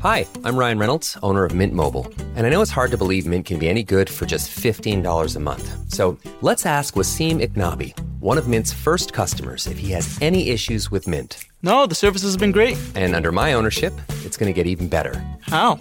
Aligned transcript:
Hi, 0.00 0.28
I'm 0.44 0.56
Ryan 0.56 0.78
Reynolds, 0.78 1.18
owner 1.24 1.44
of 1.44 1.54
Mint 1.54 1.74
Mobile. 1.74 2.06
And 2.36 2.46
I 2.46 2.50
know 2.50 2.62
it's 2.62 2.70
hard 2.70 2.92
to 2.92 2.96
believe 2.96 3.26
Mint 3.26 3.46
can 3.46 3.58
be 3.58 3.68
any 3.68 3.82
good 3.82 4.08
for 4.08 4.26
just 4.26 4.48
$15 4.50 5.34
a 5.34 5.40
month. 5.40 5.92
So 5.92 6.16
let's 6.40 6.64
ask 6.66 6.94
Wasim 6.94 7.42
Iknabi, 7.42 7.98
one 8.20 8.38
of 8.38 8.46
Mint's 8.46 8.72
first 8.72 9.12
customers, 9.12 9.66
if 9.66 9.78
he 9.78 9.90
has 9.92 10.16
any 10.22 10.50
issues 10.50 10.90
with 10.90 11.08
Mint. 11.08 11.38
No, 11.64 11.86
the 11.86 11.96
service 11.96 12.22
has 12.22 12.36
been 12.36 12.52
great. 12.52 12.76
And 12.94 13.16
under 13.16 13.32
my 13.32 13.54
ownership, 13.54 13.92
it's 14.24 14.36
going 14.36 14.46
to 14.46 14.56
get 14.56 14.68
even 14.68 14.86
better. 14.86 15.20
How? 15.40 15.80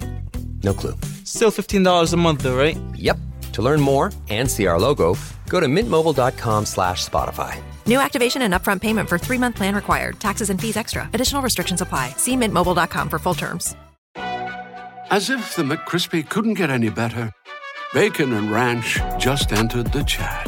No 0.64 0.74
clue. 0.74 0.96
Still 1.24 1.52
$15 1.52 2.14
a 2.14 2.18
month, 2.18 2.42
though, 2.42 2.58
right? 2.58 2.78
Yep. 2.96 3.18
To 3.54 3.62
learn 3.62 3.82
more 3.82 4.12
and 4.30 4.50
see 4.50 4.66
our 4.66 4.80
logo, 4.80 5.16
go 5.48 5.60
to 5.60 5.68
mintmobile.com 5.68 6.66
slash 6.66 7.08
Spotify. 7.08 7.62
New 7.86 8.00
activation 8.00 8.42
and 8.42 8.54
upfront 8.56 8.82
payment 8.82 9.10
for 9.10 9.20
three 9.20 9.38
month 9.38 9.56
plan 9.58 9.76
required. 9.76 10.20
Taxes 10.20 10.50
and 10.50 10.60
fees 10.60 10.76
extra. 10.78 11.08
Additional 11.14 11.44
restrictions 11.44 11.82
apply. 11.82 12.14
See 12.18 12.36
mintmobile.com 12.36 13.10
for 13.10 13.20
full 13.20 13.36
terms. 13.36 13.76
As 15.10 15.30
if 15.30 15.56
the 15.56 15.64
McCrispy 15.64 16.28
couldn't 16.28 16.56
get 16.56 16.70
any 16.70 16.90
better, 16.90 17.32
Bacon 17.94 18.34
and 18.34 18.52
Ranch 18.52 19.00
just 19.18 19.54
entered 19.54 19.94
the 19.94 20.04
chat. 20.04 20.46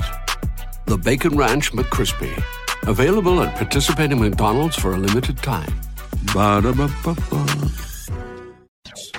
The 0.85 0.97
Bacon 0.97 1.37
Ranch 1.37 1.71
McCrispy, 1.71 2.43
available 2.85 3.41
at 3.41 3.55
participating 3.55 4.19
McDonald's 4.19 4.75
for 4.75 4.91
a 4.93 4.97
limited 4.97 5.37
time. 5.37 5.73
Ba-da-ba-ba-ba. 6.33 7.69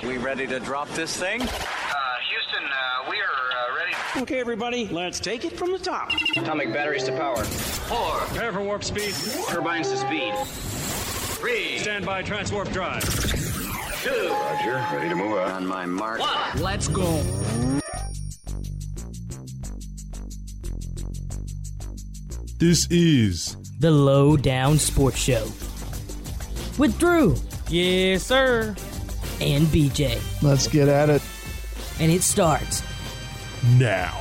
We 0.06 0.18
ready 0.18 0.46
to 0.46 0.60
drop 0.60 0.90
this 0.90 1.16
thing? 1.16 1.40
Uh, 1.40 1.46
Houston, 1.46 2.64
uh, 2.64 3.10
we 3.10 3.16
are 3.16 3.22
uh, 3.22 3.76
ready. 3.78 4.22
Okay, 4.22 4.40
everybody, 4.40 4.88
let's 4.88 5.20
take 5.20 5.46
it 5.46 5.56
from 5.56 5.72
the 5.72 5.78
top. 5.78 6.10
Atomic 6.36 6.70
batteries 6.70 7.04
to 7.04 7.12
power. 7.12 7.42
Four. 7.44 8.18
Prepare 8.26 8.52
for 8.52 8.62
warp 8.62 8.84
speed. 8.84 9.14
Turbines 9.48 9.88
to 9.88 9.96
speed. 9.96 10.34
Three. 11.38 11.78
Stand 11.78 12.04
by 12.04 12.22
transwarp 12.22 12.70
drive. 12.74 13.49
Two. 14.02 14.28
Roger, 14.30 14.84
ready 14.96 15.08
to 15.10 15.14
move 15.14 15.36
out. 15.38 15.50
On 15.52 15.66
my 15.66 15.84
mark. 15.86 16.20
One. 16.20 16.62
Let's 16.62 16.88
go. 16.88 17.22
This 22.58 22.86
is 22.90 23.56
the 23.80 23.90
Lowdown 23.90 24.78
Sports 24.78 25.16
Show 25.18 25.44
with 26.78 26.98
Drew 26.98 27.36
Yes, 27.68 28.24
sir. 28.24 28.74
and 29.40 29.66
BJ. 29.68 30.20
Let's 30.42 30.68
get 30.68 30.88
at 30.88 31.08
it. 31.08 31.22
And 31.98 32.10
it 32.12 32.22
starts 32.22 32.82
now. 33.76 34.20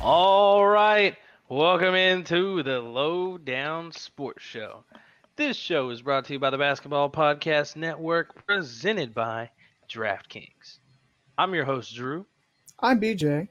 All 0.00 0.66
right, 0.66 1.16
welcome 1.48 1.94
into 1.94 2.62
the 2.62 2.80
Lowdown 2.80 3.92
Sports 3.92 4.42
Show. 4.44 4.84
This 5.36 5.56
show 5.56 5.90
is 5.90 6.02
brought 6.02 6.26
to 6.26 6.34
you 6.34 6.38
by 6.38 6.50
the 6.50 6.58
Basketball 6.58 7.10
Podcast 7.10 7.76
Network, 7.76 8.46
presented 8.46 9.14
by 9.14 9.50
DraftKings. 9.88 10.78
I'm 11.38 11.54
your 11.54 11.64
host, 11.64 11.94
Drew, 11.94 12.26
I'm 12.80 13.00
BJ. 13.00 13.48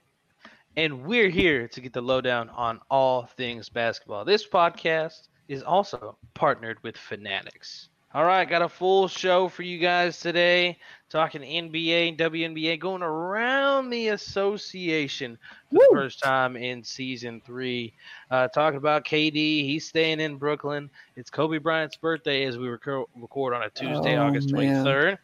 and 0.77 1.03
we're 1.05 1.29
here 1.29 1.67
to 1.67 1.81
get 1.81 1.93
the 1.93 2.01
lowdown 2.01 2.49
on 2.49 2.79
all 2.89 3.25
things 3.25 3.69
basketball. 3.69 4.25
This 4.25 4.47
podcast 4.47 5.27
is 5.47 5.63
also 5.63 6.17
partnered 6.35 6.77
with 6.83 6.95
Fanatics. 6.97 7.89
All 8.13 8.25
right, 8.25 8.47
got 8.47 8.61
a 8.61 8.67
full 8.67 9.07
show 9.07 9.47
for 9.47 9.63
you 9.63 9.77
guys 9.77 10.19
today, 10.19 10.77
talking 11.09 11.41
NBA 11.43 12.09
and 12.09 12.17
WNBA, 12.17 12.77
going 12.77 13.01
around 13.01 13.89
the 13.89 14.09
association 14.09 15.37
for 15.69 15.75
the 15.79 15.87
first 15.93 16.21
time 16.21 16.57
in 16.57 16.83
season 16.83 17.41
three. 17.45 17.93
Uh, 18.29 18.49
talking 18.49 18.75
about 18.75 19.05
KD, 19.05 19.63
he's 19.63 19.87
staying 19.87 20.19
in 20.19 20.35
Brooklyn. 20.35 20.89
It's 21.15 21.29
Kobe 21.29 21.57
Bryant's 21.57 21.95
birthday 21.95 22.43
as 22.43 22.57
we 22.57 22.67
record, 22.67 23.07
record 23.15 23.53
on 23.53 23.63
a 23.63 23.69
Tuesday, 23.69 24.17
Oh, 24.17 24.27
August 24.27 24.51
man. 24.51 24.83
23rd. 24.83 25.17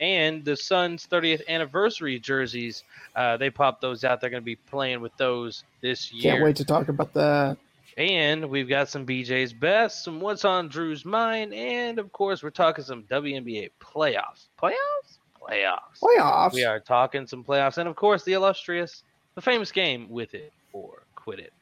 And 0.00 0.44
the 0.44 0.56
Suns' 0.56 1.06
30th 1.06 1.46
anniversary 1.46 2.18
jerseys, 2.18 2.82
uh, 3.14 3.36
they 3.36 3.50
popped 3.50 3.82
those 3.82 4.02
out. 4.02 4.20
They're 4.20 4.30
going 4.30 4.42
to 4.42 4.44
be 4.44 4.56
playing 4.56 5.00
with 5.00 5.16
those 5.16 5.62
this 5.80 6.12
year. 6.12 6.32
Can't 6.32 6.44
wait 6.44 6.56
to 6.56 6.64
talk 6.64 6.88
about 6.88 7.12
that. 7.14 7.56
And 7.96 8.48
we've 8.48 8.68
got 8.68 8.88
some 8.88 9.04
BJ's 9.04 9.52
best, 9.52 10.04
some 10.04 10.20
what's 10.20 10.44
on 10.44 10.68
Drew's 10.68 11.04
mind, 11.04 11.52
and 11.52 11.98
of 11.98 12.10
course, 12.12 12.42
we're 12.42 12.50
talking 12.50 12.84
some 12.84 13.02
WNBA 13.04 13.70
playoffs. 13.80 14.48
Playoffs? 14.60 15.18
Playoffs. 15.40 16.00
Playoffs. 16.02 16.54
We 16.54 16.64
are 16.64 16.80
talking 16.80 17.26
some 17.26 17.44
playoffs, 17.44 17.78
and 17.78 17.88
of 17.88 17.96
course, 17.96 18.24
the 18.24 18.32
illustrious, 18.32 19.02
the 19.34 19.42
famous 19.42 19.70
game 19.72 20.08
with 20.08 20.34
it 20.34 20.52
or 20.72 21.02
quit 21.16 21.38
it. 21.38 21.52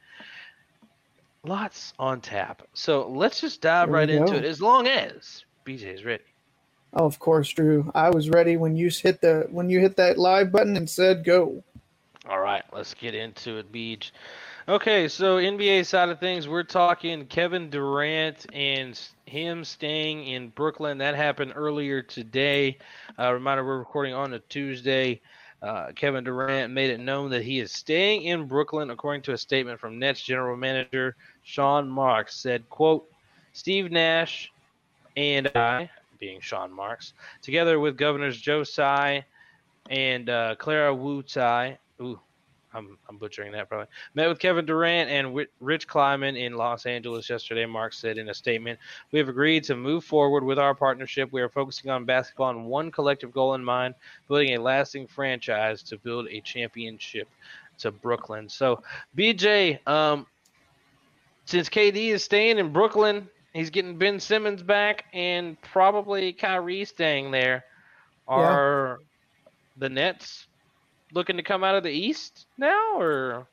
Lots 1.43 1.93
on 1.97 2.21
tap. 2.21 2.61
So 2.73 3.09
let's 3.09 3.41
just 3.41 3.61
dive 3.61 3.89
right 3.89 4.07
we 4.07 4.17
into 4.17 4.33
go. 4.33 4.37
it 4.37 4.45
as 4.45 4.61
long 4.61 4.87
as 4.87 5.43
BJ's 5.65 6.05
ready. 6.05 6.23
Oh, 6.93 7.05
of 7.05 7.19
course, 7.19 7.49
Drew. 7.49 7.91
I 7.95 8.09
was 8.09 8.29
ready 8.29 8.57
when 8.57 8.75
you 8.75 8.89
hit 8.89 9.21
the 9.21 9.47
when 9.49 9.69
you 9.69 9.79
hit 9.79 9.95
that 9.95 10.17
live 10.17 10.51
button 10.51 10.77
and 10.77 10.89
said 10.89 11.23
go. 11.23 11.63
All 12.29 12.39
right, 12.39 12.63
let's 12.71 12.93
get 12.93 13.15
into 13.15 13.57
it, 13.57 13.71
Beach. 13.71 14.13
Okay, 14.67 15.07
so 15.07 15.37
NBA 15.37 15.87
side 15.87 16.09
of 16.09 16.19
things, 16.19 16.47
we're 16.47 16.61
talking 16.61 17.25
Kevin 17.25 17.71
Durant 17.71 18.45
and 18.53 18.99
him 19.25 19.63
staying 19.63 20.27
in 20.27 20.49
Brooklyn. 20.49 20.99
That 20.99 21.15
happened 21.15 21.53
earlier 21.55 22.03
today. 22.03 22.77
Uh, 23.17 23.33
reminder, 23.33 23.65
we're 23.65 23.79
recording 23.79 24.13
on 24.13 24.35
a 24.35 24.39
Tuesday. 24.39 25.19
Uh, 25.63 25.87
Kevin 25.95 26.23
Durant 26.23 26.71
made 26.71 26.91
it 26.91 26.99
known 26.99 27.31
that 27.31 27.41
he 27.41 27.59
is 27.59 27.71
staying 27.71 28.21
in 28.23 28.45
Brooklyn, 28.45 28.91
according 28.91 29.23
to 29.23 29.33
a 29.33 29.37
statement 29.37 29.79
from 29.79 29.97
Nets 29.97 30.21
general 30.21 30.55
manager 30.55 31.15
Sean 31.41 31.89
Marks. 31.89 32.35
Said, 32.35 32.69
"quote 32.69 33.09
Steve 33.53 33.91
Nash 33.91 34.51
and 35.17 35.47
I, 35.55 35.89
being 36.19 36.39
Sean 36.39 36.71
Marks, 36.71 37.13
together 37.41 37.79
with 37.79 37.97
governors 37.97 38.39
Joe 38.39 38.63
Tsai 38.63 39.25
and 39.89 40.29
uh, 40.29 40.53
Clara 40.55 40.93
Wu 40.93 41.23
Tsai, 41.23 41.79
ooh, 41.99 42.19
I'm, 42.73 42.97
I'm 43.09 43.17
butchering 43.17 43.51
that 43.53 43.69
probably. 43.69 43.87
Met 44.13 44.29
with 44.29 44.39
Kevin 44.39 44.65
Durant 44.65 45.09
and 45.09 45.47
Rich 45.59 45.87
Kleiman 45.87 46.35
in 46.35 46.55
Los 46.55 46.85
Angeles 46.85 47.29
yesterday. 47.29 47.65
Mark 47.65 47.93
said 47.93 48.17
in 48.17 48.29
a 48.29 48.33
statement, 48.33 48.79
"We 49.11 49.19
have 49.19 49.29
agreed 49.29 49.63
to 49.65 49.75
move 49.75 50.05
forward 50.05 50.43
with 50.43 50.57
our 50.57 50.73
partnership. 50.73 51.31
We 51.31 51.41
are 51.41 51.49
focusing 51.49 51.91
on 51.91 52.05
basketball 52.05 52.51
and 52.51 52.65
one 52.65 52.91
collective 52.91 53.31
goal 53.31 53.55
in 53.55 53.63
mind: 53.63 53.95
building 54.27 54.55
a 54.55 54.61
lasting 54.61 55.07
franchise 55.07 55.83
to 55.83 55.97
build 55.97 56.27
a 56.29 56.41
championship 56.41 57.27
to 57.79 57.91
Brooklyn." 57.91 58.47
So, 58.47 58.83
BJ, 59.17 59.85
um, 59.87 60.25
since 61.45 61.69
KD 61.69 62.11
is 62.11 62.23
staying 62.23 62.57
in 62.57 62.71
Brooklyn, 62.71 63.29
he's 63.53 63.69
getting 63.69 63.97
Ben 63.97 64.19
Simmons 64.19 64.63
back 64.63 65.05
and 65.13 65.59
probably 65.61 66.31
Kyrie 66.31 66.85
staying 66.85 67.31
there. 67.31 67.65
Are 68.27 68.99
the 69.75 69.89
Nets 69.89 70.47
looking 71.13 71.37
to 71.37 71.43
come 71.43 71.63
out 71.63 71.75
of 71.75 71.83
the 71.83 71.89
East 71.89 72.45
now, 72.57 72.97
or 72.97 73.47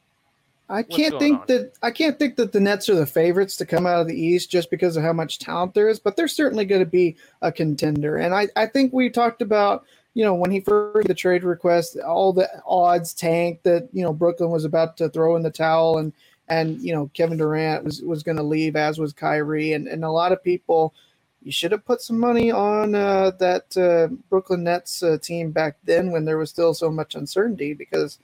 I 0.68 0.82
can't 0.82 1.18
think 1.18 1.40
on? 1.40 1.44
that 1.48 1.72
I 1.82 1.90
can't 1.90 2.18
think 2.18 2.36
that 2.36 2.52
the 2.52 2.60
Nets 2.60 2.88
are 2.88 2.94
the 2.94 3.06
favorites 3.06 3.56
to 3.56 3.66
come 3.66 3.86
out 3.86 4.00
of 4.00 4.06
the 4.06 4.20
East 4.20 4.50
just 4.50 4.70
because 4.70 4.96
of 4.96 5.02
how 5.02 5.12
much 5.12 5.38
talent 5.38 5.74
there 5.74 5.88
is, 5.88 5.98
but 5.98 6.16
they're 6.16 6.28
certainly 6.28 6.64
going 6.64 6.82
to 6.82 6.90
be 6.90 7.16
a 7.40 7.50
contender. 7.50 8.16
And 8.16 8.34
I, 8.34 8.48
I 8.54 8.66
think 8.66 8.92
we 8.92 9.08
talked 9.08 9.40
about, 9.40 9.86
you 10.12 10.24
know, 10.24 10.34
when 10.34 10.50
he 10.50 10.60
first 10.60 11.08
the 11.08 11.14
trade 11.14 11.42
request, 11.42 11.98
all 12.00 12.32
the 12.32 12.50
odds 12.66 13.14
tanked 13.14 13.64
that, 13.64 13.88
you 13.92 14.02
know, 14.02 14.12
Brooklyn 14.12 14.50
was 14.50 14.64
about 14.64 14.96
to 14.98 15.08
throw 15.08 15.36
in 15.36 15.42
the 15.42 15.50
towel 15.50 15.98
and 15.98 16.12
and 16.50 16.80
you 16.80 16.94
know, 16.94 17.10
Kevin 17.14 17.38
Durant 17.38 17.84
was 17.84 18.02
was 18.02 18.22
going 18.22 18.36
to 18.36 18.42
leave 18.42 18.76
as 18.76 18.98
was 18.98 19.12
Kyrie 19.12 19.72
and 19.72 19.88
and 19.88 20.04
a 20.04 20.10
lot 20.10 20.32
of 20.32 20.42
people 20.42 20.94
you 21.42 21.52
should 21.52 21.72
have 21.72 21.84
put 21.84 22.00
some 22.00 22.18
money 22.18 22.50
on 22.50 22.94
uh, 22.94 23.30
that 23.38 23.76
uh, 23.76 24.12
Brooklyn 24.28 24.64
Nets 24.64 25.02
uh, 25.02 25.18
team 25.22 25.50
back 25.50 25.76
then 25.84 26.10
when 26.10 26.24
there 26.24 26.38
was 26.38 26.50
still 26.50 26.74
so 26.74 26.90
much 26.90 27.14
uncertainty 27.14 27.74
because 27.74 28.18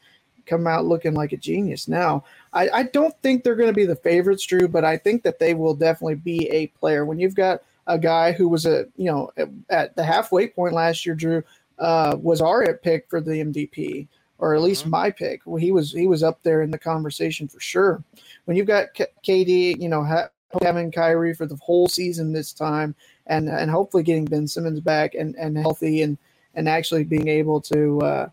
come 0.47 0.67
out 0.67 0.85
looking 0.85 1.15
like 1.15 1.33
a 1.33 1.37
genius 1.37 1.89
now. 1.89 2.25
I, 2.53 2.69
I 2.69 2.83
don't 2.85 3.15
think 3.23 3.43
they're 3.43 3.55
going 3.55 3.71
to 3.71 3.75
be 3.75 3.87
the 3.87 3.97
favorites, 3.97 4.45
Drew, 4.45 4.69
but 4.69 4.85
I 4.85 4.97
think 4.97 5.23
that 5.23 5.39
they 5.39 5.55
will 5.55 5.75
definitely 5.75 6.17
be 6.17 6.49
a 6.51 6.67
player. 6.69 7.05
When 7.05 7.19
you've 7.19 7.35
got 7.35 7.63
a 7.87 7.99
guy 7.99 8.33
who 8.33 8.49
was 8.49 8.67
a 8.67 8.87
you 8.97 9.07
know 9.07 9.31
at, 9.71 9.97
the 9.97 10.05
halfway 10.05 10.49
point 10.49 10.75
last 10.75 11.05
year, 11.05 11.15
Drew 11.15 11.43
uh, 11.79 12.17
was 12.21 12.41
our 12.41 12.75
pick 12.75 13.09
for 13.09 13.21
the 13.21 13.33
MVP, 13.33 14.09
or 14.39 14.55
at 14.55 14.63
least 14.63 14.87
my 14.87 15.11
pick. 15.11 15.43
Well, 15.45 15.57
he 15.57 15.73
was 15.73 15.93
he 15.93 16.07
was 16.07 16.23
up 16.23 16.43
there 16.43 16.63
in 16.63 16.71
the 16.71 16.79
conversation 16.79 17.49
for 17.49 17.61
sure. 17.61 18.03
When 18.45 18.57
you've 18.57 18.67
got 18.67 18.95
K- 18.95 19.07
KD, 19.27 19.81
you 19.81 19.89
know 19.89 20.05
ha- 20.05 20.29
having 20.63 20.91
Kyrie 20.91 21.35
for 21.35 21.47
the 21.47 21.57
whole 21.57 21.89
season 21.89 22.33
this 22.33 22.53
time, 22.53 22.95
and 23.27 23.49
and 23.49 23.71
hopefully 23.71 24.03
getting 24.03 24.25
Ben 24.25 24.47
Simmons 24.47 24.81
back 24.81 25.15
and 25.15 25.35
and 25.37 25.57
healthy 25.57 26.03
and 26.03 26.19
and 26.55 26.69
actually 26.69 27.05
being 27.05 27.29
able 27.29 27.61
to. 27.63 28.01
Uh, 28.01 28.29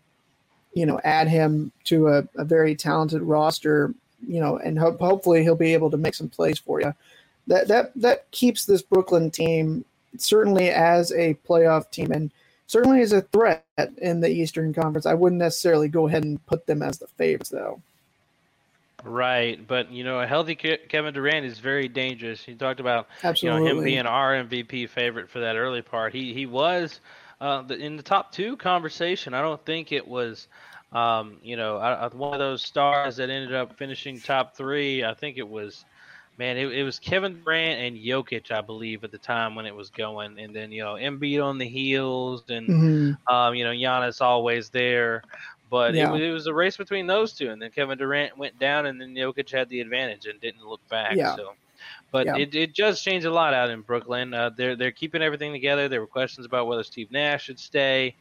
you 0.74 0.86
know, 0.86 0.98
add 1.04 1.28
him 1.28 1.70
to 1.84 2.08
a, 2.08 2.26
a 2.36 2.44
very 2.44 2.74
talented 2.74 3.22
roster, 3.22 3.94
you 4.26 4.40
know, 4.40 4.56
and 4.56 4.78
ho- 4.78 4.96
hopefully 4.98 5.42
he'll 5.42 5.54
be 5.54 5.74
able 5.74 5.90
to 5.90 5.96
make 5.96 6.14
some 6.14 6.28
plays 6.28 6.58
for 6.58 6.80
you. 6.80 6.94
That 7.46 7.68
that 7.68 7.92
that 7.96 8.30
keeps 8.30 8.64
this 8.64 8.82
Brooklyn 8.82 9.30
team 9.30 9.84
certainly 10.16 10.70
as 10.70 11.12
a 11.12 11.34
playoff 11.46 11.90
team 11.90 12.12
and 12.12 12.30
certainly 12.66 13.00
as 13.02 13.12
a 13.12 13.22
threat 13.22 13.64
in 13.98 14.20
the 14.20 14.30
Eastern 14.30 14.72
Conference. 14.72 15.06
I 15.06 15.14
wouldn't 15.14 15.40
necessarily 15.40 15.88
go 15.88 16.06
ahead 16.06 16.24
and 16.24 16.44
put 16.46 16.66
them 16.66 16.82
as 16.82 16.98
the 16.98 17.06
favorites, 17.08 17.50
though. 17.50 17.82
Right? 19.04 19.66
But 19.66 19.90
you 19.90 20.04
know, 20.04 20.20
a 20.20 20.26
healthy 20.26 20.54
Kevin 20.54 21.14
Durant 21.14 21.44
is 21.46 21.58
very 21.58 21.88
dangerous. 21.88 22.46
You 22.46 22.54
talked 22.56 22.80
about 22.80 23.08
you 23.40 23.48
know 23.50 23.56
him 23.56 23.82
being 23.82 24.06
our 24.06 24.34
MVP 24.34 24.86
favorite 24.86 25.30
for 25.30 25.40
that 25.40 25.56
early 25.56 25.82
part. 25.82 26.12
He 26.12 26.32
he 26.34 26.46
was 26.46 27.00
uh, 27.40 27.64
in 27.70 27.96
the 27.96 28.02
top 28.02 28.32
two 28.32 28.56
conversation. 28.56 29.34
I 29.34 29.42
don't 29.42 29.64
think 29.64 29.92
it 29.92 30.06
was, 30.06 30.48
um, 30.92 31.38
you 31.42 31.56
know, 31.56 31.76
I, 31.78 32.06
I, 32.06 32.08
one 32.08 32.34
of 32.34 32.40
those 32.40 32.62
stars 32.64 33.16
that 33.16 33.30
ended 33.30 33.54
up 33.54 33.76
finishing 33.78 34.20
top 34.20 34.56
three. 34.56 35.04
I 35.04 35.14
think 35.14 35.38
it 35.38 35.48
was, 35.48 35.84
man, 36.38 36.56
it, 36.56 36.66
it 36.72 36.84
was 36.84 36.98
Kevin 36.98 37.34
Durant 37.34 37.80
and 37.80 37.96
Jokic, 37.96 38.50
I 38.50 38.60
believe, 38.62 39.04
at 39.04 39.10
the 39.12 39.18
time 39.18 39.54
when 39.54 39.66
it 39.66 39.74
was 39.74 39.90
going, 39.90 40.38
and 40.38 40.54
then 40.54 40.72
you 40.72 40.82
know 40.82 40.94
Embiid 40.94 41.44
on 41.44 41.58
the 41.58 41.68
heels, 41.68 42.44
and 42.48 42.74
Mhm. 42.74 43.18
um, 43.30 43.54
you 43.54 43.64
know 43.64 43.70
Giannis 43.72 44.20
always 44.20 44.70
there. 44.70 45.24
But 45.72 45.94
Yeah. 45.94 46.08
it, 46.08 46.12
was, 46.12 46.20
it 46.20 46.30
was 46.30 46.46
a 46.48 46.54
race 46.54 46.76
between 46.76 47.06
those 47.06 47.32
two, 47.32 47.50
and 47.50 47.60
then 47.62 47.70
Kevin 47.70 47.96
Durant 47.98 48.36
went 48.36 48.58
down, 48.58 48.84
and 48.86 49.00
then 49.00 49.14
Jokic 49.14 49.50
had 49.50 49.70
the 49.70 49.80
advantage 49.80 50.26
and 50.26 50.38
didn't 50.38 50.66
look 50.66 50.86
back. 50.90 51.16
Yeah. 51.16 51.34
So, 51.34 51.54
but 52.12 52.26
Yeah. 52.26 52.36
it, 52.36 52.54
it 52.54 52.74
does 52.74 53.00
change 53.00 53.24
a 53.24 53.30
lot 53.32 53.54
out 53.54 53.70
in 53.70 53.80
Brooklyn. 53.80 54.34
Uh, 54.34 54.50
they're 54.54 54.76
they're 54.76 54.92
keeping 54.92 55.22
everything 55.22 55.50
together. 55.52 55.88
There 55.88 56.02
were 56.02 56.06
questions 56.06 56.44
about 56.44 56.66
whether 56.66 56.82
Steve 56.84 57.10
Nash 57.10 57.44
should 57.44 57.58
stay. 57.58 58.16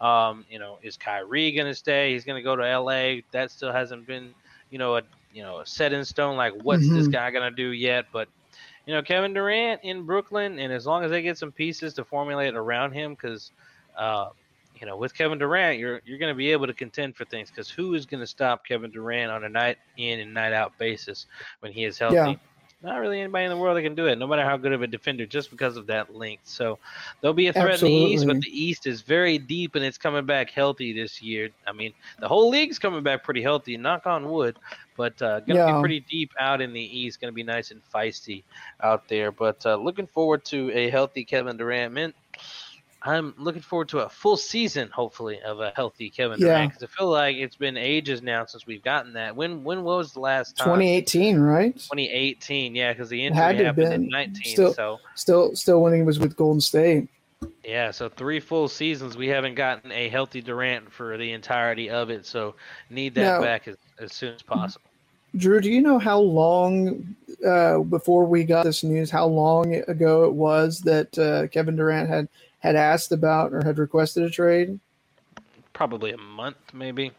Um, 0.00 0.44
you 0.50 0.58
know, 0.58 0.78
is 0.82 0.96
Kyrie 0.96 1.52
going 1.52 1.68
to 1.68 1.74
stay? 1.74 2.12
He's 2.12 2.24
going 2.24 2.38
to 2.38 2.42
go 2.42 2.56
to 2.56 2.66
L.A. 2.66 3.24
That 3.30 3.52
still 3.52 3.72
hasn't 3.72 4.06
been, 4.06 4.34
you 4.70 4.78
know, 4.78 4.96
a 4.96 5.02
you 5.32 5.42
know 5.44 5.62
set 5.64 5.92
in 5.92 6.04
stone. 6.04 6.36
Like, 6.36 6.54
what's 6.54 6.90
this 6.90 7.06
Mhm. 7.06 7.12
guy 7.12 7.30
going 7.30 7.48
to 7.48 7.54
do 7.56 7.70
yet? 7.70 8.06
But 8.12 8.28
you 8.86 8.94
know, 8.94 9.02
Kevin 9.02 9.32
Durant 9.32 9.80
in 9.84 10.04
Brooklyn, 10.06 10.58
and 10.58 10.72
as 10.72 10.86
long 10.86 11.04
as 11.04 11.10
they 11.10 11.22
get 11.22 11.38
some 11.38 11.52
pieces 11.52 11.94
to 11.94 12.04
formulate 12.04 12.54
around 12.54 12.92
him, 12.92 13.12
because 13.14 13.52
uh, 13.96 14.30
you 14.80 14.86
know, 14.86 14.96
with 14.96 15.14
Kevin 15.14 15.38
Durant, 15.38 15.78
you're 15.78 16.00
you're 16.04 16.18
going 16.18 16.32
to 16.32 16.36
be 16.36 16.52
able 16.52 16.66
to 16.66 16.74
contend 16.74 17.16
for 17.16 17.24
things. 17.24 17.50
Because 17.50 17.70
who 17.70 17.94
is 17.94 18.06
going 18.06 18.20
to 18.20 18.26
stop 18.26 18.66
Kevin 18.66 18.90
Durant 18.90 19.30
on 19.30 19.44
a 19.44 19.48
night 19.48 19.78
in 19.96 20.20
and 20.20 20.34
night 20.34 20.52
out 20.52 20.76
basis 20.78 21.26
when 21.60 21.72
he 21.72 21.84
is 21.84 21.98
healthy? 21.98 22.16
Yeah. 22.16 22.34
Not 22.82 23.00
really 23.00 23.20
anybody 23.20 23.46
in 23.46 23.50
the 23.50 23.56
world 23.56 23.76
that 23.78 23.82
can 23.82 23.94
do 23.94 24.06
it, 24.06 24.18
no 24.18 24.26
matter 24.26 24.44
how 24.44 24.58
good 24.58 24.72
of 24.72 24.82
a 24.82 24.86
defender, 24.86 25.24
just 25.24 25.50
because 25.50 25.78
of 25.78 25.86
that 25.86 26.14
length. 26.14 26.46
So 26.46 26.78
there'll 27.20 27.32
be 27.32 27.46
a 27.46 27.52
threat 27.52 27.82
in 27.82 27.86
the 27.86 27.90
East, 27.90 28.26
but 28.26 28.38
the 28.42 28.50
East 28.50 28.86
is 28.86 29.00
very 29.00 29.38
deep 29.38 29.74
and 29.76 29.84
it's 29.84 29.96
coming 29.96 30.26
back 30.26 30.50
healthy 30.50 30.92
this 30.92 31.22
year. 31.22 31.48
I 31.66 31.72
mean, 31.72 31.94
the 32.20 32.28
whole 32.28 32.50
league's 32.50 32.78
coming 32.78 33.02
back 33.02 33.24
pretty 33.24 33.40
healthy, 33.40 33.78
knock 33.78 34.06
on 34.06 34.30
wood, 34.30 34.58
but 34.94 35.20
uh, 35.22 35.40
going 35.40 35.56
to 35.58 35.64
Yeah. 35.64 35.72
be 35.76 35.80
pretty 35.80 36.00
deep 36.00 36.30
out 36.38 36.60
in 36.60 36.74
the 36.74 36.98
East. 36.98 37.18
Going 37.18 37.32
to 37.32 37.34
be 37.34 37.42
nice 37.42 37.70
and 37.70 37.80
feisty 37.92 38.44
out 38.82 39.08
there. 39.08 39.32
But 39.32 39.64
uh, 39.64 39.76
looking 39.76 40.06
forward 40.06 40.44
to 40.46 40.70
a 40.72 40.90
healthy 40.90 41.24
Kevin 41.24 41.56
Durant. 41.56 41.94
Man, 41.94 42.12
I'm 43.06 43.34
looking 43.38 43.62
forward 43.62 43.88
to 43.90 44.00
a 44.00 44.08
full 44.08 44.36
season, 44.36 44.88
hopefully, 44.90 45.40
of 45.42 45.60
a 45.60 45.72
healthy 45.76 46.10
Kevin 46.10 46.38
Yeah. 46.40 46.46
Durant 46.48 46.72
because 46.72 46.82
I 46.82 46.98
feel 46.98 47.08
like 47.10 47.36
it's 47.36 47.56
been 47.56 47.76
ages 47.76 48.22
now 48.22 48.44
since 48.46 48.66
we've 48.66 48.82
gotten 48.82 49.12
that. 49.14 49.34
When 49.36 49.62
when 49.64 49.82
was 49.84 50.12
the 50.12 50.20
last 50.20 50.56
time? 50.56 50.66
2018, 50.66 51.38
right? 51.38 51.74
2018, 51.74 52.74
yeah, 52.74 52.92
because 52.92 53.08
the 53.08 53.24
injury 53.24 53.64
happened 53.64 53.92
in 53.92 54.08
19. 54.08 54.52
still, 54.52 54.74
so 54.74 54.98
still, 55.14 55.54
still 55.56 55.82
when 55.82 55.94
he 55.94 56.02
was 56.02 56.18
with 56.18 56.36
Golden 56.36 56.60
State. 56.60 57.08
yeah, 57.64 57.90
so 57.90 58.08
three 58.08 58.40
full 58.40 58.66
seasons 58.68 59.16
we 59.16 59.28
haven't 59.28 59.54
gotten 59.54 59.92
a 59.92 60.08
healthy 60.08 60.40
Durant 60.40 60.90
for 60.92 61.16
the 61.18 61.32
entirety 61.32 61.90
of 61.90 62.10
it. 62.10 62.26
So 62.26 62.54
need 62.90 63.14
that 63.16 63.22
Now- 63.22 63.40
back 63.42 63.68
as, 63.68 63.76
as 64.00 64.12
soon 64.12 64.34
as 64.34 64.42
possible. 64.42 64.82
Drew, 65.36 65.60
do 65.60 65.70
you 65.70 65.82
know 65.82 65.98
how 65.98 66.18
long 66.18 67.14
uh, 67.46 67.80
before 67.80 68.24
we 68.24 68.42
got 68.42 68.64
this 68.64 68.82
news? 68.82 69.10
How 69.10 69.26
long 69.26 69.74
ago 69.86 70.24
it 70.24 70.32
was 70.32 70.80
that 70.80 71.18
uh, 71.18 71.48
Kevin 71.48 71.76
Durant 71.76 72.08
had 72.08 72.26
had 72.66 72.76
asked 72.76 73.12
about 73.12 73.52
or 73.52 73.64
had 73.64 73.78
requested 73.78 74.24
a 74.24 74.30
trade? 74.30 74.80
Probably 75.72 76.10
a 76.10 76.18
month, 76.18 76.56
maybe. 76.72 77.12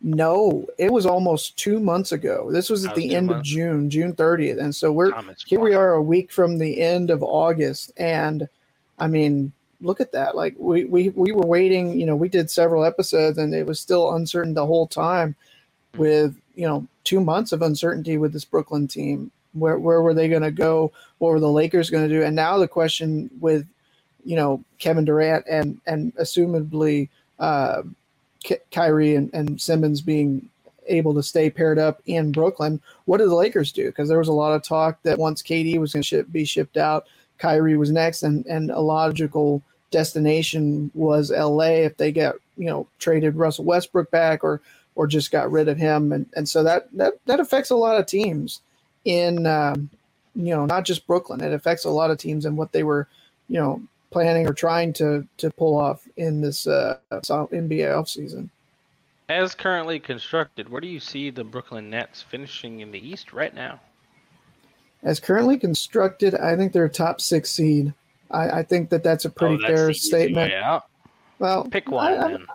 No, 0.00 0.66
it 0.78 0.92
was 0.92 1.06
almost 1.06 1.56
two 1.56 1.80
months 1.80 2.12
ago. 2.12 2.50
This 2.52 2.70
was 2.70 2.84
at 2.84 2.94
was 2.94 3.02
the 3.02 3.14
end 3.14 3.30
of. 3.30 3.42
June, 3.42 3.90
June 3.90 4.14
30th, 4.14 4.60
and 4.60 4.74
so 4.74 4.92
we're 4.92 5.12
is 5.30 5.44
here. 5.44 5.60
We 5.60 5.74
are 5.74 5.94
a 5.94 6.02
week 6.02 6.30
from 6.30 6.58
the 6.58 6.80
end 6.80 7.10
of 7.10 7.22
August, 7.22 7.92
and 7.96 8.48
I 8.98 9.08
mean, 9.08 9.52
look 9.80 10.00
at 10.00 10.12
that. 10.12 10.36
Like 10.36 10.54
we 10.56 10.84
we 10.84 11.08
we 11.10 11.32
were 11.32 11.46
waiting. 11.46 11.98
You 11.98 12.06
know, 12.06 12.14
we 12.14 12.28
did 12.28 12.48
several 12.48 12.84
episodes, 12.84 13.38
and 13.38 13.52
it 13.52 13.66
was 13.66 13.80
still 13.80 14.14
uncertain 14.14 14.54
the 14.54 14.66
whole 14.66 14.86
time. 14.86 15.34
Hmm. 15.94 16.00
With 16.00 16.36
you 16.54 16.66
know 16.66 16.86
two 17.02 17.20
months 17.20 17.50
of 17.50 17.62
uncertainty 17.62 18.18
with 18.18 18.32
this 18.32 18.44
Brooklyn 18.44 18.86
team, 18.86 19.32
where 19.52 19.78
where 19.78 20.00
were 20.00 20.14
they 20.14 20.28
going 20.28 20.42
to 20.42 20.52
go? 20.52 20.92
What 21.18 21.30
were 21.30 21.40
the 21.40 21.50
Lakers 21.50 21.90
going 21.90 22.08
to 22.08 22.14
do? 22.14 22.22
And 22.22 22.36
now 22.36 22.58
the 22.58 22.68
question 22.68 23.30
with 23.40 23.66
you 24.28 24.36
know 24.36 24.62
Kevin 24.78 25.06
Durant 25.06 25.46
and 25.48 25.80
and 25.86 26.14
assumably 26.16 27.08
uh, 27.38 27.80
Ky- 28.44 28.58
Kyrie 28.70 29.14
and, 29.14 29.32
and 29.32 29.58
Simmons 29.58 30.02
being 30.02 30.50
able 30.86 31.14
to 31.14 31.22
stay 31.22 31.48
paired 31.48 31.78
up 31.78 32.02
in 32.04 32.30
Brooklyn, 32.30 32.80
what 33.06 33.18
do 33.18 33.28
the 33.28 33.34
Lakers 33.34 33.72
do? 33.72 33.86
Because 33.86 34.08
there 34.08 34.18
was 34.18 34.28
a 34.28 34.32
lot 34.32 34.54
of 34.54 34.62
talk 34.62 35.02
that 35.02 35.18
once 35.18 35.42
KD 35.42 35.78
was 35.78 35.94
going 35.94 36.02
to 36.02 36.24
be 36.24 36.44
shipped 36.44 36.76
out, 36.76 37.06
Kyrie 37.38 37.78
was 37.78 37.90
next, 37.90 38.22
and 38.22 38.44
and 38.44 38.70
a 38.70 38.80
logical 38.80 39.62
destination 39.90 40.90
was 40.92 41.30
LA 41.30 41.86
if 41.86 41.96
they 41.96 42.12
get 42.12 42.34
you 42.58 42.66
know 42.66 42.86
traded 42.98 43.34
Russell 43.36 43.64
Westbrook 43.64 44.10
back 44.10 44.44
or 44.44 44.60
or 44.94 45.06
just 45.06 45.30
got 45.30 45.50
rid 45.50 45.68
of 45.68 45.78
him, 45.78 46.12
and 46.12 46.26
and 46.36 46.46
so 46.46 46.62
that 46.64 46.88
that 46.92 47.14
that 47.24 47.40
affects 47.40 47.70
a 47.70 47.76
lot 47.76 47.98
of 47.98 48.04
teams 48.04 48.60
in 49.06 49.46
um, 49.46 49.88
you 50.34 50.54
know 50.54 50.66
not 50.66 50.84
just 50.84 51.06
Brooklyn. 51.06 51.40
It 51.40 51.54
affects 51.54 51.86
a 51.86 51.90
lot 51.90 52.10
of 52.10 52.18
teams 52.18 52.44
and 52.44 52.58
what 52.58 52.72
they 52.72 52.82
were 52.82 53.08
you 53.48 53.58
know 53.58 53.80
planning 54.10 54.46
or 54.46 54.52
trying 54.52 54.92
to 54.94 55.26
to 55.38 55.50
pull 55.50 55.76
off 55.76 56.06
in 56.16 56.40
this 56.40 56.66
uh, 56.66 56.98
NBA 57.12 57.86
offseason. 57.88 58.48
As 59.28 59.54
currently 59.54 60.00
constructed, 60.00 60.70
where 60.70 60.80
do 60.80 60.88
you 60.88 61.00
see 61.00 61.30
the 61.30 61.44
Brooklyn 61.44 61.90
Nets 61.90 62.22
finishing 62.22 62.80
in 62.80 62.90
the 62.92 63.06
East 63.06 63.32
right 63.32 63.54
now? 63.54 63.80
As 65.02 65.20
currently 65.20 65.58
constructed, 65.58 66.34
I 66.34 66.56
think 66.56 66.72
they're 66.72 66.86
a 66.86 66.90
top 66.90 67.20
six 67.20 67.50
seed. 67.50 67.92
I, 68.30 68.50
I 68.50 68.62
think 68.62 68.90
that 68.90 69.02
that's 69.02 69.26
a 69.26 69.30
pretty 69.30 69.62
oh, 69.62 69.66
fair 69.66 69.92
statement. 69.92 70.52
Well, 71.38 71.64
Pick 71.64 71.90
one. 71.90 72.14
I-. 72.14 72.34
I'm 72.34 72.46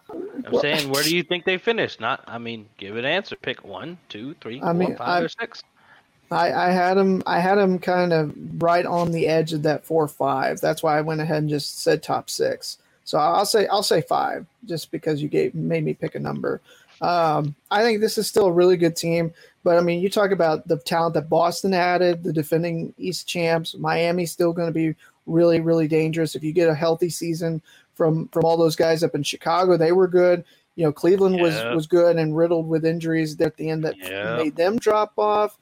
well- 0.51 0.61
saying, 0.61 0.89
where 0.89 1.03
do 1.03 1.15
you 1.15 1.23
think 1.23 1.45
they 1.45 1.57
finish? 1.57 1.99
Not, 1.99 2.23
I 2.27 2.37
mean, 2.37 2.67
give 2.77 2.97
an 2.97 3.05
answer. 3.05 3.35
Pick 3.35 3.63
one, 3.63 3.97
two, 4.09 4.35
three, 4.41 4.57
I 4.57 4.65
four, 4.65 4.73
mean, 4.73 4.95
five, 4.97 5.21
I- 5.21 5.25
or 5.25 5.29
six. 5.29 5.63
I, 6.33 6.69
I 6.69 6.71
had 6.71 6.97
him. 6.97 7.23
I 7.25 7.39
had 7.39 7.57
him 7.57 7.79
kind 7.79 8.13
of 8.13 8.33
right 8.61 8.85
on 8.85 9.11
the 9.11 9.27
edge 9.27 9.53
of 9.53 9.63
that 9.63 9.85
four 9.85 10.07
five. 10.07 10.59
That's 10.61 10.83
why 10.83 10.97
I 10.97 11.01
went 11.01 11.21
ahead 11.21 11.37
and 11.39 11.49
just 11.49 11.81
said 11.81 12.03
top 12.03 12.29
six. 12.29 12.77
So 13.05 13.17
I'll 13.17 13.45
say 13.45 13.67
I'll 13.67 13.83
say 13.83 14.01
five, 14.01 14.45
just 14.65 14.91
because 14.91 15.21
you 15.21 15.29
gave 15.29 15.55
made 15.55 15.83
me 15.83 15.93
pick 15.93 16.15
a 16.15 16.19
number. 16.19 16.61
Um, 17.01 17.55
I 17.69 17.83
think 17.83 17.99
this 18.01 18.17
is 18.17 18.27
still 18.27 18.45
a 18.45 18.51
really 18.51 18.77
good 18.77 18.95
team, 18.95 19.33
but 19.63 19.77
I 19.77 19.81
mean, 19.81 20.01
you 20.01 20.09
talk 20.09 20.31
about 20.31 20.67
the 20.67 20.77
talent 20.77 21.15
that 21.15 21.29
Boston 21.29 21.73
added, 21.73 22.23
the 22.23 22.31
defending 22.31 22.93
East 22.97 23.27
champs. 23.27 23.75
Miami's 23.75 24.31
still 24.31 24.53
going 24.53 24.67
to 24.69 24.73
be 24.73 24.95
really, 25.25 25.59
really 25.59 25.87
dangerous 25.87 26.35
if 26.35 26.43
you 26.43 26.53
get 26.53 26.69
a 26.69 26.75
healthy 26.75 27.09
season 27.09 27.61
from 27.95 28.27
from 28.29 28.45
all 28.45 28.57
those 28.57 28.75
guys 28.77 29.03
up 29.03 29.15
in 29.15 29.23
Chicago. 29.23 29.77
They 29.77 29.91
were 29.91 30.07
good. 30.07 30.45
You 30.75 30.85
know, 30.85 30.91
Cleveland 30.93 31.39
was 31.39 31.53
was 31.75 31.87
good 31.87 32.15
and 32.17 32.37
riddled 32.37 32.67
with 32.69 32.85
injuries 32.85 33.39
at 33.41 33.57
the 33.57 33.69
end 33.69 33.83
that 33.83 33.97
Yeah. 33.97 34.37
made 34.37 34.55
them 34.55 34.77
drop 34.77 35.13
off. 35.17 35.57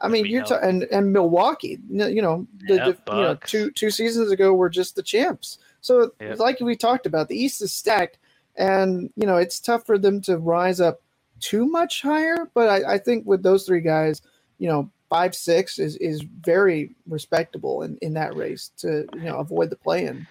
I 0.00 0.08
mean, 0.08 0.26
you're 0.26 0.42
know. 0.42 0.58
and 0.62 0.82
and 0.84 1.12
Milwaukee, 1.12 1.78
you 1.88 2.20
know, 2.22 2.46
the, 2.68 2.74
Yeah, 2.74 2.84
the- 2.90 3.16
you 3.16 3.22
know, 3.22 3.34
two 3.46 3.70
two 3.70 3.90
seasons 3.90 4.30
ago 4.30 4.52
were 4.54 4.68
just 4.68 4.94
the 4.96 5.02
champs. 5.02 5.58
So, 5.80 6.10
Yeah. 6.20 6.34
like 6.38 6.60
we 6.60 6.76
talked 6.76 7.06
about, 7.06 7.28
the 7.28 7.40
East 7.40 7.62
is 7.62 7.72
stacked, 7.72 8.18
and 8.56 9.10
you 9.16 9.26
know 9.26 9.36
it's 9.36 9.60
tough 9.60 9.86
for 9.86 9.96
them 9.98 10.20
to 10.22 10.36
rise 10.38 10.80
up 10.80 11.00
too 11.40 11.66
much 11.66 12.02
higher. 12.02 12.50
But 12.54 12.68
I, 12.68 12.94
I 12.94 12.98
think 12.98 13.26
with 13.26 13.42
those 13.42 13.64
three 13.64 13.80
guys, 13.80 14.20
you 14.58 14.68
know, 14.68 14.90
five 15.08 15.34
six 15.34 15.78
is 15.78 15.96
is 15.96 16.22
very 16.42 16.94
respectable 17.08 17.82
in 17.82 17.96
in 18.02 18.12
that 18.14 18.36
race 18.36 18.70
to 18.78 19.06
you 19.14 19.20
know 19.24 19.38
avoid 19.38 19.70
the 19.70 19.76
play-in. 19.76 20.26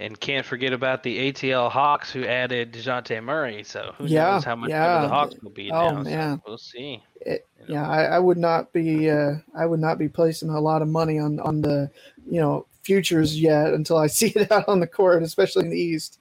And 0.00 0.18
can't 0.18 0.46
forget 0.46 0.72
about 0.72 1.02
the 1.02 1.30
ATL 1.30 1.70
Hawks 1.70 2.10
who 2.10 2.24
added 2.24 2.72
DeJounte 2.72 3.22
Murray. 3.22 3.62
So 3.62 3.94
who 3.98 4.06
Yeah, 4.06 4.30
knows 4.32 4.44
how 4.44 4.56
much 4.56 4.70
yeah. 4.70 4.86
better 4.86 5.02
the 5.08 5.12
Hawks 5.12 5.34
will 5.42 5.50
be 5.50 5.70
Oh, 5.70 5.90
now. 5.90 6.02
so 6.02 6.10
man. 6.10 6.42
we'll 6.46 6.58
see. 6.58 7.02
It, 7.20 7.46
yeah, 7.68 7.86
I, 7.86 8.04
I 8.04 8.18
would 8.18 8.38
not 8.38 8.72
be 8.72 9.10
uh, 9.10 9.34
I 9.54 9.66
would 9.66 9.80
not 9.80 9.98
be 9.98 10.08
placing 10.08 10.48
a 10.48 10.58
lot 10.58 10.80
of 10.80 10.88
money 10.88 11.18
on 11.18 11.38
on 11.40 11.60
the 11.60 11.90
you 12.26 12.40
know 12.40 12.66
futures 12.82 13.38
yet 13.38 13.74
until 13.74 13.98
I 13.98 14.06
see 14.08 14.28
it 14.28 14.50
out 14.50 14.66
on 14.68 14.80
the 14.80 14.86
court, 14.86 15.22
especially 15.22 15.64
in 15.64 15.70
the 15.70 15.78
East. 15.78 16.18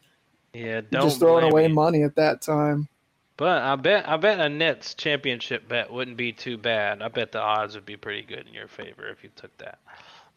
Yeah, 0.54 0.82
don't 0.92 1.04
Just 1.04 1.20
throwing 1.20 1.50
away 1.50 1.70
money 1.70 2.04
at 2.04 2.16
that 2.16 2.42
time. 2.42 2.90
But 3.38 3.62
I 3.62 3.78
bet 3.78 4.10
I 4.10 4.18
bet 4.18 4.42
a 4.42 4.50
Nets 4.50 4.94
championship 4.94 5.70
bet 5.70 5.90
wouldn't 5.90 6.18
be 6.18 6.34
too 6.34 6.58
bad. 6.58 7.02
I 7.02 7.08
bet 7.08 7.32
the 7.32 7.40
odds 7.42 7.76
would 7.76 7.86
be 7.86 7.96
pretty 7.96 8.24
good 8.24 8.46
in 8.46 8.54
your 8.54 8.68
favor 8.68 9.08
if 9.08 9.24
you 9.24 9.30
took 9.38 9.58
that. 9.60 9.80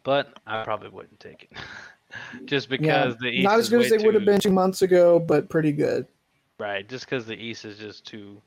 But 0.04 0.38
I 0.46 0.62
probably 0.62 0.90
wouldn't 0.90 1.18
take 1.18 1.48
it. 1.50 1.58
just 2.44 2.68
because 2.68 3.16
the 3.18 3.28
East 3.28 3.44
not 3.44 3.58
as 3.58 3.68
good 3.68 3.82
as 3.82 3.90
they 3.90 3.98
would 3.98 4.14
have 4.14 4.24
been 4.24 4.40
two 4.40 4.50
months 4.50 4.82
ago, 4.82 5.18
but 5.18 5.48
pretty 5.48 5.72
good. 5.72 6.06
Right, 6.58 6.88
just 6.88 7.06
because 7.06 7.26
the 7.26 7.36
East 7.36 7.64
is 7.64 7.78
just 7.78 8.06
too 8.06 8.40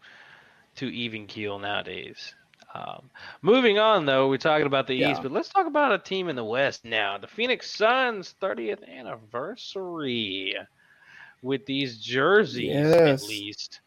too 0.75 0.87
even 0.87 1.25
keel 1.27 1.57
nowadays. 1.59 2.35
Um, 2.73 3.09
moving 3.41 3.79
on, 3.79 4.05
though, 4.05 4.27
we're 4.27 4.37
talking 4.37 4.67
about 4.67 4.87
the 4.87 4.95
Yeah. 4.95 5.11
East, 5.11 5.21
but 5.21 5.31
let's 5.31 5.47
talk 5.47 5.65
about 5.67 5.93
a 5.93 5.97
team 5.97 6.27
in 6.27 6.35
the 6.35 6.43
West 6.43 6.83
now. 6.83 7.17
The 7.17 7.27
Phoenix 7.27 7.71
Suns' 7.71 8.35
30th 8.41 8.83
anniversary 8.85 10.55
with 11.41 11.65
these 11.65 11.99
jerseys, 11.99 12.73
Yes. 12.73 13.23
at 13.23 13.29
least, 13.29 13.81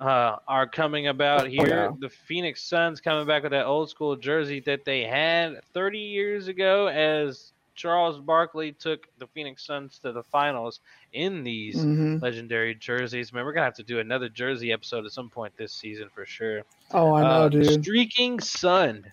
uh, 0.00 0.36
are 0.48 0.66
coming 0.66 1.08
about 1.08 1.42
Oh, 1.42 1.50
here. 1.50 1.66
yeah. 1.68 1.90
The 1.98 2.08
Phoenix 2.08 2.62
Suns 2.62 3.00
coming 3.02 3.26
back 3.26 3.42
with 3.42 3.52
that 3.52 3.66
old 3.66 3.90
school 3.90 4.16
jersey 4.16 4.60
that 4.60 4.86
they 4.86 5.02
had 5.04 5.62
30 5.74 5.98
years 5.98 6.48
ago 6.48 6.86
as 6.86 7.52
Charles 7.80 8.18
Barkley 8.20 8.72
took 8.72 9.06
the 9.16 9.26
Phoenix 9.28 9.64
Suns 9.64 9.98
to 10.00 10.12
the 10.12 10.22
finals 10.24 10.80
in 11.14 11.42
these 11.42 11.82
Mhm. 11.82 12.20
legendary 12.20 12.74
jerseys. 12.74 13.32
Man, 13.32 13.46
we're 13.46 13.54
gonna 13.54 13.64
have 13.64 13.74
to 13.76 13.82
do 13.82 14.00
another 14.00 14.28
jersey 14.28 14.70
episode 14.70 15.06
at 15.06 15.12
some 15.12 15.30
point 15.30 15.56
this 15.56 15.72
season 15.72 16.10
for 16.10 16.26
sure. 16.26 16.62
Oh, 16.92 17.14
I 17.14 17.22
know, 17.22 17.44
Uh, 17.44 17.48
dude. 17.48 17.82
Streaking 17.82 18.38
Sun 18.38 19.10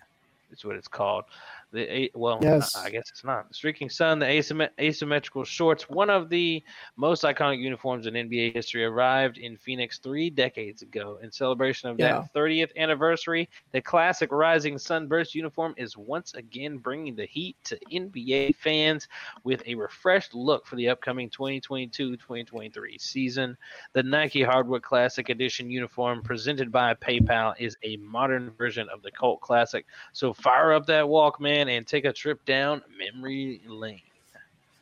is 0.50 0.66
what 0.66 0.76
it's 0.76 0.86
called. 0.86 1.24
The 1.70 1.92
a- 2.04 2.10
well, 2.14 2.38
Yes. 2.42 2.74
I 2.76 2.88
guess 2.88 3.10
it's 3.10 3.24
not. 3.24 3.48
The 3.48 3.54
Streaking 3.54 3.90
Sun, 3.90 4.20
the 4.20 4.26
asymmet- 4.26 4.70
asymmetrical 4.80 5.44
shorts, 5.44 5.88
one 5.90 6.08
of 6.08 6.30
the 6.30 6.62
most 6.96 7.24
iconic 7.24 7.58
uniforms 7.58 8.06
in 8.06 8.14
NBA 8.14 8.54
history, 8.54 8.84
arrived 8.84 9.36
in 9.36 9.56
Phoenix 9.58 9.98
three 9.98 10.30
decades 10.30 10.80
ago. 10.80 11.18
In 11.22 11.30
celebration 11.30 11.90
of 11.90 11.98
Yeah. 11.98 12.20
that 12.20 12.32
30th 12.32 12.72
anniversary, 12.76 13.50
the 13.72 13.82
classic 13.82 14.32
Rising 14.32 14.78
Sunburst 14.78 15.34
uniform 15.34 15.74
is 15.76 15.94
once 15.96 16.32
again 16.34 16.78
bringing 16.78 17.14
the 17.14 17.26
heat 17.26 17.56
to 17.64 17.78
NBA 17.92 18.52
fans 18.52 19.06
with 19.44 19.62
a 19.66 19.74
refreshed 19.74 20.34
look 20.34 20.64
for 20.66 20.76
the 20.76 20.88
upcoming 20.88 21.28
2022-2023 21.28 22.98
season. 22.98 23.56
The 23.92 24.02
Nike 24.02 24.42
Hardwood 24.42 24.82
Classic 24.82 25.28
Edition 25.28 25.70
uniform 25.70 26.22
presented 26.22 26.72
by 26.72 26.94
PayPal 26.94 27.54
is 27.58 27.76
a 27.82 27.96
modern 27.98 28.50
version 28.52 28.88
of 28.88 29.02
the 29.02 29.10
cult 29.10 29.40
classic. 29.40 29.86
So 30.12 30.32
fire 30.32 30.72
up 30.72 30.86
that 30.86 31.04
Walkman 31.04 31.57
and 31.66 31.86
take 31.86 32.04
a 32.04 32.12
trip 32.12 32.44
down 32.44 32.82
memory 32.96 33.60
lane. 33.66 34.02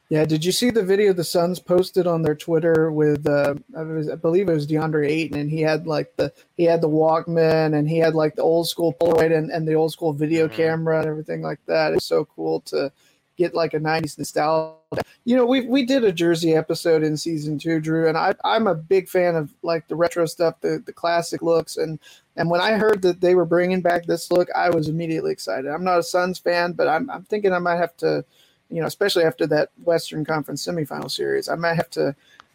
Yeah, 0.09 0.25
did 0.25 0.45
you 0.45 0.53
see 0.53 0.71
the 0.71 0.85
video 0.85 1.13
the 1.13 1.25
Suns 1.25 1.59
posted 1.59 2.07
on 2.07 2.23
their 2.23 2.37
Twitter 2.37 2.93
with 2.93 3.27
uh, 3.27 3.55
I, 3.77 3.83
was, 3.83 4.09
I 4.09 4.15
believe 4.15 4.49
it 4.49 4.55
was 4.55 4.67
DeAndre 4.67 5.09
Ayton, 5.09 5.39
and 5.39 5.51
he 5.51 5.63
had 5.63 5.89
like 5.89 6.15
the 6.17 6.33
he 6.57 6.65
had 6.65 6.81
the 6.81 6.89
Walkman, 6.89 7.77
and 7.77 7.89
he 7.89 7.99
had 7.99 8.15
like 8.15 8.37
the 8.37 8.43
old 8.43 8.69
school 8.69 8.95
Polaroid 9.01 9.37
and, 9.37 9.51
and 9.51 9.67
the 9.67 9.75
old 9.75 9.93
school 9.93 10.13
video 10.13 10.49
camera 10.49 10.99
and 10.99 11.09
everything 11.09 11.43
like 11.43 11.59
that. 11.67 11.93
It's 11.93 12.05
so 12.05 12.25
cool 12.25 12.61
to 12.67 12.93
get 13.37 13.55
like 13.55 13.75
a 13.75 13.81
'90s 13.81 14.19
nostalgia. 14.19 14.77
You 15.25 15.37
know, 15.37 15.47
we 15.47 15.63
we 15.63 15.85
did 15.85 16.05
a 16.05 16.13
Jersey 16.13 16.55
episode 16.55 17.03
in 17.03 17.17
season 17.17 17.59
two, 17.59 17.81
Drew, 17.81 18.09
and 18.09 18.17
I 18.17 18.35
I'm 18.45 18.67
a 18.67 18.75
big 18.75 19.09
fan 19.09 19.37
of 19.37 19.53
like 19.63 19.89
the 19.89 19.97
retro 19.97 20.27
stuff, 20.27 20.61
the 20.61 20.83
the 20.85 20.93
classic 20.93 21.43
looks, 21.43 21.77
and 21.77 21.99
and 22.37 22.51
when 22.51 22.61
I 22.61 22.73
heard 22.73 23.03
that 23.03 23.21
they 23.21 23.35
were 23.35 23.45
bringing 23.45 23.81
back 23.81 24.07
this 24.07 24.31
look, 24.31 24.49
I 24.55 24.71
was 24.71 24.89
immediately 24.89 25.33
excited. 25.33 25.71
I'm 25.71 25.85
not 25.85 25.99
a 25.99 26.03
Suns 26.03 26.39
fan, 26.39 26.73
but 26.73 26.89
I'm 26.89 27.11
I'm 27.11 27.25
thinking 27.25 27.53
I 27.53 27.59
might 27.59 27.77
have 27.77 27.97
to 27.99 28.25
you 28.71 28.81
know, 28.81 28.87
especially 28.87 29.25
after 29.25 29.47
that 29.47 29.71
Western 29.85 30.25
Conference 30.25 30.67
semifinal 30.67 31.11
series, 31.11 31.49
I 31.49 31.55
might 31.55 31.75
have 31.75 31.91
to 31.91 32.15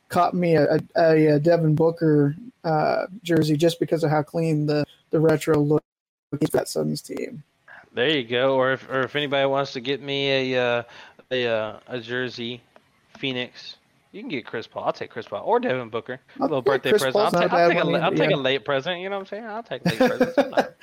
cop 0.10 0.34
me 0.34 0.56
a, 0.56 0.80
a, 0.98 1.26
a 1.28 1.40
Devin 1.40 1.76
Booker 1.76 2.36
uh, 2.64 3.08
jersey 3.24 3.56
just 3.56 3.80
because 3.80 4.04
of 4.04 4.12
how 4.12 4.22
clean 4.22 4.66
the, 4.66 4.86
the 5.12 5.20
retro 5.20 5.58
look 5.58 5.84
is 6.40 6.50
that 6.50 6.68
Suns 6.68 7.02
team. 7.02 7.44
There 7.94 8.10
you 8.10 8.24
go. 8.24 8.56
Or 8.56 8.74
if 8.74 8.90
or 8.90 9.02
if 9.02 9.16
anybody 9.16 9.46
wants 9.46 9.74
to 9.74 9.82
get 9.82 10.02
me 10.02 10.54
a 10.54 10.62
uh, 10.80 10.84
a 11.32 11.48
uh, 11.48 11.80
a 11.88 12.00
jersey, 12.00 12.62
Phoenix. 13.18 13.78
You 14.12 14.22
can 14.22 14.30
get 14.30 14.46
Chris 14.46 14.68
Paul. 14.68 14.84
I'll 14.86 14.94
take 14.94 15.10
Chris 15.10 15.28
Paul 15.28 15.44
or 15.46 15.60
Devin 15.60 15.90
Booker. 15.90 16.20
A 16.40 16.44
little 16.44 16.62
birthday 16.62 16.90
Chris 16.90 17.04
present. 17.04 17.24
I'll, 17.24 17.32
Paul's 17.32 17.34
ta- 17.34 17.48
not 17.48 17.54
a 17.54 17.56
I'll 17.56 17.70
take 17.70 17.80
a 17.80 17.86
one 17.86 17.94
la- 17.94 18.00
I'll 18.00 18.14
either, 18.14 18.18
take 18.18 18.32
a 18.32 18.38
late 18.38 18.66
present. 18.66 19.00
You 19.00 19.10
know 19.10 19.18
what 19.18 19.22
I'm 19.22 19.28
saying? 19.28 19.46
I'll 19.46 19.64
take 19.64 19.86
late 19.86 20.00
presents. 20.00 20.38
I'm 20.38 20.50
not, 20.50 20.74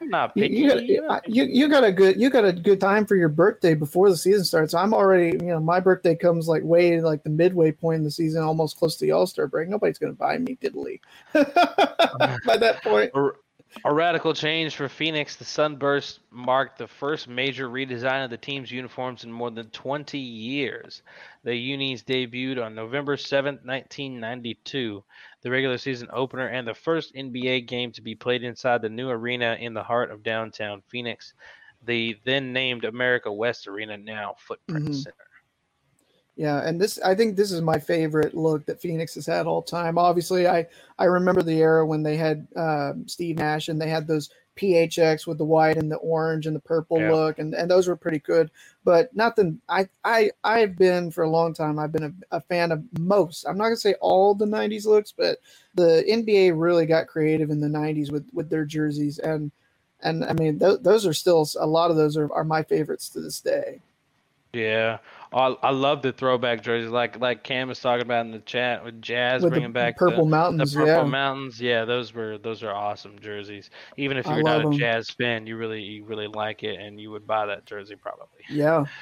I'm 0.00 0.08
not 0.08 0.34
picky. 0.34 0.54
you, 0.54 0.78
you 0.78 1.02
know? 1.02 1.20
you, 1.26 1.44
you 1.44 1.68
got 1.68 1.84
a 1.84 1.92
good 1.92 2.18
you 2.18 2.30
got 2.30 2.46
a 2.46 2.52
good 2.52 2.80
time 2.80 3.04
for 3.04 3.16
your 3.16 3.28
birthday 3.28 3.74
before 3.74 4.08
the 4.08 4.16
season 4.16 4.44
starts. 4.44 4.72
I'm 4.72 4.94
already 4.94 5.36
you 5.44 5.50
know 5.50 5.60
my 5.60 5.78
birthday 5.78 6.14
comes 6.14 6.48
like 6.48 6.62
way 6.62 7.00
like 7.02 7.22
the 7.22 7.30
midway 7.30 7.70
point 7.70 7.98
in 7.98 8.04
the 8.04 8.10
season, 8.10 8.42
almost 8.42 8.78
close 8.78 8.96
to 8.96 9.04
the 9.04 9.12
All 9.12 9.26
Star 9.26 9.46
break. 9.46 9.68
Nobody's 9.68 9.98
going 9.98 10.12
to 10.12 10.18
buy 10.18 10.38
me 10.38 10.56
diddly 10.62 11.00
by 11.34 12.56
that 12.56 12.82
point. 12.82 13.12
A, 13.84 13.94
radical 13.94 14.34
change 14.34 14.74
for 14.74 14.88
Phoenix. 14.88 15.36
The 15.36 15.44
Sunburst 15.44 16.20
marked 16.30 16.78
the 16.78 16.88
first 16.88 17.28
major 17.28 17.68
redesign 17.68 18.24
of 18.24 18.30
the 18.30 18.36
team's 18.36 18.70
uniforms 18.70 19.24
in 19.24 19.30
more 19.30 19.50
than 19.50 19.70
20 19.70 20.18
years. 20.18 21.02
The 21.44 21.54
unis 21.54 22.02
debuted 22.02 22.62
on 22.64 22.74
November 22.74 23.16
7, 23.16 23.60
1992, 23.64 25.04
the 25.42 25.50
regular 25.50 25.78
season 25.78 26.08
opener 26.12 26.48
and 26.48 26.66
the 26.66 26.74
first 26.74 27.14
NBA 27.14 27.66
game 27.66 27.92
to 27.92 28.02
be 28.02 28.14
played 28.14 28.42
inside 28.42 28.82
the 28.82 28.88
new 28.88 29.08
arena 29.08 29.56
in 29.60 29.72
the 29.72 29.82
heart 29.84 30.10
of 30.10 30.22
downtown 30.22 30.82
Phoenix. 30.88 31.34
The 31.84 32.18
then 32.24 32.52
named 32.52 32.84
America 32.84 33.32
West 33.32 33.66
Arena, 33.66 33.96
now 33.96 34.34
Footprint 34.38 34.88
Mhm. 34.88 34.94
Center. 34.94 35.29
Yeah, 36.36 36.66
and 36.66 36.80
this 36.80 36.98
I 37.00 37.14
think 37.14 37.36
this 37.36 37.52
is 37.52 37.60
my 37.60 37.78
favorite 37.78 38.34
look 38.34 38.64
that 38.66 38.80
Phoenix 38.80 39.14
has 39.16 39.26
had 39.26 39.46
all 39.46 39.62
time. 39.62 39.98
Obviously, 39.98 40.46
I 40.46 40.66
I 40.98 41.04
remember 41.04 41.42
the 41.42 41.60
era 41.60 41.84
when 41.84 42.02
they 42.02 42.16
had 42.16 42.46
uh, 42.56 42.92
Steve 43.06 43.36
Nash 43.36 43.68
and 43.68 43.80
they 43.80 43.88
had 43.90 44.06
those 44.06 44.30
PHX 44.56 45.26
with 45.26 45.38
the 45.38 45.44
white 45.44 45.76
and 45.76 45.90
the 45.90 45.96
orange 45.96 46.46
and 46.46 46.54
the 46.54 46.60
purple 46.60 46.98
Yeah. 46.98 47.12
look, 47.12 47.38
and, 47.38 47.54
and 47.54 47.70
those 47.70 47.88
were 47.88 47.96
pretty 47.96 48.18
good. 48.18 48.50
But 48.84 49.14
nothing. 49.14 49.60
I 49.68 49.88
I 50.04 50.30
I've 50.44 50.76
been 50.76 51.10
for 51.10 51.24
a 51.24 51.30
long 51.30 51.52
time. 51.54 51.78
I've 51.78 51.92
been 51.92 52.04
a, 52.30 52.36
a 52.36 52.40
fan 52.40 52.72
of 52.72 52.82
most. 52.98 53.44
I'm 53.44 53.58
not 53.58 53.64
gonna 53.64 53.76
say 53.76 53.94
all 54.00 54.34
the 54.34 54.46
'90s 54.46 54.86
looks, 54.86 55.12
but 55.12 55.38
the 55.74 56.04
NBA 56.08 56.52
really 56.56 56.86
got 56.86 57.06
creative 57.06 57.50
in 57.50 57.60
the 57.60 57.68
'90s 57.68 58.10
with 58.10 58.26
with 58.32 58.48
their 58.50 58.64
jerseys, 58.64 59.18
and 59.18 59.50
and 60.00 60.24
I 60.24 60.32
mean 60.32 60.58
th- 60.58 60.80
those 60.82 61.06
are 61.06 61.14
still 61.14 61.46
a 61.58 61.66
lot 61.66 61.90
of 61.90 61.96
those 61.96 62.16
are, 62.16 62.32
are 62.32 62.44
my 62.44 62.62
favorites 62.62 63.08
to 63.10 63.20
this 63.20 63.40
day. 63.40 63.80
Yeah, 64.52 64.98
I, 65.32 65.54
I 65.62 65.70
love 65.70 66.02
the 66.02 66.12
throwback 66.12 66.62
jerseys, 66.62 66.90
like 66.90 67.20
like 67.20 67.44
Cam 67.44 67.68
was 67.68 67.78
talking 67.78 68.02
about 68.02 68.26
in 68.26 68.32
the 68.32 68.40
chat 68.40 68.84
with 68.84 69.00
Jazz 69.00 69.42
With 69.42 69.52
bringing 69.52 69.72
back 69.72 69.96
Purple 69.96 70.24
the, 70.24 70.30
Mountains, 70.30 70.72
The 70.72 70.78
purple 70.80 71.04
yeah. 71.04 71.04
mountains, 71.04 71.60
yeah, 71.60 71.84
those 71.84 72.12
were 72.12 72.36
those 72.38 72.64
are 72.64 72.72
awesome 72.74 73.18
jerseys. 73.20 73.70
Even 73.96 74.16
if 74.16 74.26
you're 74.26 74.42
not 74.42 74.62
a 74.62 74.64
a 74.64 74.72
'em. 74.72 74.78
Jazz 74.78 75.10
fan, 75.10 75.46
you 75.46 75.56
really 75.56 75.82
you 75.82 76.04
really 76.04 76.26
like 76.26 76.64
it, 76.64 76.80
and 76.80 77.00
you 77.00 77.12
would 77.12 77.26
buy 77.26 77.46
that 77.46 77.64
jersey 77.64 77.96
probably. 77.96 78.44
Yeah. 78.48 78.84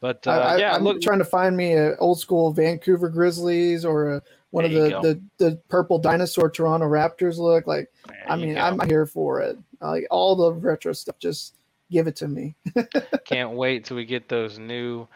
But 0.00 0.24
uh, 0.28 0.30
I, 0.30 0.36
I, 0.36 0.56
yeah, 0.58 0.74
I'm 0.76 0.84
look, 0.84 1.00
trying 1.00 1.18
to 1.18 1.24
find 1.24 1.56
me 1.56 1.72
an 1.72 1.96
old 1.98 2.20
school 2.20 2.52
Vancouver 2.52 3.08
Grizzlies 3.08 3.84
or 3.84 4.14
a, 4.14 4.22
one 4.50 4.64
of 4.64 4.70
the, 4.70 4.88
the, 5.02 5.20
the 5.44 5.56
purple 5.68 5.98
dinosaur 5.98 6.48
Toronto 6.48 6.86
Raptors 6.86 7.38
look. 7.38 7.66
Like, 7.66 7.90
I 8.28 8.36
mean. 8.36 8.56
I'm 8.56 8.78
here 8.86 9.06
for 9.06 9.40
it. 9.40 9.58
Like 9.80 10.06
all 10.10 10.36
the 10.36 10.52
retro 10.52 10.92
stuff, 10.92 11.18
just 11.18 11.54
give 11.90 12.06
it 12.06 12.16
to 12.16 12.28
me. 12.28 12.54
can't 13.24 13.50
wait 13.52 13.84
till 13.84 13.96
we 13.96 14.04
get 14.04 14.28
those 14.28 14.58
new, 14.58 15.06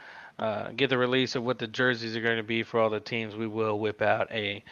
uh, 0.43 0.71
get 0.73 0.91
the 0.91 0.99
release 0.99 1.35
of 1.37 1.45
what 1.45 1.59
the 1.59 1.67
jerseys 1.67 2.17
are 2.17 2.21
going 2.21 2.37
to 2.37 2.43
be 2.43 2.63
for 2.63 2.81
all 2.81 2.91
the 2.91 2.99
teams. 3.01 3.37
We 3.37 3.47
will 3.47 3.79
whip 3.79 4.03
out 4.03 4.31
a 4.33 4.63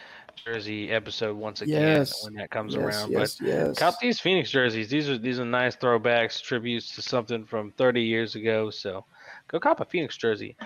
jersey 0.45 0.91
episode 0.91 1.37
once 1.37 1.61
again 1.63 1.81
Yes. 1.83 2.25
when 2.25 2.35
that 2.35 2.51
comes 2.51 2.75
Yes, 2.75 2.83
around. 2.83 3.11
yes, 3.13 3.37
but 3.37 3.47
yes. 3.47 3.79
cop 3.79 3.95
these 4.01 4.19
Phoenix 4.21 4.51
jerseys. 4.51 4.89
These 4.89 5.09
are 5.09 5.19
these 5.19 5.39
are 5.39 5.45
nice 5.45 5.77
throwbacks, 5.77 6.41
tributes 6.43 6.95
to 6.97 7.03
something 7.03 7.45
from 7.45 7.71
30 7.73 8.03
years 8.03 8.35
ago. 8.35 8.71
So 8.71 9.05
go 9.49 9.61
cop 9.61 9.81
a 9.81 9.85
Phoenix 9.85 10.17
jersey 10.17 10.57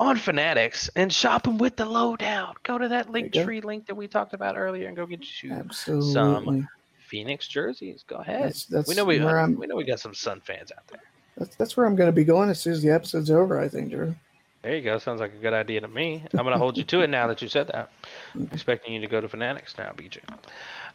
on 0.00 0.16
Fanatics 0.16 0.90
and 0.96 1.12
shop 1.12 1.44
them 1.44 1.56
with 1.58 1.76
the 1.76 1.84
lowdown. 1.86 2.54
Go 2.64 2.78
to 2.78 2.88
that 2.88 3.10
link 3.10 3.34
you 3.34 3.40
go. 3.42 3.44
tree 3.46 3.60
link 3.60 3.86
that 3.86 3.94
we 3.94 4.08
talked 4.08 4.34
about 4.34 4.56
earlier 4.58 4.88
and 4.88 4.96
go 4.96 5.06
get 5.06 5.42
you 5.42 5.52
Absolutely. 5.52 6.12
some 6.12 6.68
Phoenix 7.06 7.46
jerseys. 7.46 8.04
Go 8.06 8.16
ahead. 8.16 8.36
That's- 8.40 8.64
that's 8.64 8.88
we 8.88 8.94
know 8.96 9.04
we 9.04 9.20
we 9.20 9.66
know 9.66 9.76
we 9.76 9.84
got 9.84 10.00
some 10.00 10.14
Sun 10.14 10.40
fans 10.40 10.72
out 10.76 10.86
there. 10.88 11.00
That's, 11.36 11.56
that's 11.56 11.76
where 11.76 11.86
I'm 11.86 11.96
going 11.96 12.08
to 12.08 12.12
be 12.12 12.24
going 12.24 12.50
as 12.50 12.60
soon 12.60 12.72
as 12.74 12.82
the 12.82 12.90
episode's 12.90 13.30
over, 13.30 13.60
I 13.60 13.68
think, 13.68 13.90
Drew. 13.90 14.14
There 14.62 14.74
you 14.74 14.82
go. 14.82 14.98
Sounds 14.98 15.20
like 15.20 15.34
a 15.34 15.38
good 15.38 15.52
idea 15.52 15.82
to 15.82 15.88
me. 15.88 16.24
I'm 16.32 16.38
going 16.44 16.52
to 16.52 16.58
hold 16.58 16.78
you 16.78 16.84
to 16.84 17.02
it 17.02 17.10
now 17.10 17.26
that 17.26 17.42
you 17.42 17.48
said 17.48 17.66
that. 17.68 17.90
I'm 18.34 18.48
expecting 18.50 18.94
you 18.94 19.00
to 19.00 19.06
go 19.06 19.20
to 19.20 19.28
Fanatics 19.28 19.76
now, 19.76 19.92
BJ. 19.94 20.18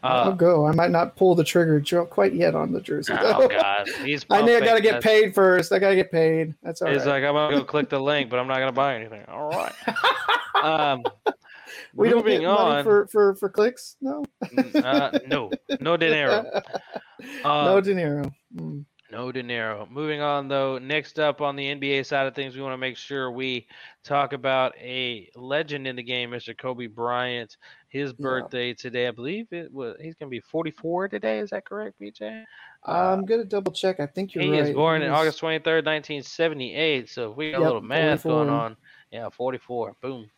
I'll 0.02 0.30
Uh, 0.30 0.32
go. 0.32 0.66
I 0.66 0.72
might 0.72 0.90
not 0.90 1.14
pull 1.14 1.36
the 1.36 1.44
trigger 1.44 1.80
quite 2.06 2.34
yet 2.34 2.56
on 2.56 2.72
the 2.72 2.80
jersey. 2.80 3.12
oh. 3.16 3.46
God, 3.50 3.88
he's. 4.04 4.26
I 4.28 4.42
need. 4.42 4.56
I 4.56 4.60
got 4.60 4.74
to 4.74 4.80
get 4.80 5.02
paid 5.02 5.34
first. 5.36 5.70
I 5.72 5.78
got 5.78 5.90
to 5.90 5.94
get 5.94 6.10
paid. 6.10 6.54
That's 6.64 6.82
all 6.82 6.88
right. 6.88 6.96
He's 6.96 7.06
like, 7.06 7.22
I'm 7.22 7.34
gonna 7.34 7.58
go 7.58 7.64
click 7.64 7.90
the 7.90 8.00
link, 8.00 8.28
but 8.28 8.40
I'm 8.40 8.48
not 8.48 8.58
gonna 8.58 8.72
buy 8.72 8.96
anything. 8.96 9.24
All 9.28 9.48
right. 9.48 9.72
Um, 10.62 11.02
we 11.94 12.10
don't 12.10 12.26
get 12.26 12.42
money 12.42 12.82
for, 12.82 13.06
for, 13.06 13.34
for 13.36 13.48
clicks. 13.48 13.96
No. 14.02 14.24
uh, 14.74 15.18
no, 15.26 15.50
no 15.80 15.96
dinero. 15.96 16.44
Uh, 16.44 16.60
no 17.64 17.80
dinero. 17.80 18.30
Mm. 18.54 18.84
No 19.10 19.32
De 19.32 19.42
Niro. 19.42 19.90
Moving 19.90 20.20
on, 20.20 20.46
though, 20.46 20.78
next 20.78 21.18
up 21.18 21.40
on 21.40 21.56
the 21.56 21.66
NBA 21.66 22.06
side 22.06 22.26
of 22.26 22.34
things, 22.34 22.54
we 22.54 22.62
want 22.62 22.74
to 22.74 22.78
make 22.78 22.96
sure 22.96 23.30
we 23.30 23.66
talk 24.04 24.32
about 24.32 24.72
a 24.78 25.28
legend 25.34 25.88
in 25.88 25.96
the 25.96 26.02
game, 26.02 26.30
Mr. 26.30 26.56
Kobe 26.56 26.86
Bryant. 26.86 27.56
His 27.88 28.12
birthday 28.12 28.72
today, 28.72 29.08
I 29.08 29.10
believe 29.10 29.48
it 29.50 29.72
was. 29.72 29.96
He's 30.00 30.14
going 30.14 30.28
to 30.28 30.30
be 30.30 30.38
44 30.38 31.08
today. 31.08 31.40
Is 31.40 31.50
that 31.50 31.64
correct, 31.64 32.00
BJ? 32.00 32.44
Uh, 32.86 32.90
uh, 32.90 33.12
I'm 33.12 33.24
gonna 33.24 33.44
double 33.44 33.72
check. 33.72 33.98
I 33.98 34.06
think 34.06 34.34
you're 34.34 34.44
he 34.44 34.50
right. 34.52 34.60
is 34.60 34.70
born 34.70 35.02
He 35.02 35.08
August 35.08 35.40
23rd, 35.40 35.84
1978. 35.84 37.10
So 37.10 37.32
if 37.32 37.36
we 37.36 37.50
got 37.50 37.60
a 37.60 37.64
little 37.64 37.80
math 37.80 38.22
going 38.22 38.48
on, 38.48 38.76
yeah, 39.10 39.28
44. 39.28 39.96
Boom. 40.00 40.30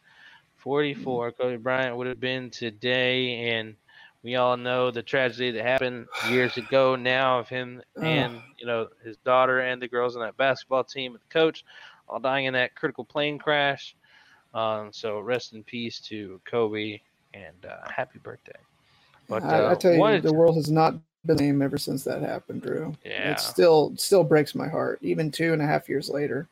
44. 0.57 1.33
Kobe 1.33 1.57
Bryant 1.57 1.97
would 1.97 2.07
have 2.07 2.21
been 2.21 2.49
today, 2.49 3.50
and 3.50 3.75
we 4.23 4.37
all 4.37 4.57
know 4.57 4.91
the 4.91 5.02
tragedy 5.02 5.50
that 5.50 5.64
happened 5.64 6.07
years 6.29 6.57
ago 6.57 6.95
now 6.95 7.38
of 7.38 7.49
him 7.49 7.83
and 8.00 8.41
you 8.57 8.67
know 8.67 8.88
his 9.05 9.17
daughter 9.19 9.61
and 9.61 9.83
the 9.83 9.88
girls 9.88 10.17
on 10.17 10.23
that 10.23 10.37
basketball 10.37 10.85
team 10.85 11.12
and 11.12 11.21
the 11.21 11.33
coach 11.33 11.64
all 12.09 12.21
dying 12.21 12.45
in 12.45 12.55
that 12.55 12.75
critical 12.75 13.05
plane 13.05 13.38
crash. 13.38 13.97
Um, 14.55 14.93
so 14.93 15.19
rest 15.21 15.55
in 15.55 15.64
peace 15.64 15.99
to 16.00 16.41
Kobe 16.45 17.00
and 17.33 17.67
uh, 17.67 17.88
happy 17.91 18.19
birthday. 18.19 18.52
But 19.29 19.43
I, 19.45 19.57
I 19.57 19.61
uh, 19.61 19.75
tell 19.76 19.95
you, 19.95 20.21
the 20.21 20.35
world 20.35 20.57
has 20.57 20.71
not 20.71 20.93
been 21.25 21.37
the 21.37 21.38
same 21.38 21.62
ever 21.62 21.79
since 21.79 22.05
that 22.05 22.21
happened, 22.21 22.62
Drew. 22.62 22.95
Yeah. 23.05 23.33
It 23.33 23.41
still 23.41 23.95
still 23.97 24.25
breaks 24.25 24.55
my 24.55 24.69
heart, 24.69 24.99
even 25.00 25.31
two 25.31 25.52
and 25.52 25.62
a 25.62 25.67
half 25.67 25.88
years 25.88 26.11
later. 26.11 26.49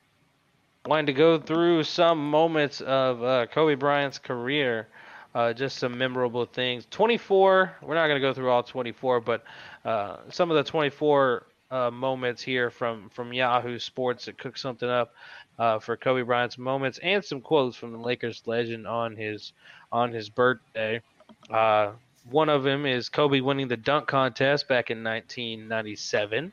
I 0.87 0.89
wanted 0.89 1.07
to 1.07 1.13
go 1.13 1.39
through 1.39 1.85
some 1.85 2.31
moments 2.31 2.81
of 2.81 3.23
uh, 3.23 3.47
Kobe 3.49 3.75
Bryant's 3.75 4.19
career, 4.19 4.89
uh, 5.35 5.53
just 5.53 5.79
some 5.79 5.97
memorable 5.97 6.45
things. 6.45 6.87
24, 6.91 7.77
we're 7.83 7.95
not 7.95 8.07
going 8.07 8.21
to 8.21 8.27
go 8.27 8.35
through 8.35 8.51
all 8.51 8.63
24, 8.63 9.21
but 9.21 9.45
uh, 9.85 10.17
some 10.31 10.51
of 10.51 10.57
the 10.57 10.65
24 10.65 11.47
uh, 11.71 11.91
moments 11.91 12.43
here 12.43 12.71
from, 12.71 13.09
from 13.11 13.33
Yahoo 13.33 13.79
Sports 13.79 14.25
that 14.25 14.39
cooked 14.39 14.59
something 14.59 14.89
up 14.89 15.15
uh, 15.59 15.79
for 15.79 15.97
Kobe 15.97 16.23
Bryant's 16.23 16.59
moments 16.59 16.99
and 17.03 17.25
some 17.25 17.41
quotes 17.41 17.77
from 17.77 17.93
the 17.93 17.99
Lakers 17.99 18.43
legend 18.47 18.87
on 18.87 19.15
his 19.15 19.53
on 19.93 20.13
his 20.13 20.29
birthday. 20.31 21.01
Uh, 21.51 21.93
one 22.31 22.49
of 22.49 22.63
them 22.63 22.87
is 22.87 23.09
Kobe 23.09 23.41
winning 23.41 23.69
the 23.69 23.77
dunk 23.77 24.07
contest 24.07 24.69
back 24.69 24.91
in 24.91 25.03
1997. 25.03 26.53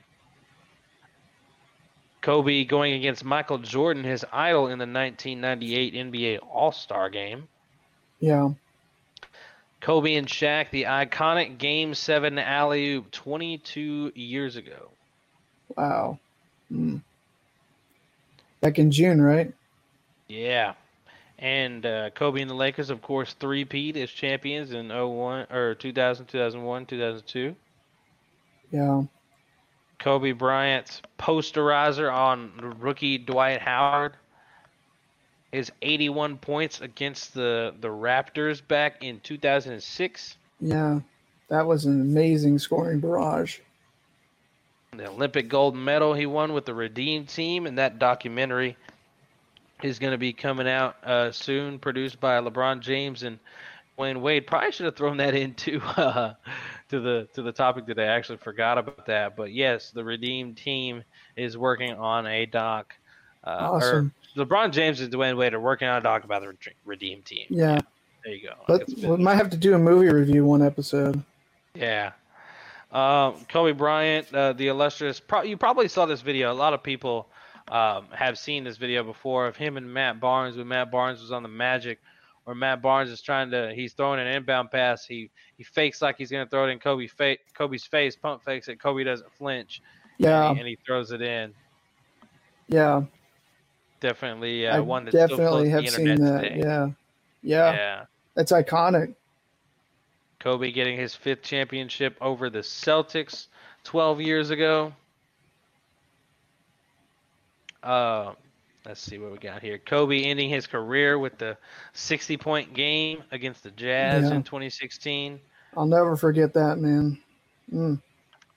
Kobe 2.22 2.66
going 2.66 2.94
against 2.94 3.24
Michael 3.24 3.60
Jordan, 3.60 4.04
his 4.04 4.26
idol, 4.34 4.68
in 4.68 4.80
the 4.80 4.88
1998 4.88 5.94
NBA 5.94 6.40
All 6.52 6.72
Star 6.72 7.10
game. 7.10 7.48
Yeah. 8.20 8.50
Kobe 9.82 10.16
and 10.16 10.28
Shaq, 10.28 10.70
the 10.72 10.84
iconic 10.84 11.58
Game 11.58 11.94
7 11.94 12.40
alley 12.40 12.94
oop 12.94 13.12
22 13.12 14.12
years 14.16 14.56
ago. 14.56 14.90
Wow. 15.76 16.20
Mm. 16.72 17.02
Back 18.62 18.80
in 18.80 18.92
June, 18.92 19.22
right? 19.22 19.54
Yeah. 20.28 20.74
And 21.40 21.86
uh, 21.86 22.10
Kobe 22.12 22.42
and 22.42 22.50
the 22.50 22.56
Lakers, 22.56 22.90
of 22.90 23.02
course, 23.02 23.34
three-peat 23.34 23.96
as 23.96 24.10
champions 24.10 24.72
in 24.72 24.90
01 24.90 25.48
or 25.52 25.76
2000, 25.76 26.26
2001, 26.26 26.86
2002. 26.88 27.56
Yeah. 28.72 29.04
Kobe 30.00 30.32
Bryant's 30.32 31.02
posterizer 31.20 32.12
on 32.14 32.76
rookie 32.80 33.18
Dwight 33.18 33.62
Howard 33.62 34.14
is 35.52 35.72
81 35.82 36.38
points 36.38 36.82
against 36.82 37.34
the 37.34 37.74
the 37.80 37.88
Raptors 37.88 38.62
back 38.66 39.04
in 39.04 39.20
2006. 39.22 40.38
Yeah. 40.60 41.00
That 41.50 41.66
was 41.66 41.86
an 41.86 42.02
amazing 42.02 42.60
scoring 42.60 43.00
barrage. 43.00 43.60
The 44.96 45.08
Olympic 45.10 45.48
gold 45.48 45.76
medal 45.76 46.14
he 46.14 46.26
won 46.26 46.54
with 46.54 46.66
the 46.66 46.74
Redeem 46.74 47.26
team, 47.26 47.68
and 47.68 47.78
that 47.78 48.00
documentary 48.00 48.76
is 49.84 50.00
going 50.00 50.12
to 50.12 50.18
be 50.18 50.34
coming 50.34 50.68
out 50.68 50.96
uh, 51.04 51.32
soon, 51.32 51.78
produced 51.80 52.20
by 52.20 52.40
LeBron 52.40 52.82
James 52.82 53.24
and 53.24 53.40
Dwyane 53.98 54.22
Wade. 54.22 54.48
Probably 54.48 54.72
should 54.72 54.86
have 54.88 54.96
thrown 54.96 55.18
that 55.18 55.36
into 55.36 55.80
uh, 55.98 56.34
to 56.90 57.00
the 57.00 57.28
to 57.34 57.42
the 57.42 57.52
topic 57.52 57.86
today. 57.86 58.08
I 58.08 58.16
actually 58.16 58.40
forgot 58.40 58.78
about 58.78 59.06
that, 59.06 59.36
but 59.36 59.54
yes, 59.54 59.92
the 59.92 60.04
Redeem 60.04 60.56
team 60.56 61.04
is 61.36 61.58
working 61.58 61.94
on 61.94 62.26
a 62.26 62.46
doc. 62.46 62.94
Uh, 63.44 63.58
awesome. 63.60 64.14
LeBron 64.38 64.72
James 64.72 65.02
and 65.02 65.12
Dwyane 65.12 65.38
Wade 65.38 65.54
are 65.54 65.60
working 65.60 65.88
on 65.88 65.98
a 65.98 66.02
doc 66.02 66.24
about 66.24 66.42
the 66.42 66.54
Redeem 66.86 67.22
team. 67.24 67.46
Yeah. 67.50 67.74
yeah. 67.74 67.82
There 68.24 68.34
you 68.34 68.48
go. 68.48 68.56
But 68.68 68.88
we 68.90 69.18
might 69.18 69.36
have 69.36 69.50
to 69.52 69.58
do 69.58 69.74
a 69.74 69.80
movie 69.80 70.10
review 70.10 70.46
one 70.46 70.62
episode. 70.62 71.24
Yeah. 71.74 72.12
Um, 72.92 73.46
Kobe 73.50 73.72
Bryant, 73.72 74.34
uh, 74.34 74.54
the 74.54 74.68
illustrious. 74.68 75.20
Pro- 75.20 75.44
you 75.44 75.58
probably 75.58 75.88
saw 75.88 76.06
this 76.06 76.22
video. 76.22 76.52
A 76.52 76.54
lot 76.54 76.74
of 76.74 76.84
people 76.84 77.28
um, 77.70 78.08
have 78.12 78.38
seen 78.38 78.64
this 78.64 78.78
video 78.78 79.04
before 79.04 79.48
of 79.48 79.56
him 79.56 79.78
and 79.78 79.94
Matt 79.94 80.20
Barnes 80.20 80.58
when 80.58 80.68
Matt 80.68 80.92
Barnes 80.92 81.22
was 81.22 81.32
on 81.32 81.44
the 81.44 81.50
Magic, 81.50 82.00
where 82.46 82.56
Matt 82.56 82.82
Barnes 82.82 83.10
is 83.10 83.22
trying 83.22 83.52
to 83.52 83.74
he's 83.74 83.94
throwing 83.94 84.20
an 84.20 84.28
inbound 84.28 84.72
pass. 84.72 85.06
He 85.06 85.30
he 85.58 85.64
fakes 85.64 86.02
like 86.02 86.18
he's 86.18 86.32
gonna 86.32 86.48
throw 86.48 86.68
it 86.68 86.72
in 86.72 86.80
Kobe 86.80 87.08
fa- 87.08 87.38
Kobe's 87.54 87.84
face, 87.84 88.16
pump 88.16 88.44
fakes 88.44 88.68
it. 88.70 88.80
Kobe 88.80 89.04
doesn't 89.04 89.32
flinch. 89.34 89.82
Yeah, 90.18 90.48
and 90.48 90.58
he, 90.58 90.62
and 90.62 90.70
he 90.70 90.78
throws 90.86 91.12
it 91.12 91.22
in. 91.22 91.54
Yeah, 92.70 93.04
definitely 94.00 94.68
uh, 94.68 94.78
I 94.78 94.80
one 94.80 95.06
that 95.06 95.12
definitely 95.12 95.70
have 95.70 95.90
seen 95.90 96.22
that. 96.22 96.42
Today. 96.42 96.60
Yeah, 96.60 96.90
yeah, 97.42 97.74
yeah. 97.74 98.06
That's 98.36 98.52
iconic. 98.52 99.14
Kobe 100.40 100.72
getting 100.72 100.98
his 100.98 101.16
fifth 101.16 101.42
championship 101.42 102.16
over 102.22 102.50
the 102.50 102.60
Celtics 102.60 103.48
12 103.84 104.22
years 104.22 104.50
ago. 104.50 104.94
Uh, 107.82 108.34
let's 108.86 109.02
see 109.02 109.18
what 109.18 109.32
we 109.32 109.38
got 109.38 109.62
here. 109.62 109.78
Kobe 109.78 110.24
ending 110.24 110.50
his 110.50 110.68
career 110.68 111.18
with 111.18 111.38
the 111.38 111.58
60 111.94 112.38
point 112.38 112.74
game 112.74 113.24
against 113.32 113.64
the 113.64 113.72
Jazz 113.72 114.30
Yeah. 114.30 114.36
in 114.36 114.44
2016. 114.44 115.40
I'll 115.76 115.86
never 115.86 116.16
forget 116.16 116.54
that, 116.54 116.78
man. 116.80 117.18
Mm. 117.74 118.02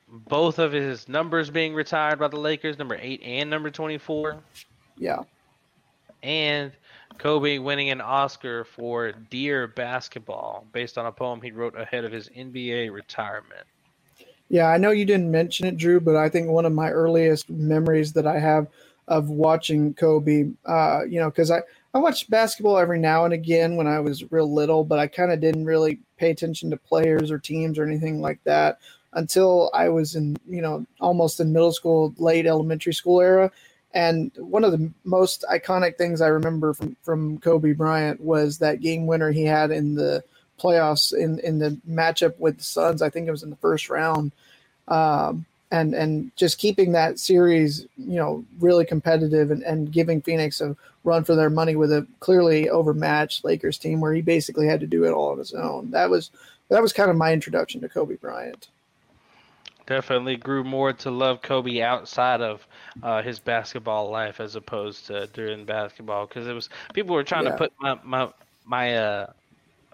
Both 0.08 0.58
of 0.58 0.72
his 0.72 1.08
numbers 1.08 1.50
being 1.50 1.74
retired 1.74 2.18
by 2.18 2.28
the 2.28 2.36
Lakers, 2.38 2.78
number 2.78 2.98
8 3.00 3.22
and 3.22 3.48
number 3.48 3.70
24. 3.70 4.38
Yeah. 5.00 5.22
And 6.22 6.70
Kobe 7.18 7.58
winning 7.58 7.90
an 7.90 8.00
Oscar 8.00 8.64
for 8.64 9.12
Dear 9.12 9.66
Basketball 9.66 10.66
based 10.72 10.98
on 10.98 11.06
a 11.06 11.12
poem 11.12 11.40
he 11.40 11.50
wrote 11.50 11.76
ahead 11.76 12.04
of 12.04 12.12
his 12.12 12.28
NBA 12.28 12.92
retirement. 12.92 13.66
Yeah, 14.50 14.66
I 14.66 14.76
know 14.76 14.90
you 14.90 15.04
didn't 15.04 15.30
mention 15.30 15.66
it, 15.66 15.76
Drew, 15.76 16.00
but 16.00 16.16
I 16.16 16.28
think 16.28 16.48
one 16.48 16.66
of 16.66 16.72
my 16.72 16.90
earliest 16.90 17.48
memories 17.48 18.12
that 18.12 18.26
I 18.26 18.38
have 18.38 18.66
of 19.08 19.30
watching 19.30 19.94
Kobe, 19.94 20.50
uh, 20.66 21.02
you 21.08 21.18
know, 21.18 21.30
because 21.30 21.50
I, 21.50 21.62
I 21.94 21.98
watched 21.98 22.30
basketball 22.30 22.78
every 22.78 22.98
now 22.98 23.24
and 23.24 23.32
again 23.32 23.76
when 23.76 23.86
I 23.86 24.00
was 24.00 24.30
real 24.30 24.52
little, 24.52 24.84
but 24.84 24.98
I 24.98 25.06
kind 25.06 25.32
of 25.32 25.40
didn't 25.40 25.64
really 25.64 26.00
pay 26.16 26.30
attention 26.30 26.70
to 26.70 26.76
players 26.76 27.30
or 27.30 27.38
teams 27.38 27.78
or 27.78 27.84
anything 27.84 28.20
like 28.20 28.40
that 28.44 28.78
until 29.14 29.70
I 29.72 29.88
was 29.88 30.14
in, 30.14 30.36
you 30.48 30.62
know, 30.62 30.86
almost 31.00 31.40
in 31.40 31.52
middle 31.52 31.72
school, 31.72 32.14
late 32.18 32.46
elementary 32.46 32.94
school 32.94 33.20
era. 33.20 33.50
And 33.92 34.30
one 34.36 34.64
of 34.64 34.72
the 34.72 34.90
most 35.04 35.44
iconic 35.50 35.96
things 35.96 36.20
I 36.20 36.28
remember 36.28 36.74
from, 36.74 36.96
from 37.02 37.38
Kobe 37.38 37.72
Bryant 37.72 38.20
was 38.20 38.58
that 38.58 38.80
game 38.80 39.06
winner 39.06 39.32
he 39.32 39.44
had 39.44 39.70
in 39.70 39.94
the 39.94 40.22
playoffs 40.60 41.12
in, 41.12 41.40
in 41.40 41.58
the 41.58 41.76
matchup 41.88 42.38
with 42.38 42.58
the 42.58 42.62
Suns. 42.62 43.02
I 43.02 43.10
think 43.10 43.26
it 43.26 43.32
was 43.32 43.42
in 43.42 43.50
the 43.50 43.56
first 43.56 43.90
round. 43.90 44.32
Um, 44.86 45.46
and 45.70 45.94
and 45.94 46.34
just 46.36 46.58
keeping 46.58 46.92
that 46.92 47.18
series, 47.18 47.86
you 47.96 48.16
know, 48.16 48.44
really 48.58 48.84
competitive 48.84 49.50
and, 49.50 49.62
and 49.62 49.92
giving 49.92 50.20
Phoenix 50.20 50.60
a 50.60 50.76
run 51.04 51.24
for 51.24 51.34
their 51.34 51.50
money 51.50 51.76
with 51.76 51.92
a 51.92 52.06
clearly 52.18 52.68
overmatched 52.68 53.44
Lakers 53.44 53.78
team 53.78 54.00
where 54.00 54.12
he 54.12 54.20
basically 54.20 54.66
had 54.66 54.80
to 54.80 54.86
do 54.86 55.04
it 55.04 55.12
all 55.12 55.30
on 55.30 55.38
his 55.38 55.52
own. 55.52 55.92
That 55.92 56.10
was 56.10 56.30
that 56.68 56.82
was 56.82 56.92
kind 56.92 57.10
of 57.10 57.16
my 57.16 57.32
introduction 57.32 57.80
to 57.80 57.88
Kobe 57.88 58.16
Bryant. 58.16 58.68
Definitely 59.86 60.36
grew 60.36 60.62
more 60.64 60.92
to 60.92 61.10
love 61.10 61.42
Kobe 61.42 61.80
outside 61.80 62.40
of 62.40 62.66
uh, 63.02 63.22
his 63.22 63.38
basketball 63.38 64.10
life 64.10 64.40
as 64.40 64.56
opposed 64.56 65.06
to 65.06 65.26
during 65.28 65.64
basketball 65.64 66.26
because 66.26 66.46
it 66.46 66.52
was 66.52 66.68
people 66.92 67.14
were 67.14 67.24
trying 67.24 67.44
Yeah. 67.44 67.50
to 67.50 67.56
put 67.56 67.72
my 67.80 67.98
my 68.04 68.32
my 68.64 68.96
uh 68.96 69.32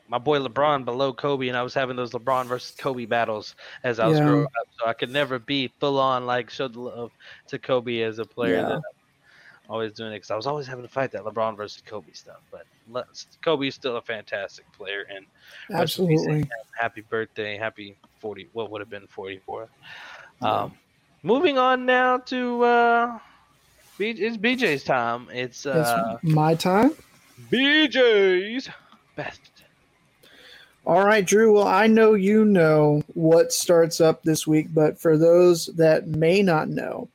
my 0.09 0.18
boy 0.18 0.38
LeBron 0.38 0.85
below 0.85 1.12
Kobe, 1.12 1.48
and 1.48 1.56
I 1.56 1.62
was 1.62 1.74
having 1.74 1.96
those 1.96 2.12
LeBron 2.12 2.46
versus 2.46 2.76
Kobe 2.76 3.06
battles 3.06 3.56
as 3.82 3.98
I 3.98 4.06
was 4.06 4.18
Yeah. 4.18 4.24
growing 4.24 4.44
up. 4.44 4.68
So 4.78 4.87
I 4.87 4.92
could 4.92 5.11
never 5.11 5.38
be 5.40 5.68
full 5.80 5.98
on 5.98 6.26
like 6.26 6.48
show 6.48 6.68
the 6.68 6.80
love 6.80 7.11
to 7.48 7.59
Kobe 7.59 8.02
as 8.02 8.18
a 8.20 8.24
player. 8.24 8.59
Yeah. 8.59 8.62
That 8.66 8.80
I'm 9.64 9.70
always 9.72 9.92
doing 9.94 10.12
it 10.12 10.16
because 10.16 10.30
I 10.30 10.37
was 10.37 10.46
always 10.46 10.68
having 10.68 10.85
to 10.85 10.88
fight 10.88 11.11
that 11.11 11.24
LeBron 11.24 11.56
versus 11.56 11.82
Kobe 11.85 12.12
stuff. 12.12 12.38
But 12.52 12.66
let's, 12.88 13.26
Kobe's 13.42 13.74
still 13.74 13.96
a 13.96 14.00
fantastic 14.02 14.64
player, 14.72 15.06
and 15.12 15.26
rest 15.70 15.98
in 15.98 16.06
peace, 16.06 16.20
Absolutely. 16.20 16.50
happy 16.80 17.00
birthday, 17.00 17.56
happy 17.56 17.96
forty. 18.20 18.48
What 18.52 18.70
would 18.70 18.80
have 18.80 18.90
been 18.90 19.09
forty 19.09 19.40
four. 19.44 19.68
Um, 20.40 20.72
moving 21.26 21.58
on 21.58 21.84
now 21.84 22.18
to 22.18 22.62
uh, 22.62 23.18
B, 23.98 24.10
it's 24.10 24.36
BJ's 24.36 24.84
time. 24.84 25.28
It's 25.32 25.66
uh, 25.66 26.18
it's 26.22 26.32
my 26.32 26.54
time. 26.54 26.92
BJ's 27.50 28.70
best. 29.16 29.40
All 30.86 31.04
right, 31.04 31.26
Drew. 31.26 31.54
Well, 31.54 31.66
I 31.66 31.88
know 31.88 32.14
you 32.14 32.44
know 32.44 33.02
what 33.14 33.52
starts 33.52 34.00
up 34.00 34.22
this 34.22 34.46
week, 34.46 34.68
but 34.72 35.00
for 35.00 35.18
those 35.18 35.66
that 35.74 36.06
may 36.06 36.42
not 36.42 36.68
know, 36.68 37.08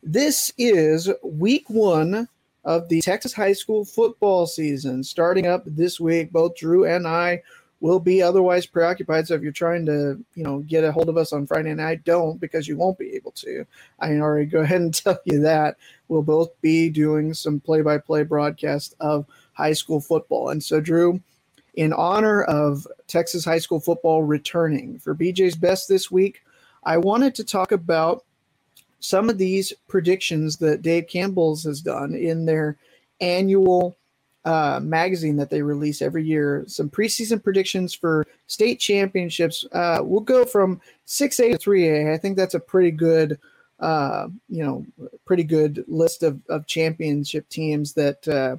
this 0.00 0.52
is 0.56 1.10
week 1.24 1.68
one 1.68 2.28
of 2.64 2.88
the 2.88 3.00
Texas 3.00 3.32
high 3.32 3.52
school 3.52 3.84
football 3.84 4.46
season 4.46 5.02
starting 5.02 5.46
up 5.46 5.64
this 5.66 5.98
week. 5.98 6.30
Both 6.30 6.56
Drew 6.56 6.84
and 6.84 7.06
I 7.06 7.42
will 7.80 8.00
be 8.00 8.22
otherwise 8.22 8.66
preoccupied. 8.66 9.26
So 9.26 9.34
if 9.34 9.42
you're 9.42 9.52
trying 9.52 9.86
to, 9.86 10.18
you 10.34 10.44
know, 10.44 10.60
get 10.60 10.84
a 10.84 10.92
hold 10.92 11.08
of 11.08 11.16
us 11.16 11.32
on 11.32 11.46
Friday 11.46 11.74
night, 11.74 12.04
don't 12.04 12.40
because 12.40 12.66
you 12.66 12.76
won't 12.76 12.98
be 12.98 13.14
able 13.14 13.32
to. 13.32 13.66
I 14.00 14.08
can 14.08 14.20
already 14.20 14.46
go 14.46 14.60
ahead 14.62 14.80
and 14.80 14.94
tell 14.94 15.18
you 15.24 15.40
that 15.40 15.76
we'll 16.08 16.22
both 16.22 16.58
be 16.60 16.88
doing 16.88 17.34
some 17.34 17.60
play-by-play 17.60 18.24
broadcast 18.24 18.94
of 19.00 19.26
high 19.52 19.74
school 19.74 20.00
football. 20.00 20.50
And 20.50 20.62
so, 20.62 20.80
Drew, 20.80 21.20
in 21.74 21.92
honor 21.92 22.42
of 22.42 22.86
Texas 23.06 23.44
high 23.44 23.58
school 23.58 23.80
football 23.80 24.22
returning 24.22 24.98
for 24.98 25.14
BJ's 25.14 25.56
Best 25.56 25.88
this 25.88 26.10
week, 26.10 26.42
I 26.84 26.96
wanted 26.96 27.34
to 27.34 27.44
talk 27.44 27.72
about 27.72 28.24
some 29.00 29.28
of 29.28 29.38
these 29.38 29.72
predictions 29.88 30.56
that 30.56 30.82
Dave 30.82 31.06
Campbell's 31.08 31.64
has 31.64 31.82
done 31.82 32.14
in 32.14 32.46
their 32.46 32.76
annual 33.20 33.96
uh, 34.46 34.80
magazine 34.80 35.36
that 35.36 35.50
they 35.50 35.60
release 35.60 36.00
every 36.00 36.24
year. 36.24 36.64
Some 36.66 36.88
preseason 36.88 37.42
predictions 37.42 37.92
for 37.92 38.24
state 38.46 38.80
championships. 38.80 39.66
Uh, 39.72 39.98
we'll 40.02 40.20
go 40.20 40.46
from 40.46 40.80
6A 41.06 41.52
to 41.52 41.58
3A. 41.58 42.14
I 42.14 42.16
think 42.16 42.36
that's 42.36 42.54
a 42.54 42.60
pretty 42.60 42.92
good 42.92 43.38
uh, 43.80 44.28
you 44.48 44.64
know, 44.64 44.86
pretty 45.24 45.44
good 45.44 45.84
list 45.86 46.22
of, 46.22 46.40
of 46.48 46.66
championship 46.66 47.48
teams 47.48 47.92
that 47.92 48.26
uh, 48.26 48.56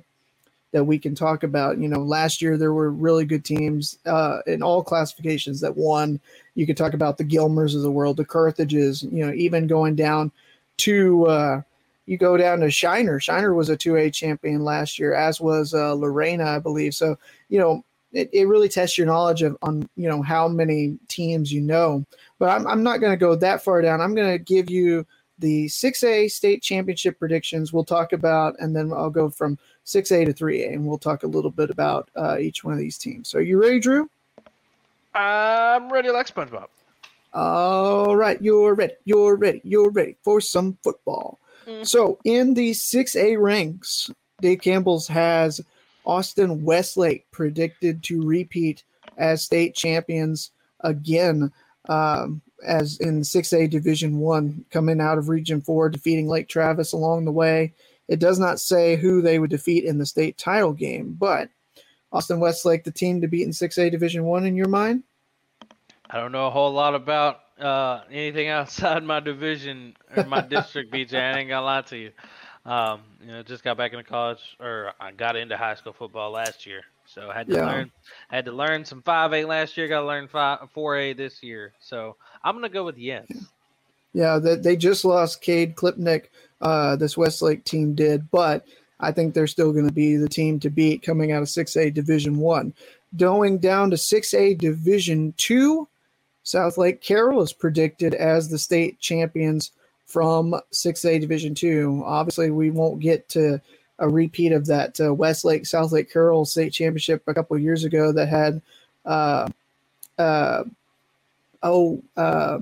that 0.71 0.83
we 0.83 0.99
can 0.99 1.15
talk 1.15 1.43
about. 1.43 1.79
You 1.79 1.87
know, 1.87 2.03
last 2.03 2.41
year 2.41 2.57
there 2.57 2.73
were 2.73 2.91
really 2.91 3.25
good 3.25 3.43
teams 3.43 3.97
uh, 4.05 4.39
in 4.45 4.61
all 4.61 4.83
classifications 4.83 5.59
that 5.61 5.75
won. 5.75 6.19
You 6.55 6.67
could 6.67 6.77
talk 6.77 6.93
about 6.93 7.17
the 7.17 7.23
Gilmers 7.23 7.75
of 7.75 7.81
the 7.81 7.91
world, 7.91 8.17
the 8.17 8.25
Carthages. 8.25 9.03
You 9.03 9.25
know, 9.25 9.33
even 9.33 9.65
going 9.65 9.95
down 9.95 10.31
to 10.77 11.25
uh, 11.25 11.61
you 12.07 12.17
go 12.17 12.37
down 12.37 12.61
to 12.61 12.71
Shiner. 12.71 13.19
Shiner 13.19 13.53
was 13.53 13.69
a 13.69 13.77
2A 13.77 14.13
champion 14.13 14.63
last 14.63 14.97
year, 14.97 15.13
as 15.13 15.39
was 15.39 15.73
uh, 15.73 15.93
Lorena, 15.93 16.45
I 16.45 16.59
believe. 16.59 16.95
So, 16.95 17.17
you 17.49 17.59
know, 17.59 17.83
it, 18.13 18.29
it 18.31 18.47
really 18.47 18.69
tests 18.69 18.97
your 18.97 19.05
knowledge 19.05 19.43
of 19.43 19.57
on 19.61 19.87
you 19.97 20.07
know 20.07 20.21
how 20.21 20.47
many 20.47 20.97
teams 21.09 21.51
you 21.51 21.61
know. 21.61 22.05
But 22.39 22.49
I'm 22.49 22.65
I'm 22.65 22.81
not 22.81 23.01
going 23.01 23.11
to 23.11 23.17
go 23.17 23.35
that 23.35 23.63
far 23.63 23.81
down. 23.81 24.01
I'm 24.01 24.15
going 24.15 24.31
to 24.31 24.43
give 24.43 24.69
you 24.69 25.05
the 25.39 25.67
6A 25.67 26.31
state 26.31 26.63
championship 26.63 27.19
predictions. 27.19 27.71
We'll 27.71 27.83
talk 27.83 28.11
about, 28.13 28.55
and 28.59 28.75
then 28.75 28.91
I'll 28.91 29.11
go 29.11 29.29
from 29.29 29.59
6A 29.85 30.25
to 30.25 30.33
3A, 30.33 30.73
and 30.73 30.87
we'll 30.87 30.97
talk 30.97 31.23
a 31.23 31.27
little 31.27 31.51
bit 31.51 31.69
about 31.69 32.09
uh, 32.15 32.37
each 32.39 32.63
one 32.63 32.73
of 32.73 32.79
these 32.79 32.97
teams. 32.97 33.29
So, 33.29 33.39
are 33.39 33.41
you 33.41 33.61
ready, 33.61 33.79
Drew? 33.79 34.09
I'm 35.13 35.91
ready 35.91 36.09
like 36.09 36.33
SpongeBob. 36.33 36.67
All 37.33 38.15
right, 38.15 38.41
you're 38.41 38.73
ready. 38.73 38.93
You're 39.03 39.35
ready. 39.35 39.61
You're 39.65 39.91
ready 39.91 40.15
for 40.23 40.39
some 40.39 40.77
football. 40.81 41.37
Mm-hmm. 41.67 41.83
So, 41.83 42.17
in 42.23 42.53
the 42.53 42.71
6A 42.71 43.39
ranks, 43.39 44.09
Dave 44.41 44.61
Campbell's 44.61 45.07
has 45.07 45.61
Austin 46.05 46.63
Westlake 46.63 47.29
predicted 47.31 48.01
to 48.03 48.25
repeat 48.25 48.83
as 49.17 49.43
state 49.43 49.75
champions 49.75 50.51
again, 50.81 51.51
um, 51.89 52.41
as 52.65 52.97
in 52.99 53.21
6A 53.21 53.69
Division 53.69 54.19
One, 54.19 54.63
coming 54.71 55.01
out 55.01 55.17
of 55.17 55.27
Region 55.29 55.59
Four, 55.59 55.89
defeating 55.89 56.27
Lake 56.27 56.47
Travis 56.47 56.93
along 56.93 57.25
the 57.25 57.31
way. 57.31 57.73
It 58.07 58.19
does 58.19 58.39
not 58.39 58.61
say 58.61 58.95
who 58.95 59.21
they 59.21 59.37
would 59.37 59.49
defeat 59.49 59.83
in 59.83 59.97
the 59.97 60.05
state 60.05 60.37
title 60.37 60.71
game, 60.71 61.17
but 61.19 61.49
Austin 62.13 62.39
Westlake, 62.39 62.85
the 62.85 62.91
team 62.91 63.19
to 63.19 63.27
beat 63.27 63.43
in 63.43 63.49
6A 63.49 63.91
Division 63.91 64.23
One, 64.23 64.45
in 64.45 64.55
your 64.55 64.69
mind? 64.69 65.03
I 66.09 66.19
don't 66.19 66.31
know 66.31 66.47
a 66.47 66.51
whole 66.51 66.71
lot 66.71 66.95
about 66.95 67.41
uh, 67.59 68.01
anything 68.11 68.47
outside 68.49 69.03
my 69.03 69.19
division 69.19 69.95
or 70.15 70.25
my 70.25 70.41
district, 70.41 70.91
BJ. 70.91 71.15
I 71.15 71.39
ain't 71.39 71.49
gonna 71.49 71.65
lie 71.65 71.81
to 71.83 71.97
you. 71.97 72.11
Um, 72.65 73.01
you 73.21 73.27
know, 73.27 73.43
just 73.43 73.63
got 73.63 73.77
back 73.77 73.93
into 73.93 74.03
college, 74.03 74.57
or 74.59 74.93
I 74.99 75.11
got 75.11 75.35
into 75.35 75.55
high 75.57 75.75
school 75.75 75.93
football 75.93 76.31
last 76.31 76.65
year, 76.65 76.81
so 77.05 77.29
I 77.29 77.33
had 77.33 77.47
to 77.47 77.55
yeah. 77.55 77.65
learn 77.65 77.91
had 78.29 78.45
to 78.45 78.51
learn 78.51 78.85
some 78.85 79.01
five 79.01 79.33
A 79.33 79.45
last 79.45 79.77
year. 79.77 79.87
Got 79.87 80.01
to 80.01 80.07
learn 80.07 80.27
five 80.27 80.59
four 80.73 80.97
A 80.97 81.13
this 81.13 81.41
year. 81.41 81.73
So 81.79 82.15
I'm 82.43 82.55
gonna 82.55 82.69
go 82.69 82.83
with 82.83 82.97
yes. 82.97 83.25
Yeah, 84.13 84.39
they, 84.39 84.55
they 84.55 84.75
just 84.75 85.05
lost 85.05 85.41
Cade 85.41 85.75
Klubnik. 85.75 86.25
Uh, 86.59 86.95
this 86.95 87.15
Westlake 87.15 87.63
team 87.65 87.93
did, 87.93 88.31
but 88.31 88.65
I 88.99 89.11
think 89.11 89.33
they're 89.33 89.47
still 89.47 89.71
going 89.71 89.87
to 89.87 89.93
be 89.93 90.15
the 90.15 90.27
team 90.27 90.59
to 90.61 90.69
beat 90.69 91.03
coming 91.03 91.31
out 91.31 91.43
of 91.43 91.49
6A 91.49 91.93
Division 91.93 92.37
One. 92.37 92.73
Going 93.15 93.59
down 93.59 93.91
to 93.91 93.95
6A 93.95 94.57
Division 94.57 95.33
Two, 95.37 95.87
Southlake 96.47 97.01
Carroll 97.01 97.41
is 97.41 97.51
predicted 97.51 98.13
as 98.13 98.47
the 98.47 98.57
state 98.57 98.97
champions 99.01 99.73
from 100.05 100.55
6A 100.71 101.19
Division 101.19 101.53
Two. 101.53 102.01
Obviously, 102.05 102.51
we 102.51 102.69
won't 102.69 103.01
get 103.01 103.27
to 103.29 103.59
a 103.99 104.07
repeat 104.07 104.53
of 104.53 104.65
that 104.67 104.97
uh, 105.01 105.13
Westlake 105.13 105.63
Southlake 105.63 106.09
Carroll 106.09 106.45
state 106.45 106.71
championship 106.71 107.21
a 107.27 107.33
couple 107.33 107.57
of 107.57 107.61
years 107.61 107.83
ago 107.83 108.13
that 108.13 108.29
had 108.29 108.61
uh, 109.05 109.49
uh, 110.17 110.63
oh 111.63 112.01
uh, 112.15 112.59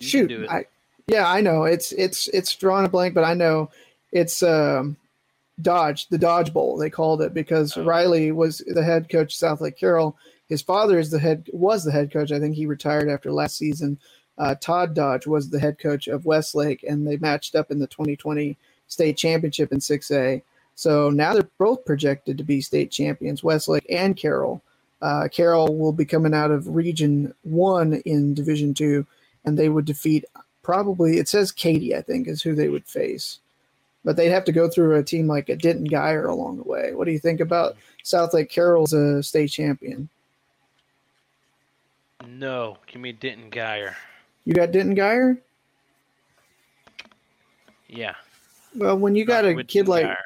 shoot 0.00 0.46
I 0.50 0.66
yeah 1.06 1.26
I 1.26 1.40
know 1.40 1.64
it's 1.64 1.92
it's 1.92 2.28
it's 2.28 2.54
drawn 2.54 2.84
a 2.84 2.88
blank 2.88 3.14
but 3.14 3.24
I 3.24 3.32
know 3.32 3.70
it's 4.12 4.42
um, 4.42 4.96
Dodge 5.62 6.08
the 6.08 6.18
Dodge 6.18 6.52
Bowl 6.52 6.76
they 6.76 6.90
called 6.90 7.22
it 7.22 7.32
because 7.32 7.78
oh. 7.78 7.84
Riley 7.84 8.30
was 8.30 8.58
the 8.58 8.84
head 8.84 9.08
coach 9.08 9.38
Southlake 9.38 9.78
Carroll 9.78 10.16
his 10.54 10.62
father 10.62 10.98
is 10.98 11.10
the 11.10 11.18
head 11.18 11.48
was 11.52 11.84
the 11.84 11.90
head 11.90 12.12
coach 12.12 12.30
I 12.30 12.38
think 12.38 12.54
he 12.54 12.66
retired 12.66 13.08
after 13.08 13.32
last 13.32 13.56
season 13.56 13.98
uh, 14.38 14.54
Todd 14.60 14.94
Dodge 14.94 15.26
was 15.26 15.48
the 15.48 15.60
head 15.60 15.78
coach 15.78 16.08
of 16.08 16.26
Westlake, 16.26 16.82
and 16.82 17.06
they 17.06 17.16
matched 17.18 17.54
up 17.54 17.70
in 17.70 17.78
the 17.78 17.86
2020 17.86 18.56
state 18.88 19.16
championship 19.16 19.72
in 19.72 19.78
6A. 19.78 20.42
So 20.74 21.10
now 21.10 21.32
they're 21.34 21.48
both 21.58 21.84
projected 21.84 22.36
to 22.38 22.44
be 22.44 22.60
state 22.60 22.90
champions, 22.90 23.44
Westlake 23.44 23.86
and 23.88 24.16
Carroll. 24.16 24.60
Uh, 25.00 25.28
Carroll 25.30 25.76
will 25.76 25.92
be 25.92 26.04
coming 26.04 26.34
out 26.34 26.50
of 26.50 26.74
Region 26.74 27.32
1 27.42 27.94
in 28.06 28.34
Division 28.34 28.74
2, 28.74 29.06
and 29.44 29.58
they 29.58 29.68
would 29.68 29.84
defeat 29.84 30.24
probably, 30.62 31.18
it 31.18 31.28
says 31.28 31.52
Katy, 31.52 31.94
I 31.94 32.02
think, 32.02 32.26
is 32.26 32.42
who 32.42 32.54
they 32.54 32.68
would 32.68 32.86
face. 32.86 33.38
But 34.04 34.16
they'd 34.16 34.30
have 34.30 34.44
to 34.46 34.52
go 34.52 34.68
through 34.68 34.96
a 34.96 35.02
team 35.02 35.28
like 35.28 35.48
a 35.48 35.56
Denton 35.56 35.88
Guyer 35.88 36.28
along 36.28 36.56
the 36.56 36.64
way. 36.64 36.94
What 36.94 37.04
do 37.04 37.12
you 37.12 37.18
think 37.18 37.40
about 37.40 37.76
Southlake 38.02 38.50
Carroll's 38.50 38.92
a 38.92 39.22
state 39.22 39.48
champion? 39.48 40.08
No, 42.28 42.78
give 42.86 43.00
me 43.00 43.12
Denton 43.12 43.50
Guyer. 43.50 43.94
You 44.44 44.54
got 44.54 44.72
Denton 44.72 44.96
Guyer? 44.96 45.38
Yeah. 47.88 48.14
Well, 48.74 48.98
when 48.98 49.14
you 49.14 49.24
got 49.24 49.44
Not 49.44 49.58
a 49.58 49.64
kid 49.64 49.88
like 49.88 50.06
Guyer. 50.06 50.16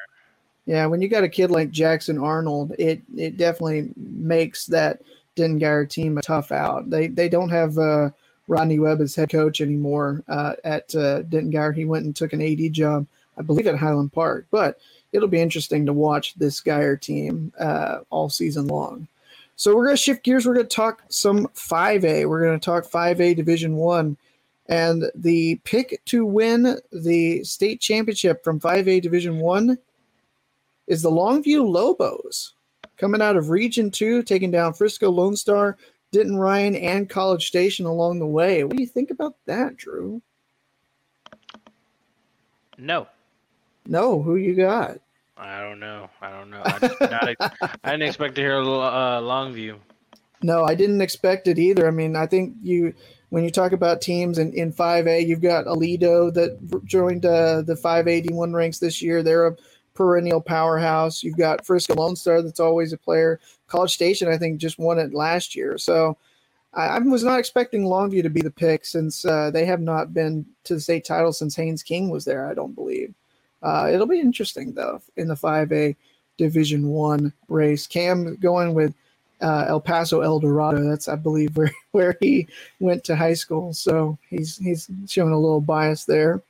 yeah, 0.65 0.85
when 0.87 1.01
you 1.01 1.07
got 1.07 1.23
a 1.23 1.29
kid 1.29 1.51
like 1.51 1.71
Jackson 1.71 2.17
Arnold, 2.17 2.73
it 2.79 3.01
it 3.15 3.37
definitely 3.37 3.91
makes 3.95 4.65
that 4.67 5.01
Denton 5.35 5.59
Guyer 5.59 5.87
team 5.89 6.17
a 6.17 6.21
tough 6.21 6.51
out. 6.51 6.89
They 6.89 7.07
they 7.07 7.29
don't 7.29 7.49
have 7.49 7.77
uh, 7.77 8.09
Rodney 8.47 8.79
Webb 8.79 9.01
as 9.01 9.15
head 9.15 9.29
coach 9.29 9.61
anymore 9.61 10.23
uh, 10.27 10.53
at 10.63 10.93
uh, 10.95 11.21
Denton 11.23 11.51
Guyer. 11.51 11.75
He 11.75 11.85
went 11.85 12.05
and 12.05 12.15
took 12.15 12.33
an 12.33 12.41
AD 12.41 12.73
job, 12.73 13.05
I 13.37 13.41
believe, 13.43 13.67
at 13.67 13.77
Highland 13.77 14.11
Park. 14.11 14.47
But 14.49 14.79
it'll 15.11 15.27
be 15.27 15.41
interesting 15.41 15.85
to 15.85 15.93
watch 15.93 16.33
this 16.35 16.61
Guyer 16.61 16.99
team 16.99 17.53
uh, 17.59 17.99
all 18.09 18.29
season 18.29 18.67
long. 18.67 19.07
So 19.59 19.75
we're 19.75 19.83
going 19.83 19.97
to 19.97 20.01
shift 20.01 20.23
gears. 20.23 20.47
We're 20.47 20.53
going 20.53 20.69
to 20.69 20.73
talk 20.73 21.03
some 21.09 21.47
5A. 21.47 22.29
We're 22.29 22.45
going 22.45 22.57
to 22.57 22.63
talk 22.63 22.85
5A 22.85 23.35
Division 23.35 23.75
1 23.75 24.15
and 24.67 25.11
the 25.15 25.59
pick 25.65 25.99
to 26.05 26.25
win 26.25 26.77
the 26.93 27.43
state 27.43 27.81
championship 27.81 28.41
from 28.41 28.61
5A 28.61 29.01
Division 29.01 29.39
1 29.39 29.77
is 30.87 31.01
the 31.01 31.11
Longview 31.11 31.69
Lobos 31.69 32.53
coming 32.95 33.21
out 33.21 33.35
of 33.35 33.49
Region 33.49 33.91
2 33.91 34.23
taking 34.23 34.49
down 34.49 34.71
Frisco 34.71 35.09
Lone 35.09 35.35
Star, 35.35 35.75
Denton 36.13 36.37
Ryan 36.37 36.75
and 36.77 37.09
College 37.09 37.45
Station 37.45 37.85
along 37.85 38.19
the 38.19 38.27
way. 38.27 38.63
What 38.63 38.77
do 38.77 38.81
you 38.81 38.87
think 38.87 39.11
about 39.11 39.35
that, 39.45 39.75
Drew? 39.75 40.21
No. 42.77 43.07
No, 43.85 44.21
who 44.21 44.37
you 44.37 44.55
got? 44.55 44.99
I 45.39 45.61
don't 45.61 45.79
know. 45.79 46.09
I 46.21 46.29
don't 46.31 46.49
know. 46.49 46.61
I, 46.65 46.79
not, 47.01 47.79
I 47.83 47.91
didn't 47.91 48.09
expect 48.09 48.35
to 48.35 48.41
hear 48.41 48.57
a 48.57 48.61
uh, 48.61 49.21
Longview. 49.21 49.77
No, 50.41 50.65
I 50.65 50.75
didn't 50.75 51.01
expect 51.01 51.47
it 51.47 51.57
either. 51.57 51.87
I 51.87 51.91
mean, 51.91 52.15
I 52.15 52.25
think 52.25 52.55
you 52.61 52.93
when 53.29 53.43
you 53.43 53.51
talk 53.51 53.71
about 53.71 54.01
teams 54.01 54.37
in, 54.37 54.53
in 54.53 54.73
5A, 54.73 55.25
you've 55.27 55.41
got 55.41 55.65
Aledo 55.65 56.33
that 56.33 56.83
joined 56.85 57.25
uh, 57.25 57.61
the 57.61 57.75
581 57.75 58.53
ranks 58.53 58.79
this 58.79 59.01
year. 59.01 59.21
They're 59.21 59.47
a 59.47 59.55
perennial 59.93 60.41
powerhouse. 60.41 61.23
You've 61.23 61.37
got 61.37 61.65
Frisco 61.65 61.93
Lone 61.93 62.15
Star 62.15 62.41
that's 62.41 62.59
always 62.59 62.91
a 62.91 62.97
player. 62.97 63.39
College 63.67 63.93
Station, 63.93 64.29
I 64.29 64.37
think, 64.37 64.59
just 64.59 64.79
won 64.79 64.97
it 64.97 65.13
last 65.13 65.55
year. 65.55 65.77
So 65.77 66.17
I, 66.73 66.87
I 66.87 66.99
was 66.99 67.23
not 67.23 67.39
expecting 67.39 67.83
Longview 67.83 68.23
to 68.23 68.29
be 68.29 68.41
the 68.41 68.51
pick 68.51 68.85
since 68.85 69.23
uh, 69.25 69.51
they 69.51 69.65
have 69.65 69.81
not 69.81 70.13
been 70.13 70.45
to 70.63 70.73
the 70.73 70.79
state 70.79 71.05
title 71.05 71.33
since 71.33 71.55
Haynes 71.55 71.83
King 71.83 72.09
was 72.09 72.25
there, 72.25 72.47
I 72.47 72.53
don't 72.53 72.73
believe. 72.73 73.13
Uh, 73.61 73.89
it'll 73.91 74.07
be 74.07 74.19
interesting 74.19 74.73
though 74.73 75.01
in 75.17 75.27
the 75.27 75.35
5A 75.35 75.95
Division 76.37 76.87
One 76.87 77.33
race. 77.47 77.85
Cam 77.85 78.35
going 78.37 78.73
with 78.73 78.93
uh, 79.41 79.65
El 79.67 79.81
Paso 79.81 80.21
El 80.21 80.39
Dorado. 80.39 80.83
That's 80.83 81.07
I 81.07 81.15
believe 81.15 81.55
where 81.57 81.73
where 81.91 82.17
he 82.19 82.47
went 82.79 83.03
to 83.05 83.15
high 83.15 83.33
school. 83.33 83.73
So 83.73 84.17
he's 84.29 84.57
he's 84.57 84.89
showing 85.07 85.33
a 85.33 85.39
little 85.39 85.61
bias 85.61 86.05
there. 86.05 86.41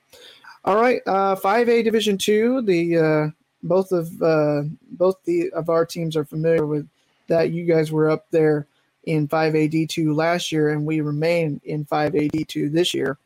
All 0.65 0.75
right, 0.75 1.01
uh, 1.07 1.35
5A 1.35 1.83
Division 1.83 2.17
Two. 2.17 2.61
The 2.61 2.97
uh, 2.97 3.27
both 3.63 3.91
of 3.91 4.21
uh, 4.21 4.63
both 4.91 5.17
the 5.25 5.49
of 5.51 5.69
our 5.69 5.85
teams 5.85 6.15
are 6.15 6.25
familiar 6.25 6.65
with 6.65 6.87
that. 7.27 7.51
You 7.51 7.65
guys 7.65 7.91
were 7.91 8.09
up 8.09 8.25
there 8.31 8.67
in 9.05 9.27
5A 9.27 9.71
D2 9.71 10.15
last 10.15 10.51
year, 10.51 10.69
and 10.69 10.85
we 10.85 11.01
remain 11.01 11.59
in 11.63 11.85
5A 11.85 12.31
D2 12.31 12.71
this 12.71 12.93
year. 12.93 13.17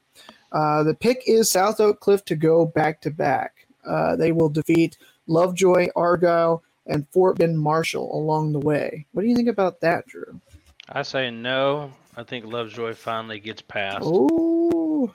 Uh, 0.52 0.84
the 0.84 0.94
pick 0.94 1.24
is 1.26 1.52
South 1.52 1.80
Oak 1.80 2.00
Cliff 2.00 2.24
to 2.26 2.36
go 2.36 2.66
back 2.66 3.02
to 3.02 3.10
back. 3.10 3.63
Uh, 3.86 4.16
they 4.16 4.32
will 4.32 4.50
defeat 4.50 4.98
Lovejoy, 5.28 5.88
Argyle, 5.96 6.64
and 6.86 7.08
Fort 7.10 7.38
Bend 7.38 7.60
Marshall 7.60 8.16
along 8.16 8.54
the 8.54 8.60
way. 8.60 9.06
What 9.12 9.24
do 9.24 9.28
you 9.28 9.36
think 9.36 9.50
about 9.50 9.82
that, 9.82 10.06
Drew? 10.08 10.40
I 10.90 11.02
say 11.02 11.32
no. 11.32 11.92
I 12.16 12.24
think 12.24 12.46
Lovejoy 12.46 12.94
finally 12.94 13.40
gets 13.40 13.62
past. 13.62 14.04
Oh, 14.04 15.14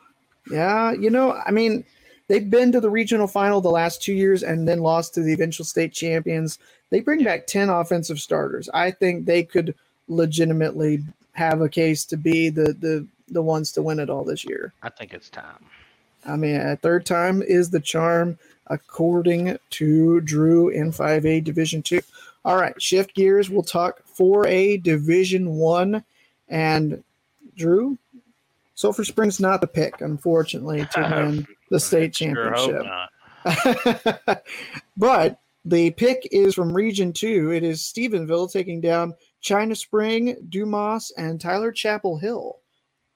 yeah. 0.51 0.93
You 0.93 1.11
know, 1.11 1.41
I 1.47 1.51
mean, 1.51 1.85
they've 2.27 2.49
been 2.49 2.73
to 2.73 2.81
the 2.81 2.91
regional 2.91 3.27
final 3.27 3.61
the 3.61 3.71
last 3.71 4.03
two 4.03 4.15
years 4.15 4.43
and 4.43 4.67
then 4.67 4.81
lost 4.81 5.15
to 5.15 5.23
the 5.23 5.33
eventual 5.33 5.67
state 5.67 5.93
champions. 5.93 6.59
They 6.91 7.01
bring 7.01 7.23
back 7.23 7.47
10 7.47 7.69
offensive 7.69 8.19
starters. 8.19 8.69
I 8.73 8.91
think 8.91 9.27
they 9.27 9.43
could 9.43 9.75
legitimately 10.09 11.05
have 11.33 11.61
a 11.61 11.69
case 11.69 12.05
to 12.07 12.17
be 12.17 12.49
the, 12.49 12.73
the, 12.73 13.07
the 13.29 13.43
ones 13.43 13.71
to 13.73 13.83
win 13.83 14.01
it 14.01 14.11
all 14.11 14.25
this 14.25 14.45
year. 14.45 14.73
I 14.83 14.89
think 14.89 15.13
it's 15.13 15.29
time. 15.29 15.65
I 16.27 16.37
mean, 16.37 16.57
a 16.57 16.77
third 16.77 17.07
time 17.07 17.43
is 17.43 17.71
the 17.71 17.81
charm, 17.81 18.39
according 18.69 19.59
to 19.71 20.21
Drew 20.21 20.69
in 20.69 20.93
5A 20.93 21.45
Division 21.45 21.83
Two. 21.83 22.01
All 22.45 22.57
right, 22.57 22.81
shift 22.81 23.15
gears. 23.15 23.51
We'll 23.51 23.63
talk 23.63 24.03
4A 24.17 24.83
Division 24.83 25.57
One, 25.57 26.05
and 26.49 27.03
Drew, 27.57 27.99
Sulphur 28.75 29.05
Springs 29.05 29.41
not 29.41 29.61
the 29.61 29.67
pick, 29.67 30.01
unfortunately, 30.01 30.87
to 30.93 31.01
win 31.11 31.47
the 31.71 31.81
state 31.81 32.15
championship. 32.15 32.85
not. 32.85 34.45
but 34.97 35.41
the 35.65 35.91
pick 35.91 36.29
is 36.31 36.55
from 36.55 36.73
Region 36.73 37.13
2. 37.13 37.53
It 37.53 37.65
is 37.65 37.83
Stephenville 37.83 38.51
taking 38.51 38.81
down 38.81 39.15
China 39.41 39.75
Spring, 39.75 40.37
Dumas, 40.49 41.13
and 41.17 41.41
Tyler 41.41 41.73
Chapel 41.73 42.19
Hill. 42.19 42.59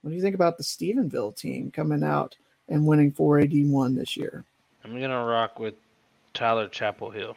What 0.01 0.11
do 0.11 0.17
you 0.17 0.23
think 0.23 0.35
about 0.35 0.59
the 0.59 0.65
Stephenville 0.65 1.37
team 1.37 1.71
coming 1.71 2.03
out 2.03 2.37
and 2.69 2.87
winning 2.87 3.13
4AD1 3.13 3.97
this 3.97 4.17
year? 4.17 4.45
I'm 4.85 5.01
gonna 5.01 5.25
rock 5.25 5.59
with 5.59 5.75
Tyler 6.35 6.69
Chapel 6.69 7.11
Hill. 7.11 7.37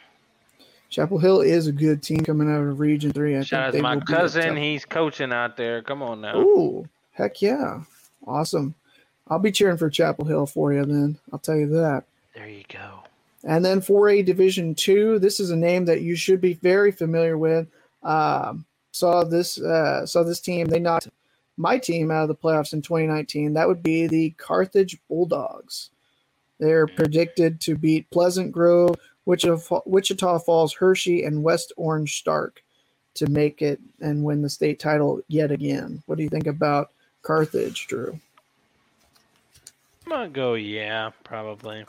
Chapel 0.90 1.20
Hill 1.20 1.42
is 1.42 1.68
a 1.68 1.72
good 1.72 2.02
team 2.02 2.20
coming 2.20 2.50
out 2.50 2.62
of 2.62 2.80
Region 2.80 3.12
3. 3.12 3.38
I 3.38 3.44
Shout 3.44 3.68
out 3.68 3.74
to 3.74 3.82
my 3.82 3.96
a 3.96 4.02
cousin. 4.02 4.56
He's 4.56 4.86
coaching 4.86 5.34
out 5.34 5.58
there. 5.58 5.82
Come 5.82 6.02
on 6.02 6.22
now. 6.22 6.38
Ooh, 6.38 6.88
heck 7.12 7.42
yeah. 7.42 7.82
Awesome. 8.26 8.76
I'll 9.28 9.40
be 9.40 9.52
cheering 9.52 9.78
for 9.78 9.90
Chapel 9.90 10.26
Hill 10.26 10.46
for 10.46 10.74
you 10.74 10.86
then. 10.86 11.18
I'll 11.34 11.40
tell 11.40 11.58
you 11.58 11.68
that. 11.68 12.06
There 12.34 12.48
you 12.48 12.64
go. 12.70 13.04
And 13.44 13.64
then 13.64 13.82
4A 13.82 14.26
Division 14.26 14.74
Two. 14.74 15.20
This 15.20 15.40
is 15.40 15.52
a 15.52 15.56
name 15.56 15.86
that 15.86 16.02
you 16.02 16.16
should 16.16 16.42
be 16.42 16.54
very 16.54 16.92
familiar 16.92 17.38
with. 17.38 17.68
Um, 18.04 18.66
saw 18.92 19.24
this 19.24 19.60
uh, 19.60 20.06
saw 20.06 20.24
this 20.24 20.40
team. 20.40 20.68
They 20.68 20.80
knocked 20.80 21.10
my 21.58 21.78
team 21.78 22.12
out 22.12 22.24
of 22.24 22.28
the 22.28 22.36
playoffs 22.36 22.74
in 22.74 22.82
2019. 22.82 23.54
That 23.54 23.68
would 23.68 23.84
be 23.84 24.08
the 24.08 24.32
Carthage 24.32 24.98
Bulldogs. 25.08 25.90
They're 26.60 26.88
predicted 26.88 27.60
to 27.62 27.76
beat 27.76 28.10
Pleasant 28.12 28.52
Grove, 28.52 28.96
Wichita, 29.26 30.40
Falls, 30.40 30.76
Hirschi, 30.76 31.26
and 31.26 31.44
West 31.44 31.74
Orange 31.78 32.18
Stark 32.18 32.62
to 33.16 33.28
make 33.28 33.62
it 33.62 33.80
and 34.02 34.24
win 34.24 34.42
the 34.42 34.50
state 34.50 34.80
title 34.80 35.22
yet 35.28 35.52
again. 35.52 36.04
What 36.06 36.18
do 36.18 36.24
you 36.24 36.30
think 36.30 36.48
about 36.48 36.92
Carthage, 37.22 37.88
Drew? 37.88 38.20
I'm 40.06 40.12
gonna 40.12 40.30
go. 40.30 40.54
Yeah, 40.54 41.12
probably. 41.24 41.86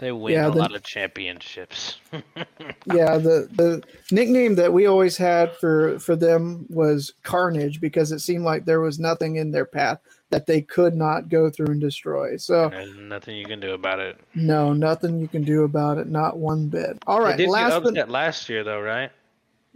They 0.00 0.12
win 0.12 0.34
Yeah, 0.34 0.48
a 0.48 0.50
the- 0.50 0.58
lot 0.58 0.74
of 0.74 0.82
championships. 0.82 1.98
yeah, 2.12 3.16
the 3.18 3.48
the 3.54 3.82
nickname 4.10 4.54
that 4.56 4.72
we 4.72 4.86
always 4.86 5.16
had 5.16 5.54
for 5.56 5.98
for 5.98 6.16
them 6.16 6.66
was 6.68 7.14
Carnage 7.22 7.80
because 7.80 8.12
it 8.12 8.18
seemed 8.20 8.44
like 8.44 8.64
there 8.64 8.80
was 8.80 8.98
nothing 8.98 9.36
in 9.36 9.50
their 9.52 9.64
path 9.64 10.00
that 10.30 10.46
they 10.46 10.60
could 10.60 10.94
not 10.96 11.28
go 11.28 11.48
through 11.48 11.66
and 11.68 11.80
destroy. 11.80 12.36
So 12.36 12.68
There's 12.70 12.96
nothing 12.96 13.36
you 13.36 13.44
can 13.46 13.60
do 13.60 13.72
about 13.72 14.00
it. 14.00 14.18
no, 14.34 14.72
nothing 14.72 15.20
you 15.20 15.28
can 15.28 15.42
do 15.44 15.62
about 15.62 15.98
it, 15.98 16.08
not 16.08 16.38
one 16.38 16.66
bit. 16.68 16.98
All 17.06 17.20
right. 17.20 17.36
They 17.36 17.44
did 17.44 17.50
last 17.52 17.70
get 17.74 17.82
but 17.84 17.88
upset 17.90 18.10
last 18.10 18.48
year, 18.48 18.64
though, 18.64 18.80
right? 18.80 19.10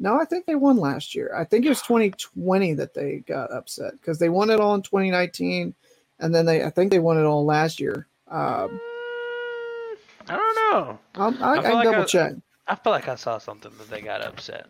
no, 0.00 0.18
I 0.20 0.24
think 0.24 0.46
they 0.46 0.54
won 0.54 0.76
last 0.76 1.14
year. 1.14 1.32
I 1.36 1.44
think 1.44 1.64
it 1.64 1.68
was 1.70 1.82
2020 1.82 2.74
that 2.74 2.94
they 2.94 3.18
got 3.26 3.52
upset 3.52 3.92
because 4.00 4.18
they 4.18 4.28
won 4.28 4.50
it 4.50 4.60
all 4.60 4.74
in 4.74 4.82
2019, 4.82 5.74
and 6.20 6.34
then 6.34 6.46
they 6.46 6.64
I 6.64 6.70
think 6.70 6.90
they 6.90 6.98
won 7.00 7.18
it 7.18 7.24
all 7.24 7.44
last 7.44 7.78
year. 7.80 8.06
Um, 8.28 8.80
I 10.30 10.36
don't 10.36 10.54
know. 10.54 10.98
I'll, 11.14 11.44
I, 11.44 11.58
I, 11.58 11.62
can 11.62 11.72
like 11.72 11.84
double 11.84 12.02
I- 12.02 12.06
check. 12.06 12.32
I 12.66 12.74
feel 12.74 12.92
like 12.92 13.08
I 13.08 13.14
saw 13.14 13.38
something 13.38 13.72
that 13.78 13.88
they 13.88 14.02
got 14.02 14.20
upset. 14.22 14.66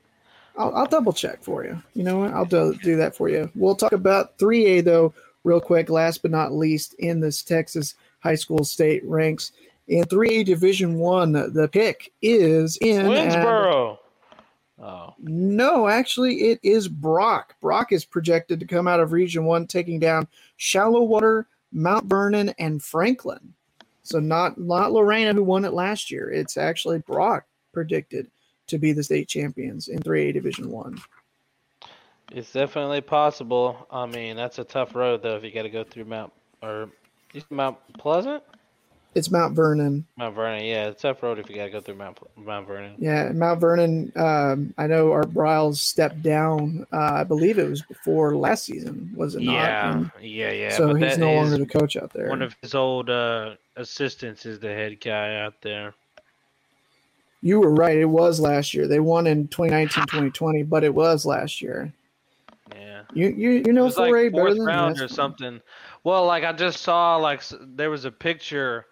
I'll, 0.57 0.75
I'll 0.75 0.87
double 0.87 1.13
check 1.13 1.43
for 1.43 1.65
you. 1.65 1.83
You 1.95 2.05
know 2.05 2.19
what? 2.19 2.33
I'll 2.33 2.45
do, 2.45 2.75
do 2.83 2.97
that 2.97 3.17
for 3.17 3.29
you. 3.29 3.51
We'll 3.55 3.75
talk 3.77 3.93
about 3.93 4.39
3A 4.39 4.85
though, 4.85 5.15
real 5.45 5.61
quick. 5.61 5.91
Last 5.91 6.23
but 6.23 6.31
not 6.31 6.53
least, 6.53 6.95
in 6.95 7.21
this 7.21 7.43
Texas 7.43 7.95
high 8.21 8.35
school 8.35 8.65
state 8.65 9.05
ranks 9.05 9.53
in 9.89 10.05
3A 10.05 10.45
Division 10.45 10.95
One, 10.95 11.33
the 11.33 11.69
pick 11.73 12.13
is 12.23 12.77
in 12.81 13.07
Winnsboro. 13.07 13.99
Oh, 14.81 15.15
no, 15.19 15.89
actually, 15.89 16.51
it 16.51 16.61
is 16.63 16.87
Brock. 16.87 17.57
Brock 17.61 17.91
is 17.91 18.05
projected 18.05 18.61
to 18.61 18.67
come 18.67 18.87
out 18.87 19.01
of 19.01 19.13
Region 19.13 19.45
One, 19.45 19.67
taking 19.67 19.99
down 19.99 20.29
Shallowater, 20.57 21.49
Mount 21.73 22.07
Vernon, 22.07 22.51
and 22.61 22.83
Franklin. 22.83 23.55
So 24.09 24.21
not 24.21 24.59
not 24.59 24.91
Lorena 24.91 25.35
who 25.35 25.45
won 25.45 25.67
it 25.67 25.75
last 25.75 26.11
year. 26.11 26.31
It's 26.31 26.57
actually 26.57 27.01
Brock 27.01 27.45
predicted 27.75 28.31
to 28.69 28.79
be 28.79 28.93
the 28.93 29.05
state 29.05 29.29
champions 29.29 29.89
in 29.89 29.99
3A 29.99 30.33
Division 30.33 30.71
One. 30.71 30.99
it's 32.33 32.53
definitely 32.53 33.03
possible. 33.03 33.87
I 33.91 34.07
mean, 34.07 34.35
that's 34.35 34.59
a 34.59 34.65
tough 34.65 34.95
road 34.95 35.23
though. 35.23 35.37
If 35.37 35.45
you 35.45 35.51
got 35.51 35.65
to 35.65 35.71
go 35.71 35.85
through 35.85 36.07
Mount 36.07 36.33
or 36.63 36.89
Mount 37.51 37.77
Pleasant, 37.99 38.43
It's 39.15 39.31
Mount 39.31 39.57
Vernon. 39.57 40.07
Mount 40.17 40.35
Vernon. 40.35 40.65
Yeah, 40.65 40.89
it's 40.89 41.03
tough 41.03 41.23
road 41.23 41.39
if 41.39 41.49
you 41.49 41.57
got 41.57 41.65
to 41.65 41.71
go 41.71 41.81
through 41.81 41.97
Mount 41.97 42.19
Mount 42.37 42.67
Vernon. 42.67 42.95
Yeah, 42.99 43.31
Mount 43.33 43.61
Vernon. 43.61 44.13
Um, 44.17 44.75
I 44.77 44.87
know 44.87 45.13
Art 45.13 45.31
Briles 45.31 45.77
stepped 45.77 46.23
down. 46.23 46.87
Uh, 46.93 47.13
I 47.15 47.25
believe 47.25 47.59
it 47.59 47.69
was 47.69 47.83
before 47.83 48.37
last 48.37 48.65
season, 48.65 49.13
was 49.17 49.35
it 49.35 49.43
not? 49.43 49.53
Yeah, 49.53 49.93
And 49.93 50.11
yeah, 50.21 50.53
yeah. 50.53 50.77
so 50.77 50.95
he's 50.95 51.19
no 51.19 51.33
longer 51.33 51.57
the 51.59 51.67
coach 51.67 51.97
out 51.97 52.13
there. 52.13 52.29
One 52.29 52.43
of 52.43 52.55
his 52.63 52.75
old 52.75 53.09
uh, 53.09 53.55
assistants 53.77 54.45
is 54.47 54.61
the 54.61 54.69
head 54.69 55.01
guy 55.01 55.37
out 55.41 55.55
there. 55.63 55.95
You 57.41 57.61
were 57.61 57.73
right. 57.73 57.97
It 57.97 58.05
was 58.05 58.41
last 58.41 58.75
year. 58.75 58.87
They 58.87 59.01
won 59.01 59.27
in 59.27 59.49
2019, 59.49 60.05
2020, 60.05 60.65
but 60.65 60.85
it 60.85 60.95
was 60.95 61.25
last 61.25 61.63
year. 61.63 61.93
Yeah. 62.75 63.03
You 63.15 63.29
you 63.29 63.51
you 63.67 63.73
know 63.73 63.83
it 63.83 63.85
was 63.87 63.97
like 63.97 64.13
4A 64.13 64.33
better 64.33 64.43
fourth 64.43 64.57
than 64.57 64.67
round 64.67 65.01
or 65.01 65.09
something. 65.09 65.61
Well, 66.05 66.27
like 66.27 66.45
I 66.45 66.53
just 66.53 66.81
saw, 66.83 67.17
like 67.17 67.43
there 67.61 67.91
was 67.91 68.05
a 68.05 68.11
picture 68.11 68.87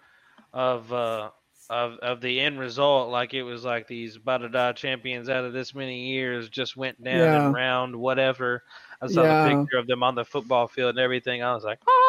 of 0.56 0.90
uh 0.92 1.28
of 1.68 1.98
of 1.98 2.20
the 2.20 2.40
end 2.40 2.58
result. 2.58 3.10
Like 3.10 3.34
it 3.34 3.42
was 3.42 3.62
like 3.64 3.86
these 3.86 4.16
Badada 4.16 4.74
champions 4.74 5.28
out 5.28 5.44
of 5.44 5.52
this 5.52 5.74
many 5.74 6.06
years 6.08 6.48
just 6.48 6.76
went 6.76 7.02
down 7.04 7.18
Yeah. 7.18 7.46
in 7.46 7.52
round 7.52 7.94
whatever. 7.94 8.62
I 9.02 9.08
saw 9.08 9.22
Yeah. 9.22 9.48
the 9.48 9.60
picture 9.62 9.76
of 9.76 9.86
them 9.86 10.02
on 10.02 10.14
the 10.14 10.24
football 10.24 10.66
field 10.66 10.90
and 10.90 10.98
everything. 10.98 11.42
I 11.42 11.54
was 11.54 11.64
like, 11.64 11.78
"Ah." 11.86 12.02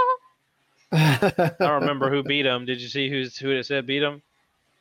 I 0.94 1.52
don't 1.60 1.82
remember 1.82 2.10
who 2.10 2.24
beat 2.24 2.44
them. 2.44 2.66
Did 2.66 2.80
you 2.82 2.88
see 2.88 3.10
who's 3.10 3.38
who 3.38 3.52
it 3.52 3.66
said 3.66 3.86
beat 3.86 4.00
them? 4.00 4.22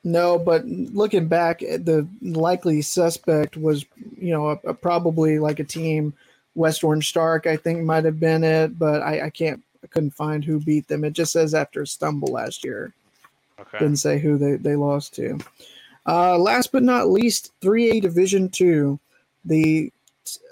No, 0.05 0.39
but 0.39 0.65
looking 0.65 1.27
back, 1.27 1.59
the 1.59 2.07
likely 2.23 2.81
suspect 2.81 3.57
was, 3.57 3.85
you 4.17 4.31
know, 4.31 4.51
a, 4.51 4.69
a- 4.69 4.75
probably 4.75 5.41
like 5.41 5.59
a 5.59 5.65
team, 5.65 6.15
West 6.55 6.85
Orange 6.85 7.09
Stark, 7.09 7.49
I 7.49 7.57
think 7.57 7.83
might 7.83 8.05
have 8.05 8.21
been 8.21 8.45
it, 8.45 8.79
but 8.79 9.03
I, 9.03 9.23
I 9.23 9.31
can't, 9.31 9.61
I 9.83 9.89
couldn't 9.89 10.13
find 10.13 10.45
who 10.45 10.61
beat 10.61 10.87
them. 10.87 11.03
It 11.03 11.13
just 11.13 11.33
says 11.33 11.55
after 11.55 11.83
a 11.83 11.87
stumble 11.89 12.29
last 12.29 12.63
year. 12.65 12.95
Okay. 13.61 13.79
Didn't 13.79 13.97
say 13.97 14.19
who 14.19 14.37
they, 14.39 14.57
they 14.57 14.77
lost 14.77 15.15
to. 15.15 15.39
Uh, 16.07 16.39
last 16.39 16.73
but 16.73 16.83
not 16.83 17.09
least, 17.09 17.53
3A 17.61 18.01
Division 18.01 18.49
Two, 18.49 19.01
the 19.45 19.93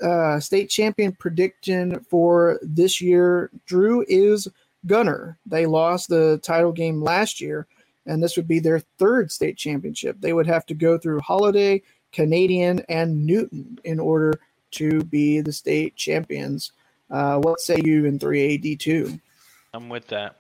uh, 0.02 0.40
state 0.40 0.68
champion 0.68 1.12
prediction 1.12 2.00
for 2.08 2.58
this 2.62 3.00
year, 3.00 3.50
Drew 3.66 4.04
is 4.08 4.48
Gunter. 4.86 5.38
They 5.46 5.66
lost 5.66 6.08
the 6.08 6.38
title 6.42 6.72
game 6.72 7.02
last 7.02 7.40
year, 7.40 7.66
and 8.06 8.22
this 8.22 8.36
would 8.36 8.48
be 8.48 8.58
their 8.58 8.80
third 8.98 9.30
state 9.30 9.56
championship. 9.56 10.16
They 10.20 10.32
would 10.32 10.46
have 10.46 10.66
to 10.66 10.74
go 10.74 10.98
through 10.98 11.20
Holliday, 11.20 11.82
Canadian, 12.12 12.80
and 12.88 13.26
Newton 13.26 13.78
in 13.84 14.00
order 14.00 14.40
to 14.72 15.04
be 15.04 15.40
the 15.40 15.52
state 15.52 15.96
champions. 15.96 16.72
Uh, 17.10 17.38
what 17.38 17.60
say 17.60 17.80
you 17.84 18.06
in 18.06 18.18
3A 18.18 18.62
D2? 18.62 19.20
I'm 19.72 19.88
with 19.88 20.06
that. 20.08 20.36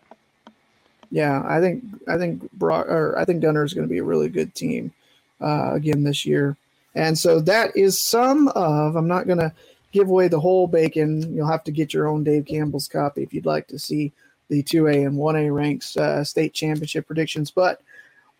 Yeah, 1.14 1.44
I 1.46 1.60
think 1.60 1.84
I 2.08 2.18
think 2.18 2.50
Brock 2.54 2.88
or 2.88 3.16
I 3.16 3.24
think 3.24 3.40
Gunter 3.40 3.62
is 3.62 3.72
going 3.72 3.86
to 3.86 3.92
be 3.92 3.98
a 3.98 4.04
really 4.04 4.28
good 4.28 4.52
team 4.52 4.92
uh, 5.40 5.72
again 5.72 6.02
this 6.02 6.26
year, 6.26 6.56
and 6.96 7.16
so 7.16 7.38
that 7.38 7.76
is 7.76 8.04
some 8.10 8.48
of. 8.48 8.96
I'm 8.96 9.06
not 9.06 9.28
going 9.28 9.38
to 9.38 9.52
give 9.92 10.08
away 10.08 10.26
the 10.26 10.40
whole 10.40 10.66
bacon. 10.66 11.32
You'll 11.32 11.46
have 11.46 11.62
to 11.64 11.70
get 11.70 11.94
your 11.94 12.08
own 12.08 12.24
Dave 12.24 12.46
Campbell's 12.46 12.88
copy 12.88 13.22
if 13.22 13.32
you'd 13.32 13.46
like 13.46 13.68
to 13.68 13.78
see 13.78 14.10
the 14.48 14.64
2A 14.64 15.06
and 15.06 15.16
1A 15.16 15.54
ranks 15.54 15.96
uh, 15.96 16.24
state 16.24 16.52
championship 16.52 17.06
predictions. 17.06 17.52
But 17.52 17.80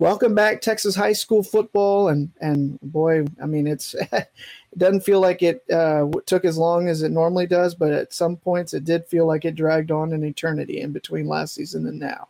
welcome 0.01 0.35
back, 0.35 0.61
Texas 0.61 0.97
high 0.97 1.13
school 1.13 1.45
football, 1.45 2.09
and 2.09 2.33
and 2.41 2.81
boy, 2.83 3.25
I 3.41 3.47
mean 3.47 3.69
it's 3.69 3.95
it 4.13 4.29
doesn't 4.77 5.03
feel 5.03 5.21
like 5.21 5.45
it 5.45 5.63
uh, 5.71 6.09
took 6.27 6.45
as 6.45 6.59
long 6.59 6.89
as 6.89 7.03
it 7.03 7.13
normally 7.13 7.47
does, 7.47 7.77
but 7.77 7.93
at 7.93 8.13
some 8.13 8.37
points 8.37 8.75
it 8.75 8.83
did 8.83 9.07
feel 9.07 9.27
like 9.27 9.45
it 9.45 9.55
dragged 9.55 9.93
on 9.93 10.13
an 10.13 10.25
eternity 10.25 10.81
in 10.81 10.91
between 10.91 11.29
last 11.29 11.55
season 11.55 11.87
and 11.87 12.01
now. 12.01 12.27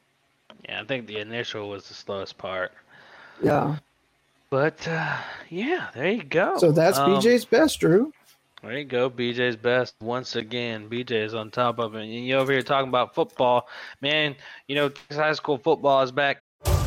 Yeah, 0.69 0.81
I 0.81 0.85
think 0.85 1.07
the 1.07 1.19
initial 1.19 1.69
was 1.69 1.89
the 1.89 1.95
slowest 1.95 2.39
part. 2.39 2.73
Yeah. 3.43 3.77
But 4.51 4.87
uh, 4.87 5.17
yeah, 5.49 5.89
there 5.95 6.11
you 6.13 6.23
go. 6.23 6.57
So 6.59 6.73
that's 6.73 6.99
Um, 6.99 7.11
BJ's 7.11 7.45
best, 7.45 7.81
Drew. 7.81 8.13
There 8.63 8.79
you 8.79 8.85
go, 8.85 9.11
BJ's 9.11 9.57
best 9.57 9.95
once 10.01 10.37
again. 10.37 10.89
BJ's 10.89 11.35
on 11.35 11.51
top 11.51 11.79
of 11.79 11.95
it. 11.97 12.03
And 12.05 12.11
you 12.27 12.37
over 12.37 12.51
here 12.51 12.63
talking 12.63 12.89
about 12.89 13.15
football, 13.15 13.69
man. 14.01 14.37
You 14.69 14.77
know, 14.77 14.91
high 15.13 15.33
school 15.33 15.59
football 15.59 16.03
is 16.03 16.13
back. 16.13 16.41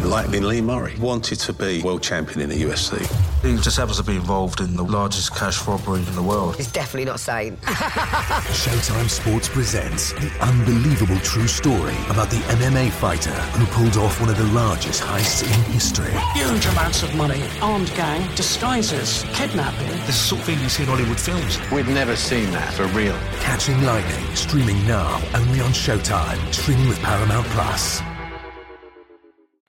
Lightning 0.03 0.43
Lee 0.43 0.61
Murray 0.61 0.95
wanted 0.99 1.39
to 1.39 1.53
be 1.53 1.81
world 1.81 2.03
champion 2.03 2.41
in 2.41 2.49
the 2.49 2.55
UFC. 2.55 3.01
He 3.41 3.55
just 3.57 3.77
happens 3.77 3.97
to 3.97 4.03
be 4.03 4.15
involved 4.15 4.61
in 4.61 4.75
the 4.75 4.83
largest 4.83 5.35
cash 5.35 5.65
robbery 5.67 5.99
in 5.99 6.15
the 6.15 6.21
world. 6.21 6.55
He's 6.55 6.71
definitely 6.71 7.05
not 7.05 7.19
sane. 7.19 7.57
Showtime 7.65 9.09
Sports 9.09 9.49
presents 9.49 10.13
the 10.13 10.31
unbelievable 10.41 11.19
true 11.21 11.47
story 11.47 11.95
about 12.09 12.29
the 12.29 12.37
MMA 12.37 12.91
fighter 12.91 13.31
who 13.31 13.65
pulled 13.67 13.97
off 13.97 14.19
one 14.21 14.29
of 14.29 14.37
the 14.37 14.45
largest 14.45 15.01
heists 15.01 15.43
in 15.43 15.71
history. 15.71 16.13
Huge 16.33 16.65
amounts 16.67 17.03
of 17.03 17.13
money, 17.15 17.43
armed 17.61 17.93
gang, 17.95 18.27
disguises, 18.35 19.23
kidnapping. 19.33 19.87
This 20.05 20.09
is 20.09 20.29
the 20.29 20.35
sort 20.35 20.41
of 20.41 20.45
thing 20.45 20.59
you 20.59 20.69
see 20.69 20.83
in 20.83 20.89
Hollywood 20.89 21.19
films. 21.19 21.59
We've 21.71 21.87
never 21.87 22.15
seen 22.15 22.51
that 22.51 22.73
for 22.73 22.85
real. 22.87 23.17
Catching 23.39 23.81
Lightning, 23.83 24.35
streaming 24.35 24.85
now 24.85 25.21
only 25.33 25.59
on 25.59 25.71
Showtime, 25.71 26.53
streaming 26.53 26.87
with 26.87 26.99
Paramount 26.99 27.45
Plus. 27.47 28.01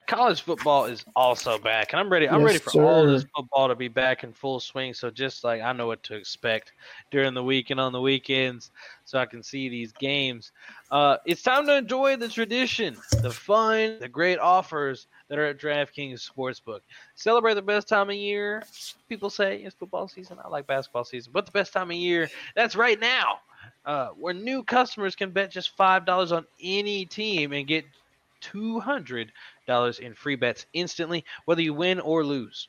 College 0.08 0.40
football 0.40 0.86
is 0.86 1.04
also 1.14 1.58
back, 1.58 1.92
and 1.92 2.00
I'm 2.00 2.10
ready. 2.10 2.28
I'm 2.28 2.40
Yes, 2.40 2.46
ready 2.46 2.58
for 2.58 2.82
all 2.82 3.06
this 3.06 3.24
football 3.36 3.68
to 3.68 3.76
be 3.76 3.88
back 3.88 4.24
in 4.24 4.32
full 4.32 4.58
swing. 4.58 4.94
So 4.94 5.10
just 5.10 5.44
like 5.44 5.60
I 5.60 5.72
know 5.72 5.86
what 5.86 6.02
to 6.04 6.16
expect 6.16 6.72
during 7.10 7.34
the 7.34 7.44
week 7.44 7.70
and 7.70 7.78
on 7.78 7.92
the 7.92 8.00
weekends, 8.00 8.70
so 9.04 9.18
I 9.18 9.26
can 9.26 9.42
see 9.42 9.68
these 9.68 9.92
games. 9.92 10.50
Uh, 10.90 11.18
it's 11.26 11.42
time 11.42 11.66
to 11.66 11.76
enjoy 11.76 12.16
the 12.16 12.28
tradition, 12.28 12.96
the 13.22 13.30
fun, 13.30 13.98
the 14.00 14.08
great 14.08 14.38
offers 14.38 15.06
that 15.28 15.38
are 15.38 15.44
at 15.44 15.60
DraftKings 15.60 16.28
Sportsbook. 16.28 16.80
Celebrate 17.14 17.54
the 17.54 17.62
best 17.62 17.86
time 17.86 18.08
of 18.08 18.16
year. 18.16 18.64
People 19.08 19.30
say 19.30 19.58
it's 19.58 19.76
football 19.76 20.08
season. 20.08 20.38
I 20.42 20.48
like 20.48 20.66
basketball 20.66 21.04
season, 21.04 21.32
but 21.32 21.44
the 21.44 21.52
best 21.52 21.72
time 21.72 21.90
of 21.90 21.96
year 21.96 22.28
that's 22.56 22.74
right 22.74 22.98
now. 22.98 23.40
Uh, 23.84 24.08
where 24.08 24.34
new 24.34 24.62
customers 24.62 25.14
can 25.16 25.30
bet 25.30 25.50
just 25.50 25.76
five 25.76 26.06
dollars 26.06 26.32
on 26.32 26.46
any 26.62 27.04
team 27.04 27.52
and 27.52 27.66
get 27.66 27.84
two 28.40 28.80
hundred 28.80 29.32
dollars 29.66 29.98
in 29.98 30.14
free 30.14 30.36
bets 30.36 30.66
instantly, 30.72 31.24
whether 31.46 31.62
you 31.62 31.74
win 31.74 32.00
or 32.00 32.24
lose. 32.24 32.68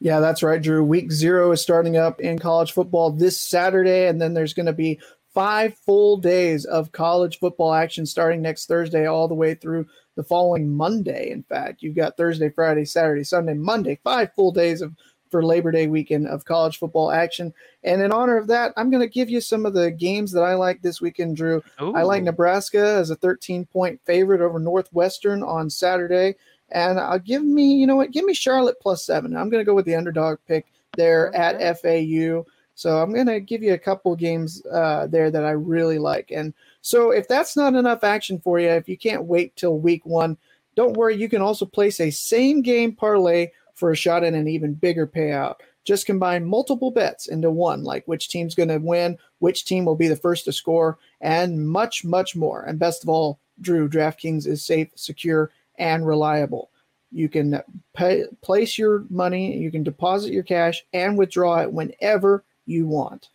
Yeah, 0.00 0.20
that's 0.20 0.42
right, 0.42 0.62
Drew. 0.62 0.84
Week 0.84 1.10
zero 1.10 1.50
is 1.52 1.60
starting 1.62 1.96
up 1.96 2.20
in 2.20 2.38
college 2.38 2.72
football 2.72 3.10
this 3.10 3.40
Saturday, 3.40 4.06
and 4.06 4.20
then 4.20 4.34
there's 4.34 4.54
going 4.54 4.66
to 4.66 4.72
be 4.72 5.00
five 5.34 5.74
full 5.86 6.18
days 6.18 6.64
of 6.64 6.92
college 6.92 7.38
football 7.38 7.74
action 7.74 8.06
starting 8.06 8.42
next 8.42 8.66
Thursday 8.66 9.06
all 9.06 9.28
the 9.28 9.34
way 9.34 9.54
through 9.54 9.86
the 10.16 10.22
following 10.22 10.70
Monday. 10.70 11.30
In 11.30 11.42
fact, 11.42 11.82
you've 11.82 11.96
got 11.96 12.16
Thursday, 12.16 12.50
Friday, 12.50 12.84
Saturday, 12.84 13.24
Sunday, 13.24 13.54
Monday, 13.54 13.98
five 14.04 14.30
full 14.36 14.52
days 14.52 14.82
of 14.82 14.94
for 15.30 15.44
Labor 15.44 15.70
Day 15.70 15.86
weekend 15.86 16.26
of 16.26 16.44
college 16.44 16.78
football 16.78 17.10
action. 17.10 17.52
And 17.84 18.02
in 18.02 18.12
honor 18.12 18.36
of 18.36 18.46
that, 18.48 18.72
I'm 18.76 18.90
going 18.90 19.02
to 19.02 19.12
give 19.12 19.30
you 19.30 19.40
some 19.40 19.66
of 19.66 19.74
the 19.74 19.90
games 19.90 20.32
that 20.32 20.42
I 20.42 20.54
like 20.54 20.82
this 20.82 21.00
weekend, 21.00 21.36
Drew. 21.36 21.62
I 21.96 22.02
like 22.02 22.22
Nebraska 22.22 22.80
as 22.80 23.10
a 23.10 23.16
13 23.16 23.66
point 23.66 24.00
favorite 24.04 24.40
over 24.40 24.58
Northwestern 24.58 25.42
on 25.42 25.70
Saturday. 25.70 26.36
And 26.70 27.00
I'll 27.00 27.18
give 27.18 27.42
me, 27.42 27.74
you 27.74 27.86
know 27.86 27.96
what, 27.96 28.10
give 28.10 28.24
me 28.24 28.34
Charlotte 28.34 28.80
plus 28.80 29.04
seven. 29.04 29.36
I'm 29.36 29.48
going 29.48 29.60
to 29.60 29.68
go 29.68 29.74
with 29.74 29.86
the 29.86 29.96
underdog 29.96 30.38
pick 30.46 30.66
there 30.96 31.34
at 31.34 31.80
FAU. 31.80 32.44
So 32.74 32.98
I'm 32.98 33.12
going 33.12 33.26
to 33.26 33.40
give 33.40 33.62
you 33.62 33.74
a 33.74 33.78
couple 33.78 34.14
games 34.14 34.64
uh, 34.66 35.06
there 35.08 35.30
that 35.30 35.44
I 35.44 35.50
really 35.50 35.98
like. 35.98 36.30
And 36.30 36.54
so 36.80 37.10
if 37.10 37.26
that's 37.26 37.56
not 37.56 37.74
enough 37.74 38.04
action 38.04 38.38
for 38.38 38.60
you, 38.60 38.68
if 38.68 38.88
you 38.88 38.96
can't 38.96 39.24
wait 39.24 39.56
till 39.56 39.78
week 39.78 40.06
one, 40.06 40.36
don't 40.76 40.96
worry. 40.96 41.16
You 41.16 41.28
can 41.28 41.42
also 41.42 41.66
place 41.66 42.00
a 42.00 42.10
same 42.10 42.62
game 42.62 42.94
parlay 42.94 43.48
for 43.78 43.92
a 43.92 43.96
shot 43.96 44.24
at 44.24 44.34
an 44.34 44.48
even 44.48 44.74
bigger 44.74 45.06
payout. 45.06 45.56
Just 45.84 46.04
combine 46.04 46.44
multiple 46.44 46.90
bets 46.90 47.28
into 47.28 47.50
one, 47.50 47.84
like 47.84 48.06
which 48.06 48.28
team's 48.28 48.54
going 48.54 48.68
to 48.68 48.78
win, 48.78 49.16
which 49.38 49.64
team 49.64 49.84
will 49.84 49.94
be 49.94 50.08
the 50.08 50.16
first 50.16 50.44
to 50.44 50.52
score, 50.52 50.98
and 51.20 51.66
much, 51.68 52.04
much 52.04 52.36
more. 52.36 52.62
And 52.64 52.78
best 52.78 53.02
of 53.02 53.08
all, 53.08 53.38
Drew, 53.60 53.88
DraftKings 53.88 54.46
is 54.46 54.64
safe, 54.64 54.88
secure, 54.96 55.50
and 55.78 56.06
reliable. 56.06 56.70
You 57.10 57.28
can 57.28 57.62
pay, 57.94 58.24
place 58.42 58.76
your 58.76 59.06
money, 59.08 59.56
you 59.56 59.70
can 59.70 59.82
deposit 59.82 60.32
your 60.32 60.42
cash, 60.42 60.84
and 60.92 61.16
withdraw 61.16 61.62
it 61.62 61.72
whenever 61.72 62.44
you 62.66 62.86
want. 62.86 63.30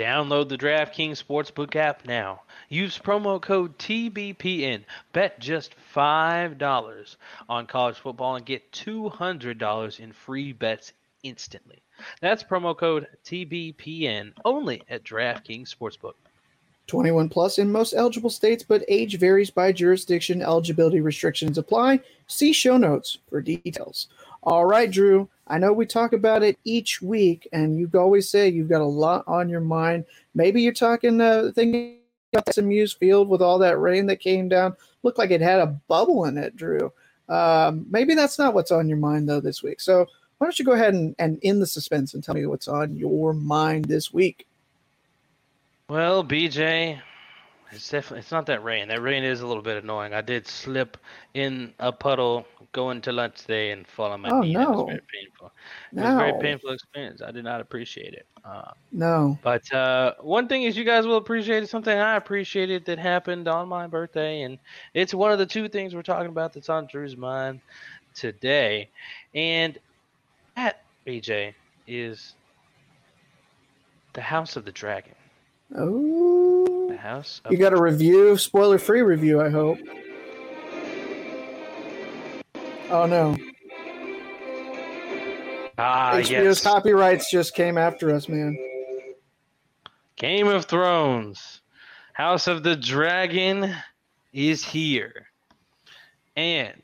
Download 0.00 0.48
the 0.48 0.56
DraftKings 0.56 1.22
Sportsbook 1.22 1.76
app 1.76 2.06
now. 2.06 2.40
Use 2.70 2.98
promo 2.98 3.38
code 3.38 3.76
TBPN. 3.76 4.82
Bet 5.12 5.38
just 5.38 5.74
$5 5.94 7.16
on 7.50 7.66
college 7.66 7.96
football 7.96 8.36
and 8.36 8.46
get 8.46 8.72
$200 8.72 10.00
in 10.00 10.12
free 10.14 10.54
bets 10.54 10.94
instantly. 11.22 11.82
That's 12.22 12.42
promo 12.42 12.74
code 12.74 13.08
TBPN 13.26 14.32
only 14.46 14.82
at 14.88 15.04
DraftKings 15.04 15.68
Sportsbook. 15.68 16.14
21 16.86 17.28
plus 17.28 17.58
in 17.58 17.70
most 17.70 17.92
eligible 17.92 18.30
states, 18.30 18.64
but 18.66 18.82
age 18.88 19.18
varies 19.18 19.50
by 19.50 19.70
jurisdiction. 19.70 20.40
Eligibility 20.40 21.02
restrictions 21.02 21.58
apply. 21.58 22.00
See 22.26 22.54
show 22.54 22.78
notes 22.78 23.18
for 23.28 23.42
details. 23.42 24.08
All 24.42 24.64
right, 24.64 24.90
Drew. 24.90 25.28
I 25.50 25.58
know 25.58 25.72
we 25.72 25.84
talk 25.84 26.12
about 26.12 26.44
it 26.44 26.58
each 26.64 27.02
week, 27.02 27.48
and 27.52 27.76
you 27.76 27.90
always 27.94 28.30
say 28.30 28.48
you've 28.48 28.68
got 28.68 28.80
a 28.80 28.84
lot 28.84 29.24
on 29.26 29.48
your 29.48 29.60
mind. 29.60 30.04
Maybe 30.34 30.62
you're 30.62 30.72
talking 30.72 31.20
uh, 31.20 31.50
thinking 31.54 31.98
about 32.32 32.54
some 32.54 32.68
Muse 32.68 32.92
Field 32.92 33.28
with 33.28 33.42
all 33.42 33.58
that 33.58 33.80
rain 33.80 34.06
that 34.06 34.20
came 34.20 34.48
down. 34.48 34.76
Looked 35.02 35.18
like 35.18 35.32
it 35.32 35.40
had 35.40 35.58
a 35.58 35.78
bubble 35.88 36.24
in 36.26 36.38
it, 36.38 36.54
Drew. 36.54 36.92
Um, 37.28 37.86
maybe 37.90 38.14
that's 38.14 38.38
not 38.38 38.54
what's 38.54 38.70
on 38.70 38.88
your 38.88 38.98
mind 38.98 39.28
though 39.28 39.40
this 39.40 39.62
week. 39.62 39.80
So 39.80 40.06
why 40.38 40.46
don't 40.46 40.58
you 40.58 40.64
go 40.64 40.72
ahead 40.72 40.94
and, 40.94 41.14
and 41.18 41.38
end 41.42 41.60
the 41.60 41.66
suspense 41.66 42.14
and 42.14 42.22
tell 42.22 42.34
me 42.34 42.46
what's 42.46 42.68
on 42.68 42.96
your 42.96 43.34
mind 43.34 43.86
this 43.86 44.12
week? 44.12 44.46
Well, 45.88 46.24
BJ, 46.24 47.00
it's 47.70 47.88
definitely 47.90 48.20
it's 48.20 48.30
not 48.32 48.46
that 48.46 48.62
rain. 48.64 48.88
That 48.88 49.00
rain 49.02 49.24
is 49.24 49.40
a 49.40 49.46
little 49.46 49.62
bit 49.62 49.82
annoying. 49.82 50.12
I 50.14 50.20
did 50.22 50.46
slip 50.46 50.96
in 51.34 51.74
a 51.78 51.92
puddle 51.92 52.46
going 52.72 53.00
to 53.02 53.12
lunch 53.12 53.40
today 53.42 53.70
and 53.72 53.86
fall 53.86 54.12
on 54.12 54.20
my 54.20 54.30
Oh, 54.30 54.42
knee. 54.42 54.56
That 54.56 54.70
was 54.70 54.82
no. 54.82 54.86
very 54.86 55.00
painful. 55.12 55.52
It 55.96 56.00
was 56.00 56.10
a 56.10 56.14
very 56.14 56.32
painful 56.34 56.70
experience. 56.72 57.22
I 57.22 57.30
did 57.32 57.44
not 57.44 57.60
appreciate 57.60 58.14
it. 58.14 58.26
Uh, 58.44 58.70
No. 58.92 59.38
but 59.42 59.72
uh, 59.72 60.14
one 60.20 60.48
thing 60.48 60.62
is 60.64 60.76
you 60.76 60.84
guys 60.84 61.06
will 61.06 61.16
appreciate 61.16 61.62
is 61.62 61.70
something 61.70 61.96
I 61.96 62.16
appreciated 62.16 62.84
that 62.86 62.98
happened 62.98 63.48
on 63.48 63.68
my 63.68 63.86
birthday, 63.86 64.42
and 64.42 64.58
it's 64.94 65.14
one 65.14 65.32
of 65.32 65.38
the 65.38 65.46
two 65.46 65.68
things 65.68 65.94
we're 65.94 66.02
talking 66.02 66.28
about 66.30 66.52
that's 66.54 66.68
on 66.68 66.86
Drew's 66.86 67.16
mind 67.16 67.60
today. 68.14 68.90
And 69.34 69.78
that, 70.56 70.84
BJ, 71.06 71.54
is 71.86 72.34
the 74.14 74.22
House 74.22 74.56
of 74.56 74.64
the 74.64 74.72
Dragon. 74.72 75.14
Oh. 75.76 76.88
The 76.88 76.96
House 76.96 77.40
You 77.50 77.56
got 77.56 77.72
a 77.72 77.80
review, 77.80 78.36
spoiler 78.36 78.78
free 78.78 79.02
review, 79.02 79.40
I 79.40 79.50
hope. 79.50 79.78
Oh 82.90 83.06
no. 83.06 83.36
Ah, 85.78 86.12
HBO's 86.14 86.30
yes. 86.30 86.62
copyrights 86.62 87.30
just 87.30 87.54
came 87.54 87.78
after 87.78 88.14
us, 88.14 88.28
man. 88.28 88.58
Game 90.16 90.48
of 90.48 90.66
Thrones, 90.66 91.62
House 92.12 92.48
of 92.48 92.62
the 92.62 92.76
Dragon 92.76 93.74
is 94.32 94.62
here. 94.64 95.28
And 96.36 96.82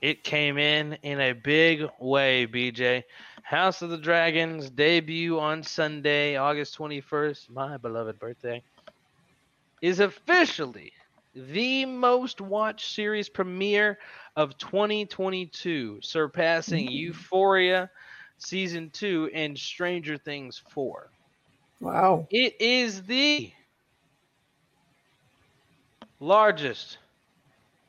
it 0.00 0.24
came 0.24 0.58
in 0.58 0.94
in 1.02 1.20
a 1.20 1.32
big 1.32 1.84
way, 2.00 2.46
BJ. 2.46 3.04
House 3.52 3.82
of 3.82 3.90
the 3.90 3.98
Dragons 3.98 4.70
debut 4.70 5.38
on 5.38 5.62
Sunday, 5.62 6.36
August 6.36 6.78
21st, 6.78 7.50
my 7.50 7.76
beloved 7.76 8.18
birthday, 8.18 8.62
is 9.82 10.00
officially 10.00 10.90
the 11.34 11.84
most 11.84 12.40
watched 12.40 12.94
series 12.94 13.28
premiere 13.28 13.98
of 14.36 14.56
2022, 14.56 15.98
surpassing 16.00 16.86
mm-hmm. 16.86 16.94
Euphoria 16.94 17.90
season 18.38 18.88
2 18.88 19.30
and 19.34 19.58
Stranger 19.58 20.16
Things 20.16 20.62
4. 20.70 21.10
Wow. 21.80 22.26
It 22.30 22.58
is 22.58 23.02
the 23.02 23.52
largest, 26.20 26.96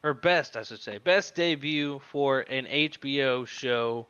or 0.04 0.14
best, 0.14 0.58
I 0.58 0.64
should 0.64 0.82
say, 0.82 0.98
best 0.98 1.36
debut 1.36 2.02
for 2.12 2.42
an 2.42 2.66
HBO 2.66 3.48
show 3.48 4.08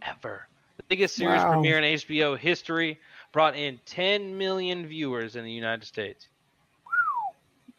ever. 0.00 0.48
Biggest 0.88 1.16
series 1.16 1.42
Wow. 1.42 1.52
premiere 1.52 1.78
in 1.78 1.84
HBO 1.84 2.38
history 2.38 2.98
brought 3.32 3.56
in 3.56 3.80
10 3.86 4.38
million 4.38 4.86
viewers 4.86 5.36
in 5.36 5.44
the 5.44 5.50
United 5.52 5.84
States. 5.84 6.28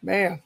Man, 0.02 0.42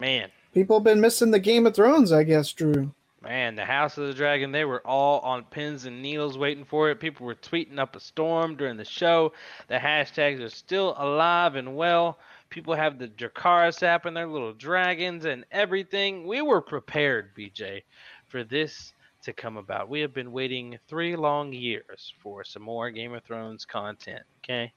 Man, 0.00 0.30
people 0.54 0.78
have 0.78 0.84
been 0.84 1.00
missing 1.00 1.30
the 1.30 1.38
Game 1.38 1.66
of 1.66 1.74
Thrones, 1.74 2.10
I 2.10 2.24
guess, 2.24 2.52
Drew. 2.52 2.92
man, 3.22 3.54
the 3.54 3.64
House 3.66 3.98
of 3.98 4.06
the 4.06 4.14
Dragon, 4.14 4.50
they 4.50 4.64
were 4.64 4.84
all 4.86 5.20
on 5.20 5.44
pins 5.44 5.84
and 5.84 6.00
needles 6.02 6.38
waiting 6.38 6.64
for 6.64 6.90
it. 6.90 7.00
People 7.00 7.26
were 7.26 7.34
tweeting 7.34 7.78
up 7.78 7.94
a 7.94 8.00
storm 8.00 8.56
during 8.56 8.76
the 8.78 8.84
show. 8.84 9.32
The 9.68 9.76
hashtags 9.76 10.40
are 10.42 10.48
still 10.48 10.94
alive 10.98 11.54
and 11.54 11.76
well. 11.76 12.18
People 12.48 12.74
have 12.74 12.98
the 12.98 13.08
Dracarys 13.08 13.82
app 13.82 14.06
and 14.06 14.16
their 14.16 14.26
little 14.26 14.54
dragons 14.54 15.24
and 15.26 15.44
everything. 15.52 16.26
We 16.26 16.40
were 16.42 16.62
prepared, 16.62 17.34
BJ, 17.36 17.82
for 18.26 18.42
this 18.42 18.92
to 19.22 19.32
come 19.32 19.56
about. 19.56 19.88
We 19.88 20.00
have 20.00 20.12
been 20.14 20.32
waiting 20.32 20.78
three 20.88 21.16
long 21.16 21.52
years 21.52 22.14
for 22.22 22.44
some 22.44 22.62
more 22.62 22.90
Game 22.90 23.14
of 23.14 23.22
Thrones 23.24 23.64
content. 23.64 24.22
Okay. 24.44 24.72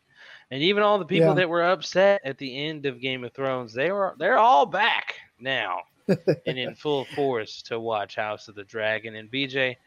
And 0.51 0.61
even 0.61 0.83
all 0.83 0.99
the 0.99 1.05
people 1.05 1.29
Yeah. 1.29 1.33
that 1.35 1.49
were 1.49 1.63
upset 1.63 2.21
at 2.23 2.37
the 2.37 2.65
end 2.65 2.85
of 2.85 3.01
Game 3.01 3.23
of 3.23 3.33
Thrones, 3.33 3.73
they 3.73 3.91
were 3.91 4.15
they're 4.17 4.37
all 4.37 4.65
back 4.65 5.15
now. 5.39 5.81
and 6.47 6.59
in 6.59 6.75
full 6.75 7.05
force 7.15 7.61
to 7.61 7.79
watch 7.79 8.17
House 8.17 8.49
of 8.49 8.55
the 8.55 8.63
Dragon. 8.65 9.15
And 9.15 9.31
BJ, 9.31 9.77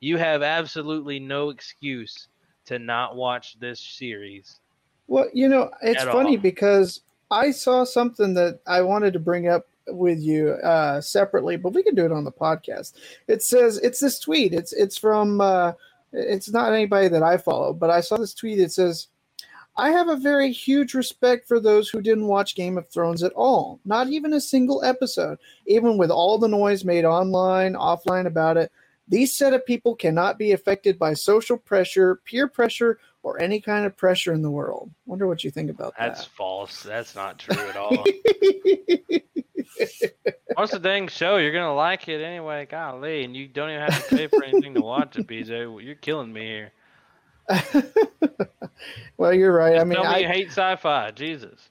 you 0.00 0.16
have 0.16 0.42
absolutely 0.42 1.20
no 1.20 1.50
excuse 1.50 2.26
to 2.64 2.80
not 2.80 3.14
watch 3.14 3.56
this 3.60 3.78
series. 3.78 4.58
Well, 5.06 5.28
you 5.32 5.48
know, 5.48 5.70
it's 5.82 6.02
funny 6.02 6.36
all. 6.36 6.42
because 6.42 7.02
I 7.30 7.52
saw 7.52 7.84
something 7.84 8.34
that 8.34 8.58
I 8.66 8.80
wanted 8.80 9.12
to 9.12 9.20
bring 9.20 9.46
up 9.46 9.68
with 9.88 10.20
you 10.20 10.50
uh, 10.50 11.00
separately, 11.00 11.56
but 11.56 11.72
we 11.72 11.82
can 11.82 11.94
do 11.94 12.04
it 12.04 12.12
on 12.12 12.24
the 12.24 12.32
podcast. 12.32 12.94
It 13.28 13.42
says 13.42 13.78
it's 13.78 14.00
this 14.00 14.18
tweet. 14.18 14.54
It's 14.54 14.72
it's 14.72 14.98
from 14.98 15.40
uh, 15.40 15.72
it's 16.12 16.50
not 16.50 16.72
anybody 16.72 17.08
that 17.08 17.22
I 17.22 17.36
follow, 17.36 17.72
but 17.72 17.90
I 17.90 18.00
saw 18.00 18.16
this 18.16 18.34
tweet. 18.34 18.58
It 18.58 18.72
says, 18.72 19.08
"I 19.76 19.90
have 19.90 20.08
a 20.08 20.16
very 20.16 20.52
huge 20.52 20.94
respect 20.94 21.46
for 21.46 21.60
those 21.60 21.88
who 21.88 22.02
didn't 22.02 22.26
watch 22.26 22.54
Game 22.54 22.78
of 22.78 22.88
Thrones 22.88 23.22
at 23.22 23.32
all, 23.32 23.80
not 23.84 24.08
even 24.08 24.32
a 24.32 24.40
single 24.40 24.84
episode, 24.84 25.38
even 25.66 25.98
with 25.98 26.10
all 26.10 26.38
the 26.38 26.48
noise 26.48 26.84
made 26.84 27.04
online, 27.04 27.74
offline 27.74 28.26
about 28.26 28.56
it." 28.56 28.70
These 29.08 29.34
set 29.34 29.54
of 29.54 29.66
people 29.66 29.96
cannot 29.96 30.38
be 30.38 30.52
affected 30.52 30.96
by 30.96 31.14
social 31.14 31.56
pressure, 31.56 32.20
peer 32.24 32.46
pressure, 32.46 33.00
or 33.22 33.40
any 33.40 33.60
kind 33.60 33.86
of 33.86 33.96
pressure 33.96 34.32
in 34.32 34.42
the 34.42 34.50
world. 34.50 34.90
Wonder 35.06 35.26
what 35.26 35.44
you 35.44 35.50
think 35.50 35.70
about 35.70 35.94
That's 35.98 36.20
that. 36.20 36.24
That's 36.24 36.24
false. 36.36 36.82
That's 36.82 37.14
not 37.14 37.38
true 37.38 37.56
at 37.68 37.76
all. 37.76 38.04
What's 40.56 40.72
the 40.72 40.78
dang 40.80 41.08
show? 41.08 41.36
You're 41.36 41.52
gonna 41.52 41.74
like 41.74 42.08
it 42.08 42.22
anyway. 42.22 42.66
Golly, 42.66 43.24
and 43.24 43.36
you 43.36 43.48
don't 43.48 43.70
even 43.70 43.82
have 43.82 44.08
to 44.08 44.16
pay 44.16 44.26
for 44.26 44.42
anything 44.44 44.74
to 44.74 44.82
watch 44.82 45.16
it, 45.16 45.26
BJ. 45.26 45.84
You're 45.84 45.94
killing 45.94 46.32
me 46.32 46.40
here. 46.42 46.72
Well, 49.16 49.34
you're 49.34 49.52
right. 49.52 49.78
I 49.78 49.84
mean, 49.84 49.96
Tell 49.96 50.04
me 50.04 50.16
I, 50.16 50.18
you 50.18 50.28
hate 50.28 50.48
sci-fi. 50.48 51.10
Jesus. 51.10 51.68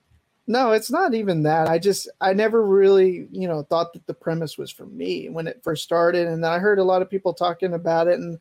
no, 0.47 0.71
it's 0.71 0.91
not 0.91 1.13
even 1.15 1.43
that. 1.43 1.67
I 1.67 1.79
just, 1.79 2.09
I 2.21 2.33
never 2.33 2.63
really, 2.63 3.27
you 3.31 3.47
know, 3.47 3.63
thought 3.63 3.93
that 3.93 4.05
the 4.05 4.13
premise 4.13 4.57
was 4.57 4.71
for 4.71 4.85
me 4.85 5.29
when 5.29 5.47
it 5.47 5.63
first 5.63 5.83
started, 5.83 6.27
and 6.27 6.43
then 6.43 6.51
I 6.51 6.59
heard 6.59 6.79
a 6.79 6.83
lot 6.83 7.01
of 7.01 7.09
people 7.09 7.33
talking 7.33 7.73
about 7.73 8.07
it, 8.07 8.19
and 8.19 8.39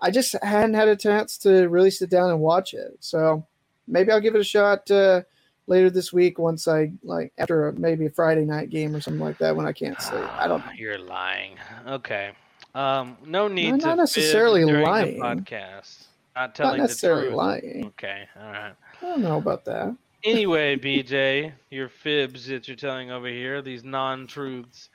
I 0.00 0.10
just 0.10 0.34
hadn't 0.42 0.74
had 0.74 0.88
a 0.88 0.96
chance 0.96 1.38
to 1.38 1.68
really 1.68 1.90
sit 1.90 2.10
down 2.10 2.30
and 2.30 2.40
watch 2.40 2.74
it. 2.74 2.96
So 3.00 3.46
maybe 3.86 4.12
I'll 4.12 4.20
give 4.20 4.34
it 4.34 4.40
a 4.40 4.44
shot 4.44 4.90
uh, 4.90 5.22
later 5.66 5.90
this 5.90 6.12
week 6.12 6.38
once 6.38 6.68
I 6.68 6.92
like 7.02 7.32
after 7.38 7.68
a, 7.68 7.72
maybe 7.72 8.06
a 8.06 8.10
Friday 8.10 8.44
night 8.44 8.70
game 8.70 8.94
or 8.94 9.00
something 9.00 9.20
like 9.20 9.38
that 9.38 9.56
when 9.56 9.66
I 9.66 9.72
can't 9.72 10.00
sleep. 10.00 10.24
I 10.38 10.46
don't 10.46 10.64
know. 10.64 10.72
You're 10.72 10.98
lying. 10.98 11.56
Okay. 11.86 12.30
Um, 12.74 13.16
no 13.26 13.48
need 13.48 13.72
I'm 13.72 13.78
not 13.78 13.96
necessarily 13.98 14.64
lying. 14.64 15.18
the 15.18 15.22
podcast. 15.22 16.06
Not 16.36 16.54
telling 16.54 16.80
necessarily 16.80 17.22
the 17.22 17.28
truth. 17.28 17.36
lying. 17.36 17.84
Okay. 17.86 18.24
All 18.40 18.52
right. 18.52 18.72
I 19.02 19.04
don't 19.04 19.22
know 19.22 19.38
about 19.38 19.64
that. 19.64 19.96
Anyway, 20.24 20.76
BJ, 20.76 21.52
your 21.70 21.88
fibs 21.88 22.46
that 22.46 22.66
you're 22.68 22.76
telling 22.76 23.10
over 23.10 23.28
here, 23.28 23.62
these 23.62 23.84
non-truths. 23.84 24.90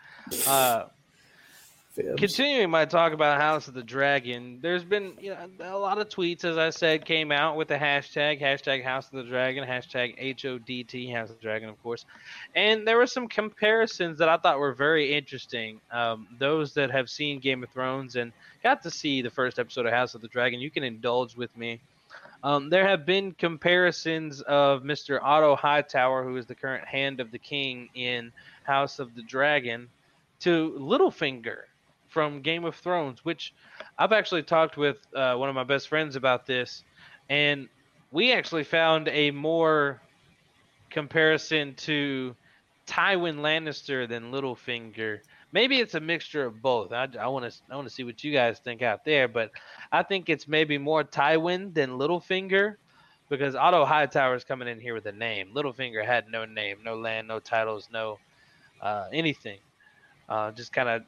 Uh, 0.47 0.85
Fibs. 1.93 2.19
Continuing 2.19 2.71
my 2.71 2.85
talk 2.85 3.13
about 3.13 3.39
House 3.39 3.67
of 3.67 3.75
the 3.75 3.83
Dragon, 3.83 4.57
there's 4.63 4.83
been 4.83 5.13
you 5.21 5.29
know 5.29 5.77
a 5.77 5.77
lot 5.77 5.99
of 5.99 6.09
tweets, 6.09 6.43
as 6.43 6.57
I 6.57 6.71
said, 6.71 7.05
came 7.05 7.31
out 7.31 7.55
with 7.55 7.67
the 7.67 7.75
hashtag 7.75 8.41
hashtag 8.41 8.83
House 8.83 9.05
of 9.05 9.13
the 9.13 9.23
Dragon 9.29 9.63
hashtag 9.63 10.15
H 10.17 10.43
O 10.45 10.57
D 10.57 10.83
T 10.83 11.11
House 11.11 11.29
of 11.29 11.35
the 11.35 11.43
Dragon, 11.43 11.69
of 11.69 11.81
course, 11.83 12.05
and 12.55 12.87
there 12.87 12.97
were 12.97 13.05
some 13.05 13.27
comparisons 13.27 14.17
that 14.17 14.27
I 14.27 14.37
thought 14.37 14.57
were 14.57 14.73
very 14.73 15.13
interesting. 15.13 15.79
Um, 15.91 16.27
those 16.39 16.73
that 16.73 16.89
have 16.89 17.11
seen 17.11 17.39
Game 17.39 17.61
of 17.61 17.69
Thrones 17.69 18.15
and 18.15 18.33
got 18.63 18.81
to 18.83 18.89
see 18.89 19.21
the 19.21 19.29
first 19.29 19.59
episode 19.59 19.85
of 19.85 19.93
House 19.93 20.15
of 20.15 20.21
the 20.21 20.27
Dragon, 20.27 20.59
you 20.59 20.71
can 20.71 20.83
indulge 20.83 21.35
with 21.35 21.55
me. 21.55 21.79
Um, 22.43 22.71
there 22.71 22.87
have 22.87 23.05
been 23.05 23.33
comparisons 23.33 24.41
of 24.41 24.81
Mr. 24.81 25.19
Otto 25.21 25.55
Hightower, 25.55 26.23
who 26.23 26.37
is 26.37 26.47
the 26.47 26.55
current 26.55 26.87
Hand 26.87 27.19
of 27.19 27.29
the 27.29 27.37
King 27.37 27.89
in 27.93 28.31
House 28.63 28.97
of 28.97 29.13
the 29.13 29.21
Dragon, 29.21 29.89
to 30.39 30.75
Littlefinger 30.79 31.65
from 32.13 32.41
Game 32.41 32.63
of 32.63 32.75
Thrones, 32.75 33.25
which 33.25 33.53
I've 33.97 34.13
actually 34.13 34.43
talked 34.43 34.77
with 34.77 34.97
uh, 35.15 35.35
one 35.35 35.49
of 35.49 35.55
my 35.55 35.63
best 35.63 35.87
friends 35.89 36.15
about 36.15 36.45
this, 36.45 36.83
and 37.27 37.67
we 38.11 38.31
actually 38.31 38.63
found 38.63 39.07
a 39.07 39.31
more 39.31 39.99
comparison 40.91 41.73
to 41.73 42.35
Tywin 42.85 43.37
Lannister 43.39 44.07
than 44.07 44.31
Littlefinger. 44.31 45.21
Maybe 45.51 45.79
it's 45.79 45.95
a 45.95 45.99
mixture 45.99 46.45
of 46.45 46.61
both. 46.61 46.91
I 46.91 47.27
want 47.27 47.51
to 47.51 47.59
I 47.71 47.75
want 47.75 47.87
to 47.87 47.93
see 47.93 48.03
what 48.03 48.23
you 48.23 48.31
guys 48.31 48.59
think 48.59 48.83
out 48.83 49.03
there, 49.05 49.27
but 49.27 49.49
I 49.91 50.03
think 50.03 50.29
it's 50.29 50.47
maybe 50.47 50.77
more 50.77 51.03
Tywin 51.03 51.73
than 51.73 51.91
Littlefinger 51.91 52.75
because 53.29 53.55
Otto 53.55 53.85
Hightower 53.85 54.35
is 54.35 54.43
coming 54.43 54.67
in 54.67 54.79
here 54.79 54.93
with 54.93 55.07
a 55.07 55.11
name. 55.11 55.51
Littlefinger 55.55 56.05
had 56.05 56.27
no 56.27 56.45
name, 56.45 56.77
no 56.83 56.95
land, 56.95 57.27
no 57.27 57.39
titles, 57.39 57.89
no 57.91 58.19
uh, 58.81 59.07
anything. 59.11 59.57
Uh, 60.29 60.51
just 60.51 60.71
kind 60.71 60.89
of 60.89 61.03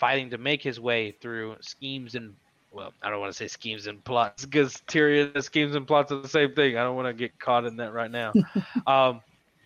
fighting 0.00 0.30
to 0.30 0.38
make 0.38 0.62
his 0.62 0.80
way 0.80 1.12
through 1.22 1.56
schemes 1.62 2.16
and 2.16 2.36
well, 2.72 2.94
I 3.02 3.10
don't 3.10 3.20
want 3.20 3.32
to 3.32 3.38
say 3.38 3.48
schemes 3.48 3.88
and 3.88 4.04
plots 4.04 4.46
because 4.46 4.82
Tyrion 4.88 5.42
schemes 5.42 5.74
and 5.76 5.86
plots 5.86 6.12
are 6.12 6.20
the 6.22 6.28
same 6.28 6.54
thing. 6.54 6.76
I 6.78 6.82
don't 6.84 6.96
want 6.96 7.08
to 7.08 7.14
get 7.14 7.38
caught 7.38 7.64
in 7.66 7.76
that 7.78 7.92
right 7.92 8.10
now. 8.10 8.34
um, 8.86 9.22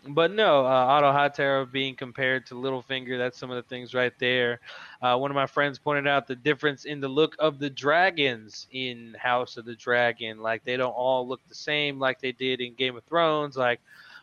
but 0.08 0.30
no, 0.32 0.64
uh, 0.66 0.68
Otto 0.68 1.12
Hightower 1.12 1.66
being 1.66 1.96
compared 1.96 2.46
to 2.46 2.54
Littlefinger, 2.54 3.18
that's 3.18 3.38
some 3.38 3.50
of 3.50 3.56
the 3.56 3.62
things 3.62 3.94
right 3.94 4.12
there. 4.18 4.60
Uh, 5.02 5.16
one 5.18 5.30
of 5.30 5.34
my 5.34 5.46
friends 5.46 5.78
pointed 5.78 6.06
out 6.08 6.26
the 6.26 6.36
difference 6.36 6.84
in 6.84 7.00
the 7.00 7.08
look 7.08 7.36
of 7.38 7.58
the 7.58 7.70
dragons 7.70 8.66
in 8.70 9.14
House 9.18 9.56
of 9.56 9.64
the 9.66 9.76
Dragon. 9.76 10.38
Like 10.40 10.64
they 10.64 10.76
don't 10.76 10.92
all 10.92 11.28
look 11.28 11.40
the 11.48 11.54
same 11.54 11.98
like 11.98 12.20
they 12.20 12.32
did 12.32 12.60
in 12.60 12.74
Game 12.74 12.96
of 12.96 13.04
Thrones. 13.04 13.56
Like 13.56 13.80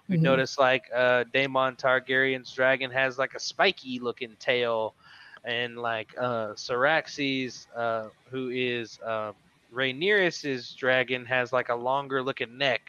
we 0.09 0.18
Mhm. 0.18 0.18
noticed, 0.18 0.59
like 0.59 0.86
uh, 0.93 1.26
Daemon 1.34 1.78
Targaryen's 1.78 2.51
dragon 2.51 2.91
has 2.91 3.18
like 3.18 3.34
a 3.36 3.39
spiky 3.39 3.99
looking 3.99 4.36
tail, 4.39 4.95
and 5.44 5.78
like 5.78 6.14
uh, 6.18 6.54
Syraxes, 6.54 7.68
uh, 7.76 8.10
who 8.30 8.50
is 8.50 9.00
um, 9.06 9.36
Rhaenyra's 9.74 10.74
dragon, 10.76 11.26
has 11.26 11.52
like 11.54 11.70
a 11.70 11.76
longer 11.76 12.22
looking 12.24 12.58
neck 12.58 12.82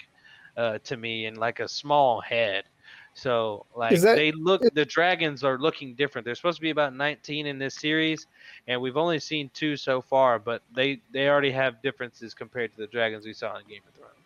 uh, 0.57 0.79
to 0.85 0.97
me 0.97 1.27
and 1.27 1.37
like 1.39 1.61
a 1.61 1.69
small 1.69 2.21
head. 2.21 2.65
So 3.15 3.67
like 3.75 4.01
that- 4.01 4.13
they 4.15 4.33
look, 4.33 4.65
the 4.73 4.85
dragons 4.85 5.45
are 5.45 5.59
looking 5.59 5.95
different. 5.95 6.25
They're 6.25 6.35
supposed 6.35 6.59
to 6.59 6.63
be 6.63 6.71
about 6.71 6.95
19 6.95 7.47
in 7.47 7.59
this 7.59 7.75
series, 7.77 8.27
and 8.67 8.81
we've 8.81 8.97
only 8.97 9.19
seen 9.21 9.51
two 9.55 9.77
so 9.77 10.01
far. 10.03 10.39
But 10.39 10.63
they 10.75 11.01
they 11.13 11.29
already 11.29 11.53
have 11.53 11.83
differences 11.83 12.35
compared 12.35 12.73
to 12.73 12.79
the 12.79 12.87
dragons 12.89 13.25
we 13.27 13.33
saw 13.35 13.57
in 13.59 13.67
Game 13.67 13.83
of 13.87 13.95
Thrones. 13.95 14.22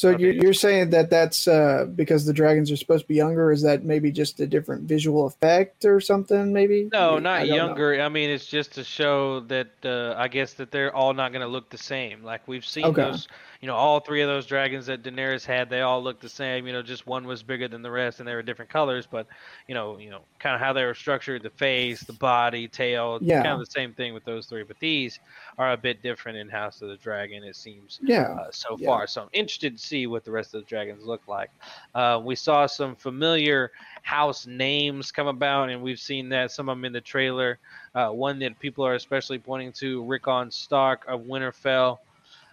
So 0.00 0.16
you're, 0.16 0.32
you're 0.32 0.54
saying 0.54 0.88
that 0.90 1.10
that's 1.10 1.46
uh, 1.46 1.84
because 1.94 2.24
the 2.24 2.32
dragons 2.32 2.70
are 2.72 2.76
supposed 2.76 3.02
to 3.04 3.08
be 3.08 3.16
younger? 3.16 3.52
Is 3.52 3.60
that 3.64 3.84
maybe 3.84 4.10
just 4.10 4.40
a 4.40 4.46
different 4.46 4.84
visual 4.84 5.26
effect 5.26 5.84
or 5.84 6.00
something? 6.00 6.54
Maybe 6.54 6.88
No, 6.90 7.16
I 7.16 7.20
not 7.20 7.38
don't 7.40 7.48
know. 7.48 7.54
younger. 7.54 8.00
I 8.00 8.08
mean, 8.08 8.30
it's 8.30 8.46
just 8.46 8.72
to 8.76 8.82
show 8.82 9.40
that 9.40 9.68
uh, 9.84 10.14
I 10.16 10.28
guess 10.28 10.54
that 10.54 10.70
they're 10.70 10.96
all 10.96 11.12
not 11.12 11.32
going 11.32 11.42
to 11.42 11.48
look 11.48 11.68
the 11.68 11.76
same. 11.76 12.24
Like 12.24 12.48
we've 12.48 12.64
seen 12.64 12.86
Okay. 12.86 13.02
those, 13.02 13.28
you 13.60 13.66
know, 13.66 13.74
all 13.76 14.00
three 14.00 14.22
of 14.22 14.28
those 14.28 14.46
dragons 14.46 14.86
that 14.86 15.02
Daenerys 15.02 15.44
had, 15.44 15.68
they 15.68 15.82
all 15.82 16.02
looked 16.02 16.22
the 16.22 16.28
same. 16.28 16.66
You 16.66 16.72
know, 16.72 16.82
just 16.82 17.06
one 17.06 17.26
was 17.26 17.42
bigger 17.42 17.68
than 17.68 17.82
the 17.82 17.90
rest, 17.90 18.18
and 18.20 18.28
they 18.28 18.34
were 18.34 18.42
different 18.42 18.70
colors. 18.70 19.06
But 19.06 19.26
you 19.68 19.74
know, 19.74 19.98
you 19.98 20.10
know, 20.10 20.24
kind 20.38 20.54
of 20.54 20.60
how 20.60 20.72
they 20.72 20.84
were 20.84 20.94
structured, 20.94 21.42
the 21.42 21.50
face, 21.50 22.04
the 22.04 22.12
body, 22.12 22.68
tail, 22.68 23.20
Yeah. 23.20 23.42
kind 23.42 23.54
of 23.54 23.60
the 23.60 23.70
same 23.70 23.94
thing 23.94 24.14
with 24.14 24.24
those 24.24 24.46
three. 24.46 24.62
But 24.64 24.78
these 24.80 25.20
are 25.58 25.72
a 25.72 25.76
bit 25.76 26.02
different 26.02 26.38
in 26.38 26.48
House 26.48 26.80
of 26.82 26.88
the 26.88 26.96
Dragon. 26.96 27.44
It 27.44 27.56
seems 27.56 28.00
Yeah, 28.00 28.38
uh, 28.38 28.50
so 28.50 28.76
yeah. 28.76 28.86
far. 28.86 29.06
So 29.06 29.22
I'm 29.22 29.28
interested 29.32 29.76
to 29.76 29.82
see 29.82 30.06
what 30.06 30.24
the 30.24 30.30
rest 30.30 30.54
of 30.54 30.62
the 30.62 30.66
dragons 30.66 31.04
look 31.04 31.28
like. 31.28 31.50
Uh, 31.94 32.20
we 32.24 32.34
saw 32.34 32.66
some 32.66 32.96
familiar 32.96 33.70
house 34.02 34.46
names 34.46 35.12
come 35.12 35.26
about, 35.26 35.68
and 35.70 35.82
we've 35.82 36.00
seen 36.00 36.28
that 36.30 36.50
some 36.50 36.68
of 36.68 36.76
them 36.76 36.84
in 36.84 36.92
the 36.92 37.00
trailer. 37.00 37.58
Uh, 37.94 38.08
one 38.10 38.38
that 38.38 38.58
people 38.58 38.86
are 38.86 38.94
especially 38.94 39.38
pointing 39.38 39.72
to, 39.72 40.04
Rickon 40.04 40.50
Stark 40.50 41.04
of 41.08 41.22
Winterfell. 41.22 41.98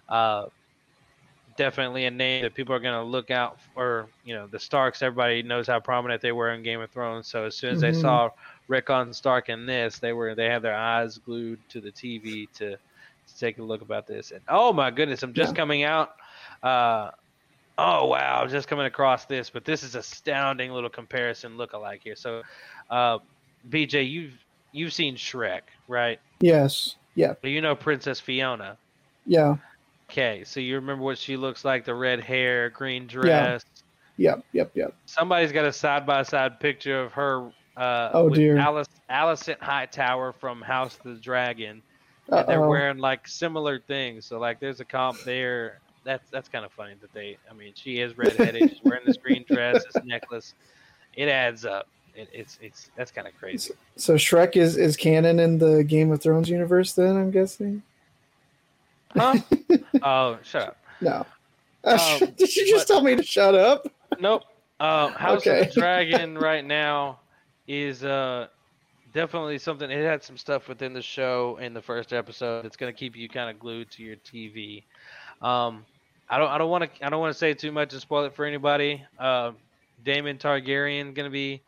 Uh, 0.08 0.46
definitely 1.58 2.06
a 2.06 2.12
name 2.12 2.44
that 2.44 2.56
people 2.56 2.74
are 2.74 2.80
going 2.80 2.94
to 2.94 3.04
look 3.04 3.30
out 3.32 3.60
for. 3.74 4.08
You 4.24 4.36
know, 4.36 4.48
the 4.48 4.60
Starks. 4.60 5.02
Everybody 5.02 5.44
knows 5.44 5.68
how 5.68 5.80
prominent 5.80 6.22
they 6.22 6.32
were 6.32 6.54
in 6.54 6.64
Game 6.64 6.80
of 6.82 6.90
Thrones. 6.92 7.28
So 7.28 7.46
as 7.46 7.58
soon 7.58 7.72
as 7.72 7.80
Mhm. 7.80 7.82
they 7.82 7.94
saw 7.94 8.30
Rickon 8.68 9.14
Stark 9.14 9.50
in 9.50 9.66
this, 9.66 10.00
they 10.00 10.14
were 10.14 10.36
they 10.36 10.46
had 10.46 10.62
their 10.62 10.76
eyes 10.76 11.18
glued 11.18 11.60
to 11.70 11.82
the 11.82 11.92
TV 11.92 12.48
to, 12.56 12.72
to 12.78 13.40
take 13.40 13.58
a 13.58 13.64
look 13.64 13.82
about 13.82 14.08
this. 14.08 14.32
And 14.32 14.42
oh 14.48 14.72
my 14.72 14.92
goodness, 14.92 15.24
I'm 15.24 15.34
just 15.34 15.54
Yeah. 15.54 15.58
coming 15.58 15.84
out. 15.84 16.10
Uh, 16.64 17.12
oh 17.78 18.06
wow, 18.08 18.42
I'm 18.42 18.50
just 18.50 18.68
coming 18.68 18.86
across 18.86 19.26
this, 19.26 19.50
but 19.50 19.66
this 19.66 19.84
is 19.84 19.96
astounding 19.96 20.72
little 20.72 20.90
comparison 20.90 21.58
look 21.58 21.74
alike 21.74 22.02
here. 22.04 22.16
So, 22.16 22.42
uh, 22.90 23.20
BJ, 23.70 24.04
you've 24.10 24.38
you've 24.72 24.94
seen 24.94 25.16
Shrek, 25.16 25.62
right? 25.88 26.20
Yes. 26.40 26.96
Yeah. 27.16 27.34
But 27.42 27.50
you 27.52 27.62
know 27.62 27.76
Princess 27.76 28.20
Fiona. 28.20 28.78
Yeah. 29.26 29.56
Okay, 30.10 30.44
so 30.46 30.60
you 30.60 30.76
remember 30.76 31.04
what 31.04 31.18
she 31.18 31.36
looks 31.36 31.66
like, 31.66 31.84
the 31.84 31.94
red 31.94 32.22
hair, 32.22 32.70
green 32.70 33.08
dress. 33.08 33.64
Yep. 34.18 34.44
Yep. 34.54 34.72
Yep. 34.74 34.96
Somebody's 35.06 35.52
got 35.52 35.66
a 35.66 35.74
side 35.74 36.06
by 36.06 36.24
side 36.24 36.60
picture 36.60 37.00
of 37.02 37.12
her 37.14 37.52
uh 37.76 38.10
Oh, 38.14 38.26
with 38.26 38.36
dear. 38.36 38.58
Alice 38.58 38.88
Alicent 39.10 39.60
Hightower 39.62 40.34
from 40.34 40.62
House 40.62 40.98
of 40.98 41.16
the 41.16 41.22
Dragon. 41.22 41.82
And 42.30 42.48
they're 42.48 42.68
wearing 42.68 42.98
like 42.98 43.28
similar 43.28 43.80
things. 43.80 44.26
So 44.26 44.40
like 44.40 44.60
there's 44.60 44.80
a 44.80 44.86
comp 44.86 45.20
there. 45.24 45.80
That's 46.04 46.30
that's 46.32 46.50
kind 46.50 46.66
of 46.66 46.72
funny 46.72 46.96
that 47.02 47.14
they 47.14 47.38
I 47.50 47.54
mean 47.54 47.74
she 47.76 48.00
is 48.00 48.18
redheaded, 48.18 48.70
she's 48.70 48.84
wearing 48.84 49.04
this 49.06 49.18
green 49.18 49.46
dress, 49.48 49.84
this 49.94 50.04
necklace. 50.04 50.54
It 51.16 51.28
adds 51.30 51.64
up. 51.66 51.88
it, 52.16 52.28
it's 52.34 52.58
it's 52.62 52.90
that's 52.96 53.12
kind 53.12 53.28
of 53.28 53.38
crazy. 53.38 53.74
So 53.98 54.16
Shrek 54.16 54.56
is 54.56 54.78
is 54.78 54.98
canon 54.98 55.40
in 55.40 55.58
the 55.60 55.84
Game 55.84 56.12
of 56.12 56.22
Thrones 56.22 56.50
universe. 56.50 56.94
Then 56.94 57.16
I'm 57.18 57.30
guessing. 57.32 57.84
Huh? 59.16 59.36
oh, 60.04 60.38
shut 60.44 60.70
up. 60.70 60.78
No. 61.02 61.26
Um, 61.84 62.00
Did 62.38 62.56
you 62.56 62.68
just 62.68 62.88
tell 62.88 63.02
me 63.02 63.16
to 63.16 63.24
shut 63.24 63.56
up? 63.56 63.88
Nope. 64.20 64.44
Uh, 64.80 65.10
House 65.10 65.46
of 65.48 65.58
the 65.60 65.72
Dragon 65.74 66.38
right 66.40 66.64
now 66.66 67.20
is 67.68 68.04
uh, 68.04 68.48
definitely 69.14 69.58
something. 69.58 69.90
It 69.90 70.04
had 70.04 70.24
some 70.24 70.38
stuff 70.38 70.68
within 70.68 70.94
the 70.94 71.02
show 71.02 71.58
in 71.62 71.74
the 71.74 71.82
first 71.82 72.14
episode 72.14 72.64
that's 72.64 72.78
going 72.78 72.94
to 72.94 72.98
keep 72.98 73.16
you 73.16 73.28
kind 73.28 73.50
of 73.50 73.60
glued 73.60 73.90
to 73.92 74.04
your 74.04 74.18
TV. 74.18 74.84
Um, 75.42 75.86
I 76.30 76.38
don't. 76.38 76.50
I 76.50 76.58
don't 76.58 76.70
want 76.70 76.84
to. 76.84 77.06
I 77.06 77.10
don't 77.10 77.20
want 77.20 77.34
to 77.34 77.38
say 77.38 77.54
too 77.54 77.72
much 77.72 77.94
and 77.94 78.02
spoil 78.02 78.26
it 78.26 78.36
for 78.36 78.46
anybody. 78.46 79.04
Uh, 79.18 79.54
Daemon 80.04 80.38
Targaryen 80.38 81.16
going 81.16 81.26
to 81.26 81.32
be 81.32 81.62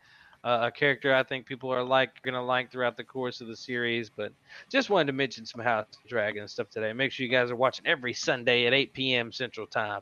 uh, 0.44 0.60
a 0.64 0.72
character 0.72 1.14
I 1.14 1.24
think 1.24 1.46
people 1.46 1.72
are 1.74 1.84
like 1.84 2.22
going 2.24 2.34
to 2.36 2.42
like 2.42 2.72
throughout 2.72 2.96
the 2.98 3.04
course 3.04 3.42
of 3.42 3.48
the 3.48 3.56
series. 3.56 4.10
But 4.10 4.32
just 4.70 4.90
wanted 4.90 5.08
to 5.08 5.14
mention 5.14 5.46
some 5.46 5.62
House 5.62 5.86
of 6.04 6.10
Dragon 6.10 6.48
stuff 6.48 6.70
today. 6.70 6.94
Make 6.94 7.12
sure 7.12 7.26
you 7.26 7.32
guys 7.32 7.52
are 7.52 7.56
watching 7.56 7.86
every 7.88 8.14
Sunday 8.14 8.66
at 8.66 8.74
8 8.74 8.94
p.m. 8.94 9.32
Central 9.32 9.68
Time 9.68 10.02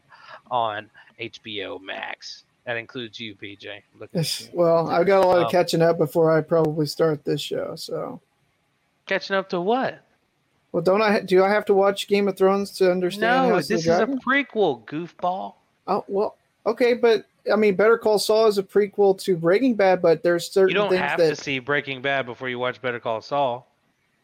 on 0.51 0.89
HBO 1.19 1.81
Max. 1.81 2.43
That 2.65 2.75
includes 2.77 3.19
you, 3.19 3.33
BJ. 3.35 3.81
Look 3.97 4.09
at 4.13 4.41
you. 4.41 4.47
Well, 4.53 4.89
I've 4.89 5.07
got 5.07 5.23
a 5.23 5.27
lot 5.27 5.37
of 5.37 5.45
Um, 5.45 5.51
catching 5.51 5.81
up 5.81 5.97
before 5.97 6.35
I 6.37 6.41
probably 6.41 6.85
start 6.85 7.23
this 7.23 7.39
show. 7.41 7.75
So, 7.75 8.19
Catching 9.05 9.37
up 9.37 9.47
to 9.49 9.61
what? 9.61 10.03
well, 10.73 10.83
don't 10.83 11.01
I? 11.01 11.21
Do 11.21 11.43
I 11.45 11.49
have 11.49 11.63
to 11.65 11.73
watch 11.73 12.09
Game 12.09 12.27
of 12.27 12.37
Thrones 12.37 12.71
to 12.71 12.91
understand? 12.91 13.47
No, 13.47 13.55
House 13.55 13.63
of 13.63 13.67
the 13.69 13.75
this 13.75 13.83
is 13.85 13.99
a 13.99 14.05
prequel, 14.05 14.83
goofball. 14.85 15.53
Oh 15.87 16.03
well, 16.09 16.35
okay, 16.67 16.93
but 16.93 17.25
I 17.51 17.55
mean, 17.55 17.75
Better 17.75 17.97
Call 17.97 18.19
Saul 18.19 18.47
is 18.47 18.57
a 18.57 18.63
prequel 18.63 19.19
to 19.23 19.37
Breaking 19.37 19.75
Bad, 19.75 20.01
but 20.01 20.21
there's 20.21 20.51
certain 20.51 20.67
things 20.67 20.67
that. 20.67 20.71
You 20.71 20.75
don't 20.75 20.89
things 20.89 21.09
have 21.09 21.19
that 21.19 21.29
to 21.37 21.43
see 21.43 21.59
Breaking 21.59 22.01
Bad 22.01 22.25
before 22.25 22.49
you 22.49 22.59
watch 22.59 22.81
Better 22.81 22.99
Call 22.99 23.21
Saul. 23.21 23.67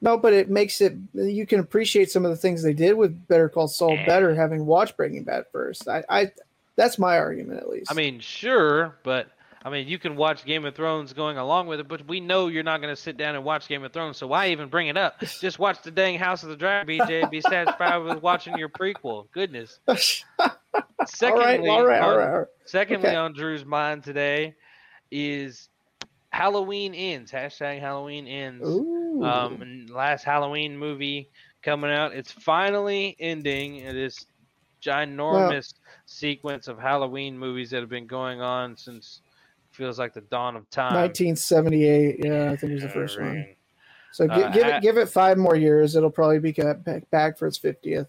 no, 0.02 0.18
but 0.18 0.34
it 0.34 0.50
makes 0.50 0.82
it 0.82 0.94
you 1.14 1.48
can 1.48 1.60
appreciate 1.60 2.12
some 2.12 2.26
of 2.26 2.32
the 2.32 2.38
things 2.38 2.62
they 2.62 2.74
did 2.74 2.94
with 2.94 3.28
Better 3.28 3.50
Call 3.50 3.68
Saul 3.68 3.98
better 4.06 4.36
having 4.36 4.66
watched 4.66 4.98
Breaking 4.98 5.24
Bad 5.24 5.46
first. 5.52 5.88
I, 5.88 6.04
I 6.10 6.32
that's 6.76 7.00
my 7.00 7.18
argument 7.18 7.60
at 7.60 7.70
least. 7.70 7.92
I 7.92 7.94
mean, 7.96 8.20
sure, 8.20 8.98
but 9.04 9.30
I 9.66 9.70
mean, 9.70 9.88
you 9.88 9.98
can 9.98 10.16
watch 10.18 10.44
Game 10.46 10.66
of 10.66 10.76
Thrones 10.76 11.14
going 11.14 11.38
along 11.38 11.68
with 11.68 11.80
it, 11.80 11.88
but 11.88 12.06
we 12.08 12.20
know 12.20 12.48
you're 12.48 12.64
not 12.64 12.82
going 12.82 12.94
to 12.94 13.02
sit 13.02 13.16
down 13.16 13.36
and 13.36 13.46
watch 13.46 13.68
Game 13.70 13.84
of 13.84 13.94
Thrones, 13.94 14.18
so 14.18 14.28
why 14.28 14.50
even 14.50 14.68
bring 14.68 14.88
it 14.88 14.98
up? 14.98 15.20
Just 15.40 15.58
watch 15.58 15.82
the 15.82 15.92
dang 15.92 16.20
House 16.20 16.44
of 16.44 16.50
the 16.50 16.58
Dragon, 16.58 16.88
BJ. 17.00 17.32
Be 17.32 17.40
satisfied 17.40 17.98
with 18.00 18.22
watching 18.22 18.58
your 18.58 18.68
prequel. 18.70 19.28
Goodness. 19.32 19.80
Secondly, 21.06 21.70
all 21.70 21.86
right, 21.86 22.02
all 22.02 22.18
right, 22.18 22.30
all 22.30 22.38
right. 22.40 22.48
Secondly, 22.66 23.10
Okay. 23.10 23.16
on 23.16 23.34
Drew's 23.34 23.66
mind 23.66 24.04
today 24.04 24.56
is 25.12 25.70
Halloween 26.30 26.94
ends. 26.94 27.32
Hashtag 27.32 27.80
Halloween 27.80 28.28
ends. 28.28 28.68
Ooh. 28.68 29.24
Um, 29.24 29.86
last 29.90 30.24
Halloween 30.24 30.78
movie 30.78 31.30
coming 31.62 31.92
out. 31.92 32.14
It's 32.14 32.32
finally 32.32 33.16
ending 33.20 33.84
this 33.86 34.26
ginormous 34.82 35.74
sequence 36.06 36.68
of 36.68 36.78
Halloween 36.80 37.38
movies 37.38 37.70
that 37.70 37.80
have 37.80 37.90
been 37.90 38.08
going 38.08 38.42
on 38.42 38.76
since 38.76 39.22
feels 39.74 40.00
like 40.00 40.14
the 40.14 40.22
dawn 40.22 40.56
of 40.56 40.70
time. 40.70 40.94
1978. 40.94 42.20
Yeah, 42.24 42.52
I 42.52 42.56
think 42.56 42.72
it 42.72 42.76
was 42.76 42.84
the 42.84 42.90
first 42.90 43.20
one. 43.20 43.46
So 44.12 44.26
Uh, 44.26 44.50
give 44.52 44.64
I- 44.66 44.78
it 44.78 44.82
give 44.82 44.98
it 44.98 45.10
five 45.10 45.38
more 45.38 45.56
years. 45.56 45.96
It'll 45.96 46.12
probably 46.12 46.40
be 46.40 46.52
back, 46.52 47.10
back 47.10 47.38
for 47.38 47.48
its 47.48 47.58
50th. 47.58 48.08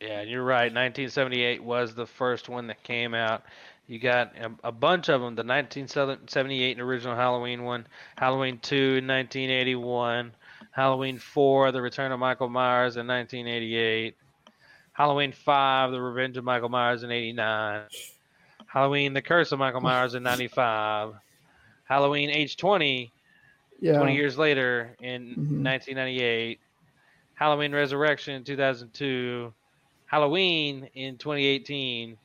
Yeah, 0.00 0.22
you're 0.22 0.42
right. 0.44 0.72
1978 0.72 1.62
was 1.62 1.94
the 1.94 2.06
first 2.06 2.48
one 2.48 2.66
that 2.68 2.82
came 2.82 3.14
out. 3.14 3.42
You 3.86 3.98
got 3.98 4.32
a, 4.38 4.50
a 4.64 4.72
bunch 4.72 5.08
of 5.10 5.20
them. 5.20 5.34
The 5.34 5.44
1978 5.44 6.80
original 6.80 7.14
Halloween 7.14 7.64
one, 7.64 7.86
Halloween 8.16 8.58
2 8.58 8.74
in 8.96 9.06
1981, 9.06 10.32
Halloween 10.70 11.18
4, 11.18 11.70
The 11.72 11.82
Return 11.82 12.10
of 12.10 12.18
Michael 12.18 12.48
Myers 12.48 12.96
in 12.96 13.06
1988, 13.06 14.16
Halloween 14.92 15.32
5, 15.32 15.90
The 15.92 16.00
Revenge 16.00 16.36
of 16.38 16.44
Michael 16.44 16.70
Myers 16.70 17.02
in 17.02 17.10
89, 17.10 17.82
Halloween 18.74 19.12
The 19.14 19.22
Curse 19.22 19.52
of 19.52 19.60
Michael 19.60 19.80
Myers 19.82 20.14
in 20.16 20.24
95, 20.24 21.14
Halloween 21.84 22.28
H20 22.28 23.12
Yeah. 23.80 23.98
20 23.98 24.16
years 24.16 24.36
later 24.36 24.96
in 25.00 25.28
Mhm. 25.36 25.62
1998, 25.62 26.58
Halloween 27.34 27.72
Resurrection 27.72 28.34
in 28.34 28.42
2002, 28.42 29.54
Halloween 30.06 30.88
in 30.94 31.16
2018, 31.18 32.18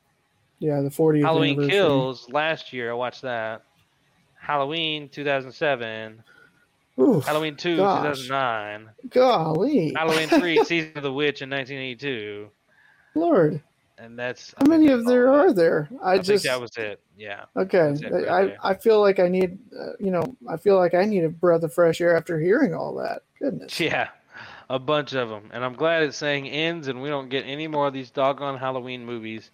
Yeah, 0.57 0.81
the 0.81 0.89
40th 0.89 1.23
Halloween. 1.23 1.69
Kills 1.69 2.27
last 2.31 2.73
year. 2.73 2.89
I 2.89 2.93
watched 2.95 3.21
that. 3.21 3.61
Halloween 4.39 5.07
2007, 5.09 6.23
Oof, 6.99 7.25
Halloween 7.25 7.55
2 7.57 7.77
gosh. 7.77 8.01
2009, 8.27 8.89
Golly. 9.09 9.93
Halloween 9.95 10.27
3 10.29 10.57
Season 10.63 10.93
of 10.95 11.03
the 11.03 11.13
Witch 11.13 11.43
in 11.43 11.49
1982, 11.51 12.49
Lord. 13.13 13.61
And 13.99 14.17
that's 14.17 14.53
How 14.57 14.65
many 14.67 14.87
of 14.89 15.05
there 15.05 15.31
are 15.31 15.53
there? 15.53 15.89
I, 16.01 16.13
I, 16.13 16.17
just 16.17 16.27
think 16.27 16.41
that 16.43 16.61
was 16.61 16.75
it. 16.77 17.01
Yeah. 17.17 17.45
Okay, 17.55 17.95
it 18.01 18.11
right 18.11 18.27
I, 18.27 18.45
there. 18.45 18.57
I 18.63 18.73
feel 18.75 19.01
like 19.01 19.19
I 19.19 19.27
need, 19.27 19.59
uh, 19.77 19.91
you 19.99 20.11
know, 20.11 20.23
I 20.49 20.57
feel 20.57 20.77
like 20.77 20.93
I 20.93 21.05
need 21.05 21.23
a 21.25 21.29
breath 21.29 21.63
of 21.63 21.73
fresh 21.73 22.01
air 22.01 22.15
after 22.15 22.39
hearing 22.39 22.73
all 22.73 22.95
that. 22.95 23.23
Goodness. 23.39 23.79
Yeah, 23.79 24.09
a 24.69 24.79
bunch 24.79 25.13
of 25.13 25.29
them, 25.29 25.49
and 25.51 25.63
I'm 25.63 25.73
glad 25.73 26.03
it's 26.03 26.17
saying 26.17 26.47
ends, 26.47 26.87
and 26.87 27.01
we 27.01 27.09
don't 27.09 27.29
get 27.29 27.45
any 27.45 27.67
more 27.67 27.87
of 27.87 27.93
these 27.93 28.09
doggone 28.11 28.57
Halloween 28.57 29.05
movies. 29.05 29.51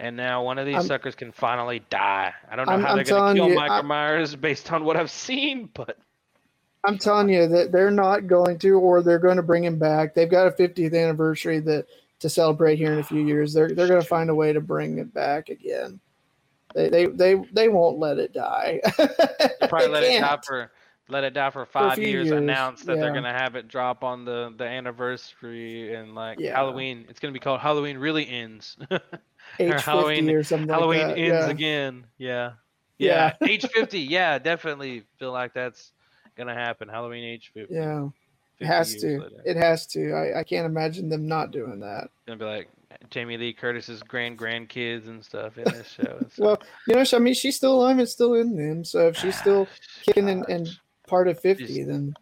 And 0.00 0.16
now 0.16 0.42
one 0.42 0.58
of 0.58 0.66
these 0.66 0.74
I'm- 0.76 0.86
suckers 0.86 1.14
can 1.14 1.30
finally 1.30 1.82
die. 1.88 2.34
I 2.50 2.56
don't 2.56 2.66
know 2.66 2.72
I'm- 2.72 2.82
how 2.82 2.96
they're 2.96 3.04
going 3.04 3.36
to 3.36 3.40
kill 3.40 3.48
you, 3.50 3.54
Michael 3.54 3.76
I- 3.76 3.82
Myers 3.82 4.34
based 4.36 4.72
on 4.72 4.84
what 4.84 4.96
I've 4.96 5.10
seen, 5.10 5.68
but 5.72 5.98
I'm 6.84 6.98
telling 6.98 7.28
you 7.28 7.46
that 7.48 7.72
they're 7.72 7.90
not 7.90 8.26
going 8.26 8.58
to, 8.58 8.72
or 8.72 9.02
they're 9.02 9.18
going 9.18 9.36
to 9.36 9.42
bring 9.42 9.64
him 9.64 9.78
back. 9.78 10.14
They've 10.14 10.30
got 10.30 10.48
a 10.48 10.50
50th 10.50 10.94
anniversary 10.94 11.60
that 11.60 11.86
to 12.24 12.30
celebrate 12.30 12.76
here 12.76 12.94
in 12.94 13.00
a 13.00 13.04
few 13.04 13.20
years. 13.20 13.52
They're 13.52 13.68
they're 13.68 13.86
going 13.86 14.00
to 14.00 14.08
find 14.08 14.30
a 14.30 14.34
way 14.34 14.54
to 14.54 14.60
bring 14.60 14.98
it 14.98 15.12
back 15.12 15.50
again. 15.50 16.00
They 16.74 16.88
they 16.88 17.06
they, 17.06 17.34
they 17.52 17.68
won't 17.68 17.98
let 17.98 18.16
it 18.18 18.32
die. 18.32 18.80
probably 19.68 19.88
let 19.88 20.02
it 20.04 20.20
die 20.20 20.38
for 20.42 20.72
let 21.10 21.22
it 21.22 21.34
die 21.34 21.50
for 21.50 21.66
five 21.66 21.96
few 21.96 22.06
years. 22.06 22.28
years, 22.28 22.38
Announce 22.38 22.82
that 22.84 22.96
they're 22.96 23.12
going 23.12 23.24
to 23.24 23.28
have 23.28 23.56
it 23.56 23.68
drop 23.68 24.02
on 24.02 24.24
the 24.24 24.54
the 24.56 24.64
anniversary 24.64 25.94
and 25.94 26.14
like 26.14 26.40
Yeah. 26.40 26.56
Halloween. 26.56 27.04
It's 27.10 27.20
going 27.20 27.32
to 27.32 27.38
be 27.38 27.42
called 27.42 27.60
Halloween 27.60 27.98
really 27.98 28.28
ends. 28.28 28.76
Or 29.60 29.78
Halloween 29.78 30.30
or 30.30 30.42
something 30.42 30.70
Halloween 30.70 31.06
that, 31.06 31.18
ends 31.18 31.46
yeah. 31.46 31.50
again. 31.50 32.06
Yeah. 32.16 32.52
Yeah. 32.96 33.34
Yeah. 33.42 33.48
age 33.48 33.66
50. 33.66 34.00
Yeah, 34.00 34.38
definitely 34.38 35.04
feel 35.18 35.32
like 35.32 35.52
that's 35.52 35.92
going 36.34 36.46
to 36.46 36.54
happen. 36.54 36.88
Halloween 36.88 37.24
age 37.24 37.50
50. 37.52 37.74
Yeah, 37.74 38.08
it 38.60 38.66
50 38.66 38.66
has 38.66 38.94
to. 38.96 39.18
later. 39.20 39.42
It 39.44 39.56
has 39.56 39.86
to. 39.88 40.12
I, 40.12 40.40
I 40.40 40.44
can't 40.44 40.66
imagine 40.66 41.08
them 41.08 41.26
not 41.26 41.50
doing 41.50 41.80
that. 41.80 42.08
gonna 42.26 42.38
be 42.38 42.44
like 42.44 42.68
Jamie 43.10 43.36
Lee 43.36 43.52
Curtis's 43.52 44.02
grand 44.02 44.38
grandkids 44.38 45.06
and 45.08 45.24
stuff 45.24 45.58
in 45.58 45.64
this 45.64 45.88
show. 45.88 46.18
stuff. 46.30 46.32
Well, 46.38 46.62
you 46.86 46.94
know, 46.94 47.04
I 47.12 47.18
mean, 47.18 47.34
she's 47.34 47.56
still 47.56 47.74
alive 47.74 47.98
and 47.98 48.08
still 48.08 48.34
in 48.34 48.56
them. 48.56 48.84
So 48.84 49.08
if 49.08 49.16
she's 49.16 49.38
still 49.38 49.66
kicking 50.02 50.28
and, 50.28 50.44
and 50.48 50.68
part 51.06 51.28
of 51.28 51.38
50, 51.40 51.84
then 51.84 52.14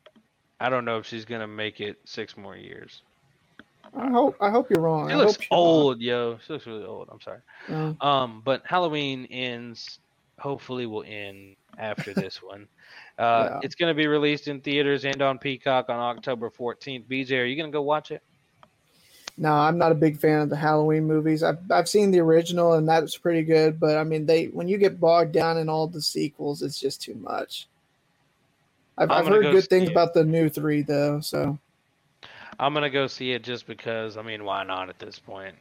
I 0.61 0.69
don't 0.69 0.85
know 0.85 0.99
if 0.99 1.07
she's 1.07 1.25
gonna 1.25 1.47
make 1.47 1.81
it 1.81 1.99
six 2.05 2.37
more 2.37 2.57
years. 2.57 3.03
I 3.95 4.09
hope 4.11 4.37
I 4.41 4.51
hope 4.51 4.71
you're 4.71 4.83
wrong. 4.83 5.09
She 5.09 5.15
I 5.15 5.17
looks 5.19 5.39
you're 5.39 5.47
wrong. 5.51 5.61
old, 5.61 6.01
yo. 6.01 6.39
She 6.47 6.53
looks 6.53 6.67
really 6.67 6.85
old. 6.85 7.09
I'm 7.13 7.21
sorry. 7.21 7.41
Oh. 7.69 7.97
Um, 8.07 8.43
but 8.45 8.63
Halloween 8.65 9.27
ends. 9.31 9.99
Hopefully, 10.39 10.87
will 10.87 11.05
end 11.07 11.57
after 11.79 12.13
this 12.15 12.43
one. 12.43 12.67
Uh, 13.23 13.49
Yeah. 13.51 13.61
It's 13.63 13.75
gonna 13.75 13.95
be 13.95 14.07
released 14.07 14.49
in 14.49 14.61
theaters 14.61 15.05
and 15.05 15.21
on 15.23 15.39
Peacock 15.39 15.89
on 15.89 15.99
October 15.99 16.51
14th. 16.51 17.07
BJ, 17.07 17.39
are 17.41 17.45
you 17.45 17.57
gonna 17.57 17.71
go 17.73 17.83
watch 17.83 18.11
it? 18.11 18.23
No, 19.39 19.53
I'm 19.53 19.79
not 19.79 19.93
a 19.93 19.95
big 19.95 20.19
fan 20.19 20.41
of 20.41 20.51
the 20.51 20.57
Halloween 20.57 21.05
movies. 21.05 21.43
I've 21.43 21.59
I've 21.71 21.89
seen 21.89 22.11
the 22.11 22.21
original 22.21 22.75
and 22.75 22.87
that's 22.89 23.17
pretty 23.17 23.43
good, 23.43 23.81
but 23.81 23.97
I 23.97 24.05
mean, 24.05 24.27
they 24.27 24.47
when 24.47 24.69
you 24.69 24.77
get 24.77 25.01
bogged 25.01 25.33
down 25.33 25.57
in 25.57 25.69
all 25.69 25.87
the 25.87 26.03
sequels, 26.03 26.63
it's 26.63 26.79
just 26.79 27.01
too 27.01 27.15
much. 27.15 27.69
I've, 28.99 29.11
I've 29.11 29.27
heard 29.27 29.43
go 29.45 29.53
good 29.53 29.69
things 29.69 29.89
it. 29.89 29.93
about 29.93 30.13
the 30.13 30.23
new 30.25 30.49
three 30.51 30.83
though. 30.83 31.21
So 31.21 31.59
I'm 32.61 32.75
gonna 32.75 32.91
go 32.91 33.07
see 33.07 33.33
it 33.33 33.43
just 33.43 33.67
because. 33.67 34.17
I 34.17 34.23
mean, 34.23 34.45
why 34.45 34.65
not 34.65 34.91
at 34.91 34.99
this 34.99 35.19
point? 35.19 35.55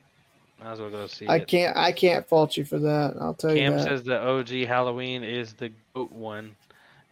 Might 0.62 0.74
as 0.74 0.80
well 0.82 0.90
go 0.90 1.08
see 1.08 1.28
I 1.28 1.38
it. 1.38 1.48
can't 1.48 1.76
I 1.78 1.92
can't 1.94 2.28
fault 2.28 2.58
you 2.58 2.66
for 2.66 2.78
that. 2.80 3.16
I'll 3.22 3.34
tell 3.34 3.56
Cam 3.56 3.72
you 3.74 3.78
that. 3.80 3.88
says 3.88 4.04
the 4.04 4.20
OG 4.22 4.68
Halloween 4.68 5.24
is 5.24 5.54
the 5.54 5.72
goat 5.96 6.12
one. 6.12 6.56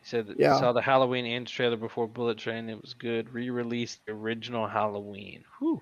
Said 0.10 0.26
that 0.28 0.40
Yeah. 0.40 0.60
saw 0.60 0.72
the 0.72 0.82
Halloween 0.82 1.26
ends 1.26 1.52
trailer 1.52 1.78
before 1.78 2.08
Bullet 2.08 2.40
Train. 2.40 2.68
It 2.68 2.82
was 2.82 2.96
good. 2.96 3.32
Re-released 3.32 4.04
the 4.08 4.14
original 4.14 4.68
Halloween. 4.68 5.44
Whew. 5.60 5.82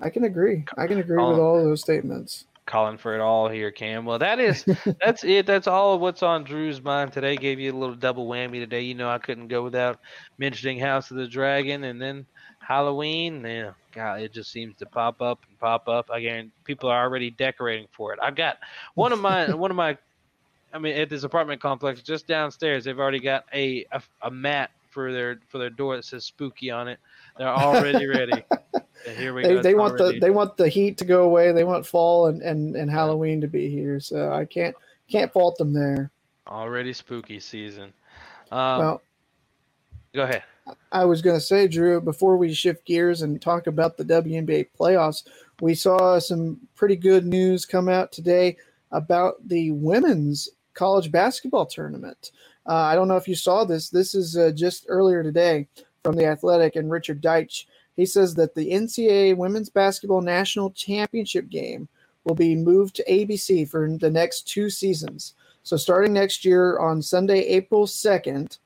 I 0.00 0.08
can 0.08 0.24
agree. 0.24 0.64
I 0.78 0.86
can 0.86 0.98
agree 0.98 1.18
with 1.18 1.38
all 1.38 1.58
of 1.58 1.64
those 1.64 1.82
statements. 1.82 2.46
Calling 2.64 2.96
for 2.96 3.14
it 3.14 3.20
all 3.20 3.48
here, 3.48 3.70
Cam. 3.70 4.06
Well, 4.06 4.18
that 4.18 4.40
is 4.40 4.64
that's 5.00 5.24
it. 5.24 5.44
That's 5.46 5.66
all 5.66 5.94
of 5.94 6.00
what's 6.00 6.22
on 6.22 6.44
Drew's 6.44 6.82
mind 6.82 7.12
today. 7.12 7.36
Gave 7.36 7.60
you 7.60 7.70
a 7.70 7.76
little 7.76 7.94
double 7.94 8.26
whammy 8.26 8.58
today. 8.60 8.80
You 8.80 8.94
know 8.94 9.10
I 9.10 9.18
couldn't 9.18 9.48
go 9.48 9.62
without 9.62 10.00
mentioning 10.38 10.78
House 10.80 11.10
of 11.10 11.18
the 11.18 11.28
Dragon 11.28 11.84
and 11.84 12.00
then 12.00 12.24
Halloween. 12.58 13.44
Yeah, 13.44 13.72
God, 13.92 14.22
it 14.22 14.32
just 14.32 14.50
seems 14.50 14.74
to 14.78 14.86
pop 14.86 15.20
up 15.20 15.40
and 15.48 15.58
pop 15.60 15.86
up 15.86 16.08
again. 16.10 16.50
People 16.64 16.88
are 16.88 17.02
already 17.02 17.30
decorating 17.30 17.86
for 17.92 18.12
it. 18.12 18.18
I've 18.22 18.36
got 18.36 18.56
one 18.94 19.12
of 19.12 19.20
my 19.20 19.52
one 19.54 19.70
of 19.70 19.76
my 19.76 19.96
I 20.76 20.78
mean, 20.78 20.94
at 20.94 21.08
this 21.08 21.22
apartment 21.22 21.58
complex, 21.62 22.02
just 22.02 22.26
downstairs, 22.26 22.84
they've 22.84 22.98
already 22.98 23.18
got 23.18 23.44
a 23.54 23.86
a, 23.92 24.02
a 24.22 24.30
mat 24.30 24.70
for 24.90 25.10
their 25.10 25.40
for 25.48 25.56
their 25.56 25.70
door 25.70 25.96
that 25.96 26.04
says 26.04 26.24
spooky 26.26 26.70
on 26.70 26.86
it. 26.86 26.98
They're 27.38 27.48
already 27.48 28.04
ready. 28.18 28.44
And 29.06 29.16
here 29.16 29.32
we 29.32 29.42
They, 29.42 29.54
go. 29.54 29.62
they 29.62 29.70
it's 29.70 29.78
want 29.78 29.96
the 29.96 30.18
they 30.20 30.30
want 30.30 30.58
the 30.58 30.68
heat 30.68 30.98
to 30.98 31.06
go 31.06 31.24
away. 31.24 31.50
They 31.52 31.64
want 31.64 31.86
fall 31.86 32.26
and, 32.26 32.42
and, 32.42 32.76
and 32.76 32.90
Halloween 32.90 33.40
to 33.40 33.46
be 33.48 33.70
here. 33.70 34.00
So 34.00 34.30
I 34.32 34.44
can't 34.44 34.76
can't 35.08 35.32
fault 35.32 35.56
them 35.56 35.72
there. 35.72 36.10
already 36.46 36.92
spooky 36.92 37.40
season. 37.40 37.94
Um, 38.52 38.78
well, 38.78 39.02
go 40.14 40.24
ahead. 40.24 40.42
I 40.92 41.06
was 41.06 41.22
going 41.22 41.36
to 41.36 41.40
say, 41.40 41.68
Drew, 41.68 42.02
before 42.02 42.36
we 42.36 42.52
shift 42.52 42.84
gears 42.84 43.22
and 43.22 43.40
talk 43.40 43.66
about 43.66 43.96
the 43.96 44.04
WNBA 44.04 44.66
playoffs, 44.78 45.22
we 45.62 45.74
saw 45.74 46.18
some 46.18 46.60
pretty 46.74 46.96
good 46.96 47.24
news 47.24 47.64
come 47.64 47.88
out 47.88 48.12
today 48.12 48.56
about 48.90 49.36
the 49.48 49.70
women's 49.70 50.48
college 50.76 51.10
basketball 51.10 51.66
tournament. 51.66 52.30
Uh, 52.66 52.74
I 52.74 52.94
don't 52.94 53.08
know 53.08 53.16
if 53.16 53.26
you 53.26 53.34
saw 53.34 53.64
this. 53.64 53.90
This 53.90 54.14
is 54.14 54.36
uh, 54.36 54.52
just 54.54 54.86
earlier 54.88 55.22
today 55.22 55.66
from 56.04 56.14
the 56.14 56.26
Athletic 56.26 56.76
and 56.76 56.90
Richard 56.90 57.20
Deitsch. 57.20 57.64
He 57.96 58.06
says 58.06 58.34
that 58.34 58.54
the 58.54 58.70
NCAA 58.70 59.36
Women's 59.36 59.70
Basketball 59.70 60.20
National 60.20 60.70
Championship 60.70 61.48
game 61.48 61.88
will 62.24 62.34
be 62.34 62.54
moved 62.54 62.94
to 62.96 63.04
ABC 63.04 63.68
for 63.68 63.88
the 63.98 64.10
next 64.10 64.42
two 64.46 64.68
seasons. 64.68 65.34
So, 65.62 65.76
starting 65.76 66.12
next 66.12 66.44
year 66.44 66.78
on 66.78 67.02
Sunday, 67.02 67.40
April 67.40 67.86
2nd, 67.86 68.58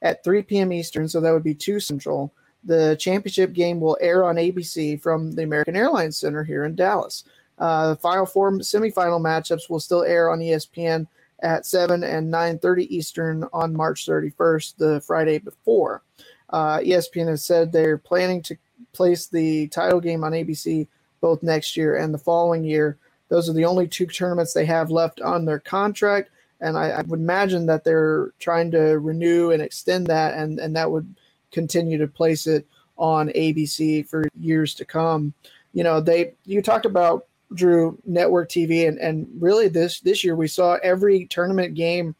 at 0.00 0.22
3 0.22 0.42
p.m. 0.42 0.72
Eastern, 0.72 1.08
so 1.08 1.20
that 1.20 1.32
would 1.32 1.42
be 1.42 1.54
2 1.54 1.80
Central. 1.80 2.32
The 2.64 2.96
championship 3.00 3.52
game 3.52 3.80
will 3.80 3.98
air 4.00 4.24
on 4.24 4.36
ABC 4.36 5.00
from 5.00 5.32
the 5.32 5.42
American 5.42 5.76
Airlines 5.76 6.16
Center 6.16 6.44
here 6.44 6.64
in 6.64 6.74
Dallas. 6.74 7.24
Uh, 7.58 7.88
the 7.88 7.96
final 7.96 8.26
four 8.26 8.52
semifinal 8.52 9.20
matchups 9.20 9.68
will 9.68 9.80
still 9.80 10.04
air 10.04 10.30
on 10.30 10.38
ESPN 10.38 11.06
at 11.40 11.66
7 11.66 12.02
and 12.02 12.32
9:30 12.32 12.86
Eastern 12.90 13.44
on 13.52 13.76
March 13.76 14.06
31st, 14.06 14.76
the 14.76 15.00
Friday 15.00 15.38
before. 15.38 16.02
Uh, 16.50 16.78
ESPN 16.78 17.28
has 17.28 17.44
said 17.44 17.70
they're 17.70 17.98
planning 17.98 18.42
to 18.42 18.56
place 18.92 19.26
the 19.26 19.68
title 19.68 20.00
game 20.00 20.24
on 20.24 20.32
ABC 20.32 20.86
both 21.20 21.42
next 21.42 21.76
year 21.76 21.96
and 21.96 22.14
the 22.14 22.18
following 22.18 22.64
year. 22.64 22.96
Those 23.28 23.48
are 23.48 23.52
the 23.52 23.66
only 23.66 23.86
two 23.86 24.06
tournaments 24.06 24.52
they 24.54 24.64
have 24.64 24.90
left 24.90 25.20
on 25.20 25.44
their 25.44 25.58
contract 25.58 26.30
and 26.60 26.76
I, 26.76 26.90
I 26.90 27.02
would 27.02 27.20
imagine 27.20 27.66
that 27.66 27.84
they're 27.84 28.32
trying 28.38 28.70
to 28.72 28.98
renew 28.98 29.50
and 29.50 29.62
extend 29.62 30.06
that, 30.08 30.34
and 30.34 30.58
and 30.58 30.74
that 30.76 30.90
would 30.90 31.14
continue 31.52 31.98
to 31.98 32.06
place 32.06 32.46
it 32.46 32.66
on 32.96 33.28
ABC 33.30 34.06
for 34.08 34.28
years 34.38 34.74
to 34.74 34.84
come. 34.84 35.32
You 35.72 35.84
know, 35.84 36.00
they 36.00 36.34
you 36.44 36.62
talked 36.62 36.86
about 36.86 37.26
Drew 37.54 37.98
network 38.04 38.50
TV, 38.50 38.86
and 38.88 38.98
and 38.98 39.28
really 39.38 39.68
this 39.68 40.00
this 40.00 40.22
year 40.22 40.36
we 40.36 40.48
saw 40.48 40.78
every 40.82 41.26
tournament 41.26 41.74
game 41.74 42.14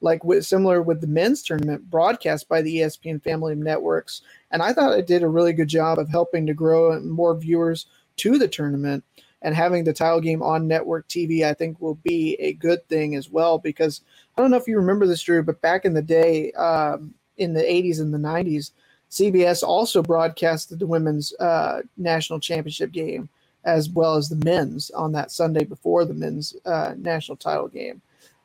like 0.00 0.22
with 0.24 0.44
similar 0.44 0.82
with 0.82 1.00
the 1.00 1.06
men's 1.06 1.42
tournament 1.42 1.90
broadcast 1.90 2.48
by 2.48 2.60
the 2.60 2.78
ESPN 2.78 3.22
family 3.22 3.54
of 3.54 3.58
networks, 3.58 4.22
and 4.50 4.62
I 4.62 4.72
thought 4.72 4.98
it 4.98 5.06
did 5.06 5.22
a 5.22 5.28
really 5.28 5.52
good 5.52 5.68
job 5.68 5.98
of 5.98 6.08
helping 6.08 6.46
to 6.46 6.54
grow 6.54 7.00
more 7.00 7.36
viewers 7.36 7.86
to 8.16 8.38
the 8.38 8.48
tournament 8.48 9.02
and 9.44 9.54
having 9.54 9.84
the 9.84 9.92
title 9.92 10.20
game 10.20 10.42
on 10.42 10.66
network 10.66 11.06
TV, 11.06 11.44
I 11.44 11.52
think 11.52 11.80
will 11.80 11.96
be 11.96 12.34
a 12.40 12.54
good 12.54 12.86
thing 12.88 13.14
as 13.14 13.30
well. 13.30 13.58
Because 13.58 14.00
I 14.36 14.40
don't 14.40 14.50
know 14.50 14.56
if 14.56 14.66
you 14.66 14.76
remember 14.76 15.06
this, 15.06 15.22
Drew, 15.22 15.42
but 15.42 15.60
back 15.60 15.84
in 15.84 15.92
the 15.92 16.02
day, 16.02 16.50
um, 16.52 17.14
in 17.36 17.52
the 17.52 17.62
80s 17.62 18.00
and 18.00 18.12
the 18.12 18.18
90s, 18.18 18.70
CBS 19.10 19.62
also 19.62 20.02
broadcasted 20.02 20.78
the 20.78 20.86
women's 20.86 21.34
uh, 21.38 21.82
national 21.96 22.40
championship 22.40 22.90
game 22.90 23.28
as 23.64 23.88
well 23.88 24.14
as 24.14 24.28
the 24.28 24.44
men's 24.44 24.90
on 24.90 25.12
that 25.12 25.32
Sunday 25.32 25.64
before 25.64 26.04
the 26.04 26.14
men's 26.14 26.54
uh, 26.66 26.94
national 26.98 27.36
title 27.36 27.68
game. 27.68 28.00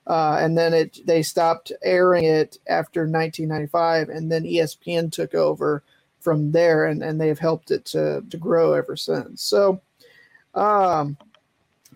Uh, 0.08 0.38
and 0.40 0.58
then 0.58 0.74
it 0.74 1.06
they 1.06 1.22
stopped 1.22 1.72
airing 1.84 2.24
it 2.24 2.58
after 2.68 3.02
1995, 3.02 4.10
and 4.10 4.32
then 4.32 4.44
ESPN 4.44 5.12
took 5.12 5.36
over 5.36 5.84
from 6.20 6.52
there, 6.52 6.88
and, 6.88 7.04
and 7.04 7.22
they've 7.22 7.38
helped 7.38 7.70
it 7.70 7.86
to, 7.86 8.24
to 8.30 8.38
grow 8.38 8.74
ever 8.74 8.96
since. 8.96 9.44
So, 9.44 9.80
um, 10.56 11.16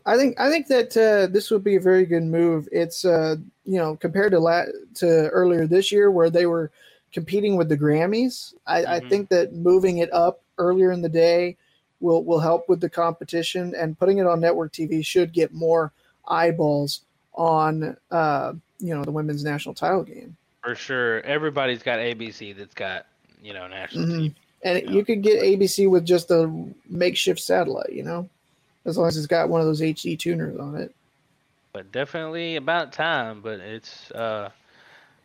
I 0.05 0.15
think 0.17 0.39
I 0.39 0.49
think 0.49 0.67
that 0.67 0.95
uh, 0.95 1.31
this 1.31 1.49
would 1.49 1.63
be 1.63 1.75
a 1.75 1.81
very 1.81 2.05
good 2.05 2.23
move. 2.23 2.67
It's 2.71 3.03
uh, 3.03 3.37
you 3.65 3.77
know 3.79 3.95
compared 3.95 4.33
to 4.33 4.39
la- 4.39 4.65
to 4.95 5.29
earlier 5.29 5.65
this 5.65 5.91
year 5.91 6.11
where 6.11 6.29
they 6.29 6.45
were 6.45 6.71
competing 7.13 7.55
with 7.55 7.69
the 7.69 7.77
Grammys. 7.77 8.53
I, 8.67 8.85
I 8.85 8.99
think 8.99 9.29
that 9.29 9.53
moving 9.53 9.99
it 9.99 10.13
up 10.13 10.43
earlier 10.57 10.91
in 10.91 11.01
the 11.01 11.09
day 11.09 11.57
will 12.03 12.23
will 12.23 12.39
help 12.39 12.69
with 12.69 12.81
the 12.81 12.89
competition, 12.89 13.73
and 13.75 13.97
putting 13.97 14.19
it 14.19 14.27
on 14.27 14.39
network 14.39 14.71
TV 14.73 15.03
should 15.03 15.31
get 15.33 15.53
more 15.53 15.91
eyeballs 16.27 17.01
on 17.33 17.97
uh, 18.11 18.53
you 18.79 18.93
know 18.95 19.03
the 19.03 19.11
women's 19.11 19.43
national 19.43 19.73
title 19.73 20.03
game. 20.03 20.35
For 20.61 20.75
sure, 20.75 21.21
everybody's 21.21 21.81
got 21.81 21.99
ABC 21.99 22.55
that's 22.55 22.73
got 22.75 23.07
you 23.41 23.53
know 23.53 23.67
national 23.67 24.05
Mhm. 24.05 24.19
TV. 24.29 24.35
And 24.65 24.89
you 24.95 25.03
could 25.03 25.21
get 25.23 25.43
ABC 25.43 25.89
with 25.89 26.05
just 26.05 26.31
a 26.31 26.49
makeshift 26.87 27.39
satellite, 27.41 27.91
you 27.91 28.03
know, 28.03 28.29
as 28.85 28.97
long 28.97 29.07
as 29.09 29.17
it's 29.17 29.27
got 29.27 29.49
one 29.49 29.59
of 29.59 29.67
those 29.67 29.81
HD 29.81 30.15
tuners 30.17 30.57
on 30.57 30.75
it. 30.77 30.93
but 31.73 31.91
definitely 31.91 32.55
about 32.55 32.93
time. 32.93 33.41
But 33.41 33.59
it's 33.59 34.09
uh, 34.11 34.51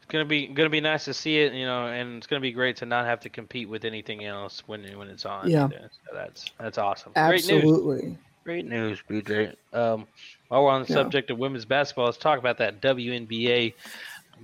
gonna 0.08 0.24
be 0.24 0.46
gonna 0.46 0.70
be 0.70 0.80
nice 0.80 1.04
to 1.04 1.14
see 1.14 1.38
it, 1.38 1.52
you 1.52 1.66
know, 1.66 1.86
and 1.86 2.16
it's 2.16 2.26
gonna 2.26 2.40
be 2.40 2.52
great 2.52 2.76
to 2.78 2.86
not 2.86 3.06
have 3.06 3.20
to 3.20 3.28
compete 3.28 3.68
with 3.68 3.84
anything 3.84 4.24
else 4.24 4.62
when 4.66 4.82
when 4.98 5.08
it's 5.08 5.24
on. 5.26 5.48
Yeah. 5.50 5.68
So 5.68 6.14
that's 6.14 6.46
that's 6.58 6.78
awesome. 6.78 7.12
Great 7.12 7.46
news. 7.46 7.50
Absolutely. 7.62 8.18
Great 8.44 8.64
news, 8.66 9.02
BJ. 9.08 9.54
Um, 9.74 10.06
while 10.48 10.64
we're 10.64 10.70
on 10.70 10.82
the 10.82 10.88
Yeah. 10.88 10.94
subject 10.94 11.30
of 11.30 11.38
women's 11.38 11.66
basketball, 11.66 12.06
let's 12.06 12.16
talk 12.16 12.38
about 12.38 12.56
that 12.58 12.80
WNBA 12.80 13.74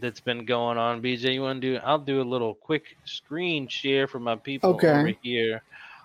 that's 0.01 0.21
been 0.21 0.45
going 0.45 0.77
on. 0.77 1.01
BJ, 1.01 1.33
you 1.35 1.41
want 1.43 1.62
to 1.62 1.75
do? 1.75 1.81
I'll 1.83 1.99
do 1.99 2.21
a 2.21 2.23
little 2.23 2.55
quick 2.55 2.97
screen 3.05 3.67
share 3.69 4.07
for 4.07 4.19
my 4.19 4.37
people 4.37 4.71
Okay. 4.75 4.89
over 4.91 5.12
here 5.23 5.62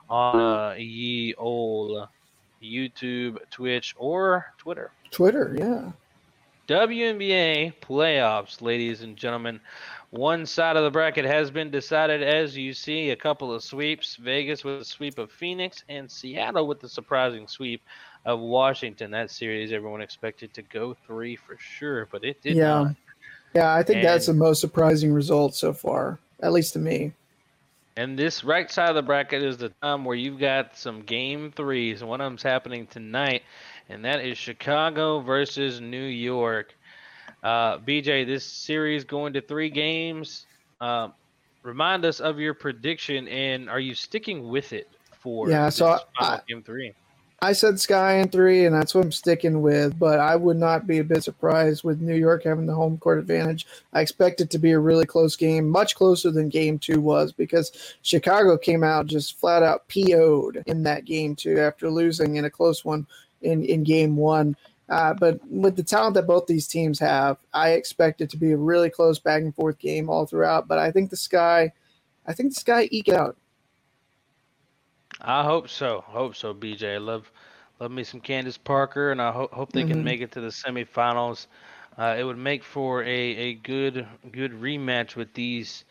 on 0.10 0.40
uh, 0.40 0.76
ye 0.78 1.34
old 1.36 2.08
YouTube, 2.64 3.38
Twitch, 3.50 3.96
or 3.98 4.46
Twitter. 4.58 4.92
Twitter, 5.12 5.56
yeah. 5.58 5.92
WNBA 6.70 7.74
playoffs, 7.82 8.62
ladies 8.62 9.02
and 9.02 9.18
gentlemen. 9.18 9.60
One 10.12 10.46
side 10.46 10.78
of 10.78 10.84
the 10.84 10.92
bracket 10.92 11.26
has 11.26 11.50
been 11.50 11.72
decided, 11.72 12.22
as 12.22 12.56
you 12.56 12.76
see, 12.76 13.10
a 13.10 13.16
couple 13.16 13.52
of 13.52 13.64
sweeps. 13.64 14.18
Vegas 14.18 14.64
with 14.64 14.82
a 14.82 14.86
sweep 14.86 15.18
of 15.18 15.32
Phoenix, 15.32 15.84
and 15.90 16.10
Seattle 16.10 16.68
with 16.68 16.80
the 16.80 16.88
surprising 16.88 17.48
sweep 17.48 17.82
of 18.24 18.40
Washington. 18.40 19.10
That 19.10 19.32
series, 19.32 19.72
everyone 19.72 20.02
expected 20.02 20.54
to 20.54 20.62
go 20.62 20.96
three 21.08 21.36
for 21.36 21.58
sure, 21.58 22.08
but 22.12 22.24
it 22.24 22.40
did 22.44 22.56
yeah. 22.56 22.84
not. 22.84 22.96
Yeah, 23.56 23.74
I 23.74 23.82
think 23.82 24.04
that's 24.04 24.28
the 24.28 24.34
most 24.36 24.62
surprising 24.62 25.12
result 25.12 25.56
so 25.56 25.74
far, 25.74 26.20
at 26.40 26.52
least 26.52 26.74
to 26.74 26.80
me. 26.80 27.14
And 27.98 28.18
this 28.18 28.46
right 28.46 28.72
side 28.72 28.90
of 28.90 28.96
the 28.96 29.02
bracket 29.02 29.44
is 29.44 29.58
the 29.58 29.70
time 29.82 30.06
where 30.06 30.16
you've 30.16 30.40
got 30.40 30.78
some 30.78 31.02
game 31.02 31.52
threes. 31.52 32.02
One 32.04 32.22
of 32.22 32.32
them's 32.32 32.44
happening 32.44 32.88
tonight, 32.88 33.42
and 33.90 34.06
that 34.06 34.24
is 34.24 34.38
Chicago 34.38 35.20
versus 35.20 35.82
New 35.82 36.06
York. 36.06 36.76
Uh, 37.44 37.78
BJ, 37.80 38.26
this 38.26 38.44
series 38.46 39.04
going 39.04 39.34
to 39.34 39.42
three 39.42 39.70
games. 39.70 40.46
Uh, 40.80 41.10
remind 41.64 42.06
us 42.06 42.20
of 42.20 42.40
your 42.40 42.54
prediction, 42.54 43.28
and 43.28 43.70
are 43.70 43.80
you 43.80 43.96
sticking 43.96 44.48
with 44.50 44.74
it 44.74 44.90
for 45.20 45.50
Yeah, 45.50 45.70
so 45.70 46.00
I- 46.20 46.40
game 46.48 46.64
three? 46.64 46.94
I 47.42 47.54
said 47.54 47.80
Sky 47.80 48.16
in 48.16 48.28
three, 48.28 48.66
and 48.66 48.76
that's 48.76 48.94
what 48.94 49.02
I'm 49.06 49.14
sticking 49.14 49.62
with. 49.62 49.98
But 49.98 50.20
I 50.20 50.36
would 50.36 50.58
not 50.58 50.86
be 50.86 50.98
a 50.98 51.04
bit 51.06 51.24
surprised 51.24 51.86
with 51.86 52.02
New 52.02 52.16
York 52.16 52.44
having 52.44 52.66
the 52.66 52.76
home 52.76 52.98
court 52.98 53.18
advantage. 53.18 53.66
I 53.94 54.02
expect 54.02 54.42
it 54.42 54.50
to 54.50 54.60
be 54.60 54.72
a 54.72 54.80
really 54.80 55.06
close 55.06 55.38
game, 55.38 55.70
much 55.70 55.96
closer 55.96 56.32
than 56.32 56.50
game 56.50 56.78
two 56.78 57.00
was, 57.00 57.32
because 57.32 57.96
Chicago 58.02 58.58
came 58.58 58.84
out 58.84 59.08
just 59.08 59.40
flat 59.40 59.64
out 59.64 59.88
PO'd 59.88 60.64
in 60.66 60.84
that 60.84 61.06
game 61.06 61.34
two 61.34 61.58
after 61.60 61.90
losing 61.90 62.36
in 62.36 62.44
a 62.44 62.50
close 62.50 62.84
one 62.84 63.08
in, 63.42 63.64
in 63.64 63.84
game 63.84 64.16
one. 64.16 64.56
Uh, 64.90 65.14
but 65.14 65.40
with 65.48 65.76
the 65.76 65.84
talent 65.84 66.16
that 66.16 66.26
both 66.26 66.48
these 66.48 66.68
teams 66.68 67.00
have, 67.00 67.38
I 67.54 67.72
expect 67.72 68.22
it 68.22 68.30
to 68.32 68.38
be 68.38 68.52
a 68.52 68.58
really 68.58 68.90
close 68.90 69.20
back 69.20 69.44
and 69.44 69.54
forth 69.54 69.78
game 69.78 70.10
all 70.10 70.26
throughout. 70.26 70.68
But 70.68 70.80
I 70.80 70.92
think 70.92 71.12
the 71.12 71.18
Sky, 71.18 71.72
I 72.26 72.34
think 72.34 72.54
the 72.54 72.60
Sky 72.60 72.90
eke 72.92 73.10
out. 73.10 73.38
I 75.22 75.44
hope 75.44 75.70
so. 75.70 76.02
Hope 76.08 76.36
so, 76.36 76.54
BJ. 76.54 76.96
I 76.96 76.98
love 76.98 77.32
love 77.80 77.92
me 77.92 78.04
some 78.04 78.20
Candace 78.22 78.58
Parker, 78.58 79.12
and 79.12 79.22
I 79.22 79.32
ho- 79.32 79.50
hope 79.52 79.72
they 79.72 79.84
can 79.84 80.00
Mhm. 80.00 80.04
make 80.04 80.22
it 80.22 80.32
to 80.34 80.42
the 80.42 80.48
semifinals. 80.48 81.48
Uh, 81.98 82.16
it 82.18 82.24
would 82.24 82.38
make 82.38 82.64
for 82.64 83.04
a, 83.04 83.08
a 83.08 83.54
good 83.56 84.08
good 84.32 84.54
rematch 84.54 85.16
with 85.16 85.34
these 85.34 85.84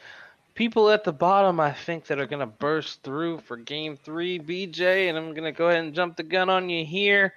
people 0.59 0.91
at 0.91 1.05
the 1.05 1.13
bottom. 1.13 1.61
I 1.61 1.73
think 1.73 2.07
that 2.07 2.19
are 2.19 2.27
gonna 2.27 2.45
burst 2.47 3.05
through 3.05 3.39
for 3.39 3.57
Game 3.57 3.97
Three, 3.97 4.41
BJ, 4.41 5.09
and 5.09 5.17
I'm 5.17 5.33
gonna 5.33 5.53
go 5.53 5.69
ahead 5.69 5.85
and 5.85 5.95
jump 5.95 6.17
the 6.17 6.25
gun 6.25 6.51
on 6.51 6.69
you 6.69 6.85
here. 6.85 7.33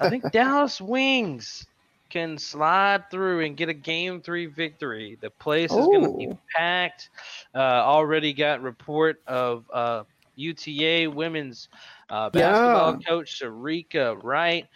I 0.00 0.08
think 0.08 0.24
Dallas 0.32 0.80
Wings 0.80 1.66
can 2.08 2.38
slide 2.38 3.10
through 3.10 3.44
and 3.44 3.54
get 3.56 3.68
a 3.68 3.74
Game 3.74 4.22
Three 4.22 4.46
victory. 4.46 5.18
The 5.20 5.30
place 5.30 5.76
is 5.76 5.88
gonna 5.88 6.08
be 6.08 6.30
Oh. 6.30 6.38
packed. 6.56 7.10
Uh, 7.54 7.58
already 7.58 8.32
got 8.32 8.62
report 8.62 9.18
of 9.26 9.66
uh, 9.70 10.04
UTA 10.36 11.08
women's 11.08 11.68
uh, 12.08 12.30
basketball 12.30 12.94
Yeah. 12.94 12.98
coach 13.06 13.40
Shereka 13.40 14.18
Wright 14.22 14.66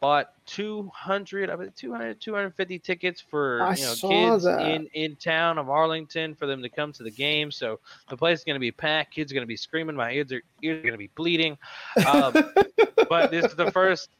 bought 0.00 0.32
200, 0.46 1.50
I 1.50 1.56
mean 1.56 1.72
200, 1.76 2.20
250 2.20 2.78
tickets 2.78 3.20
for 3.20 3.62
I 3.62 3.74
you 3.74 3.84
know 3.84 3.94
kids 4.08 4.44
that. 4.44 4.60
in 4.60 4.86
in 4.92 5.16
town 5.16 5.58
of 5.58 5.68
Arlington 5.70 6.34
for 6.34 6.46
them 6.46 6.62
to 6.62 6.68
come 6.68 6.92
to 6.92 7.02
the 7.02 7.10
game. 7.10 7.50
So 7.50 7.80
the 8.08 8.16
place 8.16 8.40
is 8.40 8.44
going 8.44 8.56
to 8.56 8.60
be 8.60 8.72
packed. 8.72 9.14
Kids 9.14 9.32
are 9.32 9.34
going 9.34 9.42
to 9.42 9.48
be 9.48 9.56
screaming. 9.56 9.96
My 9.96 10.12
ears 10.12 10.32
are 10.32 10.42
ears 10.62 10.78
are 10.78 10.82
going 10.82 10.92
to 10.92 10.98
be 10.98 11.10
bleeding. 11.14 11.58
Um, 12.06 12.32
but 13.08 13.30
this 13.30 13.44
is 13.46 13.54
the 13.54 13.70
first 13.70 14.10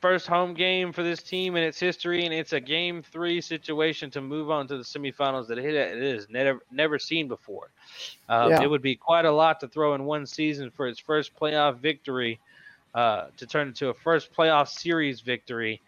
first 0.00 0.26
home 0.26 0.52
game 0.54 0.92
for 0.92 1.02
this 1.02 1.22
team 1.22 1.56
in 1.56 1.62
its 1.62 1.80
history, 1.80 2.24
and 2.26 2.34
it's 2.34 2.52
a 2.52 2.60
game 2.60 3.02
three 3.02 3.40
situation 3.40 4.10
to 4.10 4.20
move 4.20 4.50
on 4.50 4.66
to 4.68 4.76
the 4.76 4.82
semifinals 4.82 5.46
that 5.48 5.58
it, 5.58 5.74
it 5.74 6.02
is 6.02 6.28
never 6.28 6.60
never 6.70 6.98
seen 6.98 7.26
before. 7.26 7.70
Um, 8.28 8.50
Yeah. 8.50 8.62
It 8.62 8.70
would 8.70 8.82
be 8.82 8.96
quite 8.96 9.24
a 9.24 9.32
lot 9.32 9.60
to 9.60 9.68
throw 9.68 9.94
in 9.94 10.04
one 10.04 10.26
season 10.26 10.70
for 10.70 10.86
its 10.86 10.98
first 10.98 11.34
playoff 11.34 11.78
victory 11.78 12.38
uh, 12.94 13.26
to 13.36 13.46
turn 13.46 13.68
into 13.68 13.88
a 13.88 13.94
first 13.94 14.32
playoff 14.32 14.68
series 14.68 15.20
victory 15.20 15.80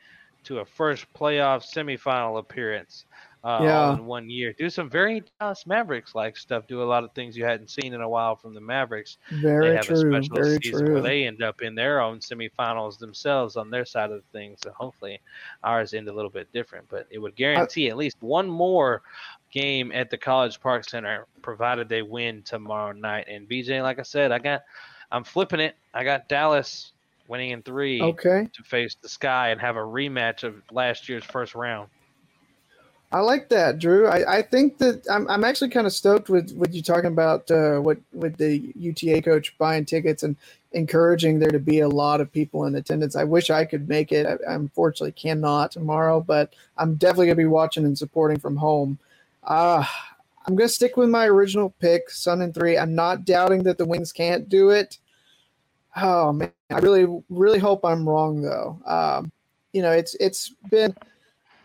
to 0.44 0.58
a 0.60 0.64
first 0.64 1.06
playoff 1.14 1.64
semifinal 1.64 2.38
appearance 2.38 3.04
uh, 3.44 3.60
Yeah. 3.62 3.94
in 3.94 4.06
one 4.06 4.28
year. 4.30 4.52
Do 4.52 4.68
some 4.70 4.88
very 4.90 5.22
Dallas 5.40 5.66
Mavericks 5.66 6.14
like 6.14 6.36
stuff. 6.36 6.66
Do 6.66 6.82
a 6.82 6.84
lot 6.84 7.04
of 7.04 7.12
things 7.12 7.36
you 7.36 7.44
hadn't 7.44 7.70
seen 7.70 7.94
in 7.94 8.00
a 8.00 8.08
while 8.08 8.34
from 8.36 8.54
the 8.54 8.60
Mavericks. 8.60 9.18
Very 9.30 9.68
they 9.70 9.76
have 9.76 9.86
true, 9.86 9.94
a 10.16 10.22
special 10.22 10.36
very 10.36 10.58
season 10.62 10.86
true. 10.86 10.94
where 10.94 11.02
they 11.02 11.26
end 11.26 11.42
up 11.42 11.62
in 11.62 11.74
their 11.74 12.00
own 12.00 12.18
semifinals 12.18 12.98
themselves 12.98 13.56
on 13.56 13.70
their 13.70 13.84
side 13.84 14.10
of 14.10 14.22
things. 14.32 14.58
So 14.62 14.72
hopefully 14.72 15.20
ours 15.62 15.94
end 15.94 16.08
a 16.08 16.12
little 16.12 16.30
bit 16.30 16.52
different, 16.52 16.88
but 16.88 17.06
it 17.10 17.18
would 17.18 17.36
guarantee 17.36 17.88
at 17.88 17.96
least 17.96 18.16
one 18.20 18.48
more 18.48 19.02
game 19.52 19.92
at 19.92 20.10
the 20.10 20.18
College 20.18 20.60
Park 20.60 20.88
Center, 20.88 21.26
provided 21.42 21.88
they 21.88 22.02
win 22.02 22.42
tomorrow 22.42 22.92
night. 22.92 23.26
And 23.28 23.48
BJ, 23.48 23.80
like 23.82 23.98
I 23.98 24.02
said, 24.02 24.32
I 24.32 24.38
got, 24.38 24.62
I'm 25.12 25.24
flipping 25.24 25.60
it. 25.60 25.76
I 25.94 26.02
got 26.04 26.28
Dallas 26.28 26.92
winning 27.28 27.50
in 27.50 27.62
three 27.62 28.00
Okay. 28.02 28.48
to 28.52 28.62
face 28.62 28.96
the 29.00 29.08
Sky 29.08 29.50
and 29.50 29.60
have 29.60 29.76
a 29.76 29.80
rematch 29.80 30.42
of 30.44 30.54
last 30.70 31.08
year's 31.08 31.24
first 31.24 31.54
round. 31.54 31.88
I 33.12 33.20
like 33.20 33.48
that, 33.50 33.78
Drew. 33.78 34.08
I, 34.08 34.38
I 34.38 34.42
think 34.42 34.78
that 34.78 35.06
I'm, 35.08 35.28
I'm 35.30 35.44
actually 35.44 35.70
kind 35.70 35.86
of 35.86 35.92
stoked 35.92 36.28
with, 36.28 36.52
with 36.56 36.74
you 36.74 36.82
talking 36.82 37.06
about 37.06 37.48
uh, 37.50 37.78
what 37.78 37.98
with 38.12 38.36
the 38.36 38.72
UTA 38.74 39.22
coach 39.22 39.56
buying 39.58 39.84
tickets 39.84 40.24
and 40.24 40.36
encouraging 40.72 41.38
there 41.38 41.52
to 41.52 41.60
be 41.60 41.80
a 41.80 41.88
lot 41.88 42.20
of 42.20 42.32
people 42.32 42.64
in 42.64 42.74
attendance. 42.74 43.14
I 43.14 43.22
wish 43.22 43.48
I 43.48 43.64
could 43.64 43.88
make 43.88 44.10
it. 44.10 44.26
I, 44.26 44.50
I 44.50 44.54
unfortunately 44.54 45.12
cannot 45.12 45.70
tomorrow, 45.70 46.20
but 46.20 46.52
I'm 46.76 46.96
definitely 46.96 47.26
gonna 47.26 47.36
be 47.36 47.46
watching 47.46 47.84
and 47.84 47.96
supporting 47.96 48.40
from 48.40 48.56
home. 48.56 48.98
Uh, 49.44 49.84
I'm 50.44 50.56
gonna 50.56 50.68
stick 50.68 50.96
with 50.96 51.08
my 51.08 51.26
original 51.26 51.70
pick, 51.80 52.10
Sun 52.10 52.42
and 52.42 52.52
three. 52.52 52.76
I'm 52.76 52.94
not 52.96 53.24
doubting 53.24 53.62
that 53.62 53.78
the 53.78 53.86
Wings 53.86 54.12
can't 54.12 54.48
do 54.48 54.70
it. 54.70 54.98
Oh 55.96 56.32
man, 56.32 56.52
I 56.70 56.78
really 56.78 57.22
really 57.28 57.58
hope 57.58 57.84
I'm 57.84 58.08
wrong 58.08 58.42
though. 58.42 58.78
Um, 58.86 59.32
you 59.72 59.82
know, 59.82 59.92
it's 59.92 60.14
it's 60.20 60.50
been 60.70 60.94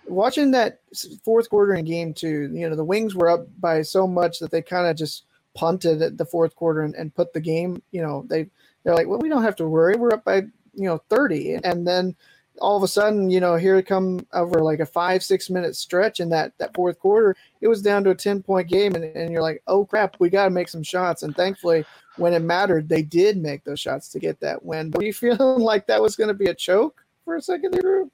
watching 0.08 0.52
that 0.52 0.80
fourth 1.24 1.50
quarter 1.50 1.74
in 1.74 1.86
game 1.86 2.14
two, 2.14 2.50
you 2.54 2.70
know, 2.70 2.76
the 2.76 2.84
Wings 2.84 3.16
were 3.16 3.30
up 3.30 3.48
by 3.60 3.82
so 3.82 4.08
much 4.08 4.40
that 4.40 4.52
they 4.52 4.62
kind 4.62 4.88
of 4.88 4.96
just 4.96 5.26
punted 5.54 6.02
at 6.02 6.18
the 6.18 6.26
fourth 6.26 6.56
quarter 6.56 6.82
and, 6.82 6.96
and 6.96 7.16
put 7.16 7.34
the 7.34 7.40
game, 7.40 7.82
you 7.92 8.02
know, 8.02 8.26
they, 8.30 8.48
they're 8.84 8.96
like, 8.96 9.08
well, 9.08 9.20
we 9.20 9.30
don't 9.30 9.44
have 9.44 9.56
to 9.58 9.68
worry. 9.68 9.96
We're 9.96 10.14
up 10.14 10.24
by, 10.24 10.38
you 10.74 10.86
know, 10.88 11.02
30. 11.10 11.60
And 11.64 11.88
then 11.88 12.16
all 12.60 12.78
of 12.78 12.84
a 12.84 12.88
sudden, 12.88 13.30
you 13.30 13.40
know, 13.40 13.56
here 13.56 13.82
come 13.82 14.26
over 14.34 14.60
like 14.60 14.80
a 14.80 14.86
five, 14.86 15.24
six 15.24 15.50
minute 15.50 15.76
stretch 15.76 16.20
in 16.20 16.30
that, 16.30 16.58
that 16.58 16.74
fourth 16.74 17.00
quarter, 17.00 17.36
it 17.60 17.68
was 17.68 17.82
down 17.82 18.04
to 18.04 18.12
a 18.12 18.16
10 18.16 18.44
point 18.44 18.68
game. 18.70 18.96
And, 18.96 19.04
and 19.04 19.32
you're 19.32 19.42
like, 19.42 19.62
oh 19.68 19.86
crap, 19.86 20.16
we 20.20 20.30
got 20.30 20.46
to 20.46 20.50
make 20.52 20.70
some 20.70 20.84
shots. 20.84 21.24
And 21.24 21.36
thankfully, 21.36 21.86
when 22.22 22.34
it 22.34 22.42
mattered, 22.44 22.88
they 22.88 23.02
did 23.02 23.38
make 23.38 23.64
those 23.64 23.80
shots 23.80 24.08
to 24.10 24.20
get 24.20 24.40
that 24.42 24.64
win. 24.64 24.92
Were 24.92 25.04
you 25.04 25.14
feeling 25.14 25.40
like 25.62 25.88
that 25.88 26.02
was 26.02 26.16
going 26.16 26.28
to 26.28 26.34
be 26.36 26.46
a 26.46 26.54
choke 26.54 27.04
for 27.26 27.36
a 27.36 27.42
second 27.42 27.72
there, 27.74 27.82
Drew? 27.82 28.12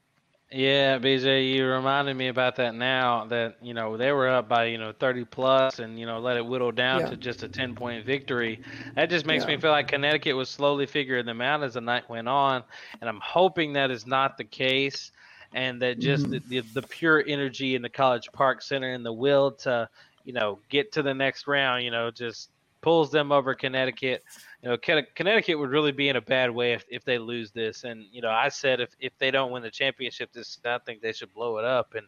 Yeah, 0.49 0.97
BJ, 0.97 1.53
you 1.53 1.65
reminded 1.67 2.15
me 2.15 2.29
about 2.29 2.55
that 2.55 2.73
now 2.73 3.25
that, 3.25 3.57
you 3.61 3.73
know, 3.73 3.97
they 3.97 4.13
were 4.13 4.29
up 4.29 4.47
by, 4.47 4.65
you 4.67 4.77
know, 4.77 4.93
30 4.93 5.25
plus 5.25 5.79
and, 5.79 5.99
you 5.99 6.05
know, 6.05 6.19
let 6.19 6.37
it 6.37 6.45
whittle 6.45 6.71
down 6.71 7.01
Yeah. 7.01 7.07
to 7.07 7.17
just 7.17 7.43
a 7.43 7.49
10 7.49 7.75
point 7.75 8.05
victory. 8.05 8.61
That 8.95 9.09
just 9.09 9.25
makes 9.25 9.43
Yeah. 9.43 9.55
me 9.55 9.57
feel 9.57 9.71
like 9.71 9.89
Connecticut 9.89 10.37
was 10.37 10.49
slowly 10.49 10.85
figuring 10.85 11.25
them 11.25 11.41
out 11.41 11.63
as 11.63 11.73
the 11.73 11.81
night 11.81 12.09
went 12.09 12.29
on. 12.29 12.63
And 13.01 13.09
I'm 13.09 13.19
hoping 13.21 13.73
that 13.73 13.91
is 13.91 14.07
not 14.07 14.37
the 14.37 14.45
case 14.45 15.11
and 15.53 15.81
that 15.81 15.99
just 15.99 16.27
Mhm. 16.27 16.41
the, 16.47 16.61
the, 16.61 16.81
the 16.81 16.87
pure 16.87 17.25
energy 17.27 17.75
in 17.75 17.81
the 17.81 17.89
College 17.89 18.29
Park 18.31 18.61
Center 18.61 18.93
and 18.93 19.05
the 19.05 19.11
will 19.11 19.51
to, 19.51 19.89
you 20.23 20.31
know, 20.31 20.59
get 20.69 20.93
to 20.93 21.01
the 21.03 21.13
next 21.13 21.47
round, 21.47 21.83
you 21.83 21.91
know, 21.91 22.09
just 22.09 22.51
pulls 22.87 23.11
them 23.11 23.33
over 23.33 23.53
Connecticut. 23.53 24.23
You 24.63 24.69
know, 24.69 24.77
Connecticut 24.77 25.59
would 25.59 25.71
really 25.71 25.91
be 25.91 26.07
in 26.07 26.15
a 26.15 26.21
bad 26.21 26.49
way 26.49 26.71
if, 26.71 26.85
if 26.89 27.03
they 27.03 27.17
lose 27.17 27.51
this. 27.51 27.83
And 27.83 28.05
you 28.13 28.21
know, 28.21 28.29
I 28.29 28.47
said 28.47 28.79
if, 28.79 28.95
if 28.97 29.11
they 29.17 29.29
don't 29.29 29.51
win 29.51 29.61
the 29.61 29.69
championship, 29.69 30.31
this 30.31 30.57
I 30.63 30.77
think 30.85 31.01
they 31.01 31.11
should 31.11 31.33
blow 31.33 31.57
it 31.57 31.65
up. 31.65 31.95
And 31.95 32.07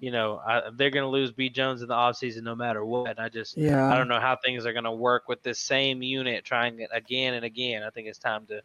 you 0.00 0.10
know, 0.10 0.40
I, 0.44 0.70
they're 0.74 0.90
going 0.90 1.04
to 1.04 1.08
lose 1.08 1.30
B 1.30 1.48
Jones 1.48 1.82
in 1.82 1.88
the 1.88 1.94
offseason 1.94 2.42
no 2.42 2.56
matter 2.56 2.84
what. 2.84 3.10
And 3.10 3.20
I 3.20 3.28
just 3.28 3.56
Yeah. 3.56 3.92
I 3.92 3.96
don't 3.96 4.08
know 4.08 4.18
how 4.18 4.36
things 4.44 4.66
are 4.66 4.72
going 4.72 4.82
to 4.82 4.90
work 4.90 5.28
with 5.28 5.40
this 5.44 5.60
same 5.60 6.02
unit 6.02 6.44
trying 6.44 6.80
it 6.80 6.90
again 6.92 7.34
and 7.34 7.44
again. 7.44 7.84
I 7.84 7.90
think 7.90 8.08
it's 8.08 8.18
time 8.18 8.44
to 8.46 8.60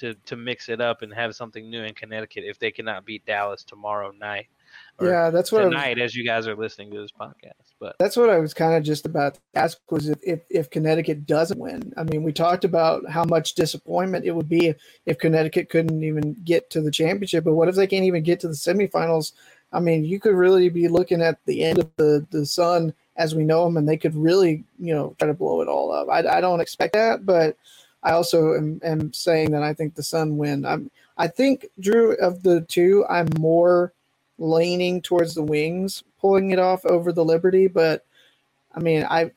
to 0.00 0.12
to 0.26 0.36
mix 0.36 0.68
it 0.68 0.82
up 0.82 1.00
and 1.00 1.14
have 1.14 1.34
something 1.34 1.70
new 1.70 1.84
in 1.84 1.94
Connecticut 1.94 2.44
if 2.44 2.58
they 2.58 2.70
cannot 2.70 3.06
beat 3.06 3.24
Dallas 3.24 3.64
tomorrow 3.64 4.10
night. 4.10 4.48
Yeah, 5.00 5.30
that's 5.30 5.52
what 5.52 5.62
I 5.62 5.66
was- 5.66 5.74
tonight 5.74 5.98
as 5.98 6.14
you 6.14 6.24
guys 6.24 6.48
are 6.48 6.56
listening 6.56 6.90
to 6.92 7.00
this 7.00 7.12
podcast. 7.12 7.52
But 7.80 7.96
That's 8.00 8.16
what 8.16 8.30
I 8.30 8.38
was 8.38 8.54
kind 8.54 8.74
of 8.74 8.82
just 8.82 9.06
about 9.06 9.34
to 9.34 9.40
ask 9.54 9.78
was 9.90 10.08
if, 10.08 10.18
if, 10.24 10.40
if 10.50 10.70
Connecticut 10.70 11.26
doesn't 11.26 11.60
win. 11.60 11.92
I 11.96 12.02
mean, 12.02 12.24
we 12.24 12.32
talked 12.32 12.64
about 12.64 13.08
how 13.08 13.24
much 13.24 13.54
disappointment 13.54 14.24
it 14.24 14.32
would 14.32 14.48
be 14.48 14.68
if, 14.68 14.76
if 15.06 15.18
Connecticut 15.18 15.68
couldn't 15.70 16.02
even 16.02 16.34
get 16.44 16.70
to 16.70 16.80
the 16.80 16.90
championship, 16.90 17.44
but 17.44 17.54
what 17.54 17.68
if 17.68 17.76
they 17.76 17.86
can't 17.86 18.04
even 18.04 18.24
get 18.24 18.40
to 18.40 18.48
the 18.48 18.54
semifinals? 18.54 19.32
I 19.72 19.78
mean, 19.80 20.04
you 20.04 20.18
could 20.18 20.34
really 20.34 20.68
be 20.70 20.88
looking 20.88 21.22
at 21.22 21.38
the 21.44 21.62
end 21.62 21.78
of 21.78 21.90
the, 21.96 22.26
the 22.30 22.44
sun 22.46 22.92
as 23.16 23.34
we 23.34 23.44
know 23.44 23.64
them, 23.64 23.76
and 23.76 23.88
they 23.88 23.96
could 23.96 24.16
really, 24.16 24.64
you 24.78 24.94
know, 24.94 25.14
try 25.18 25.28
to 25.28 25.34
blow 25.34 25.60
it 25.60 25.68
all 25.68 25.92
up. 25.92 26.08
I, 26.08 26.38
I 26.38 26.40
don't 26.40 26.60
expect 26.60 26.94
that, 26.94 27.24
but 27.26 27.56
I 28.02 28.12
also 28.12 28.54
am, 28.54 28.80
am 28.82 29.12
saying 29.12 29.50
that 29.52 29.62
I 29.62 29.74
think 29.74 29.94
the 29.94 30.02
Sun 30.02 30.38
win. 30.38 30.64
I'm, 30.64 30.90
I 31.16 31.26
think 31.26 31.66
Drew 31.80 32.16
of 32.16 32.42
the 32.42 32.60
two, 32.62 33.04
I'm 33.08 33.28
more 33.38 33.92
leaning 34.38 35.02
towards 35.02 35.34
the 35.34 35.42
Wings 35.42 36.04
pulling 36.20 36.50
it 36.50 36.58
off 36.58 36.84
over 36.84 37.12
the 37.12 37.24
Liberty, 37.24 37.66
but 37.66 38.04
I 38.74 38.80
mean, 38.80 39.04
I 39.08 39.30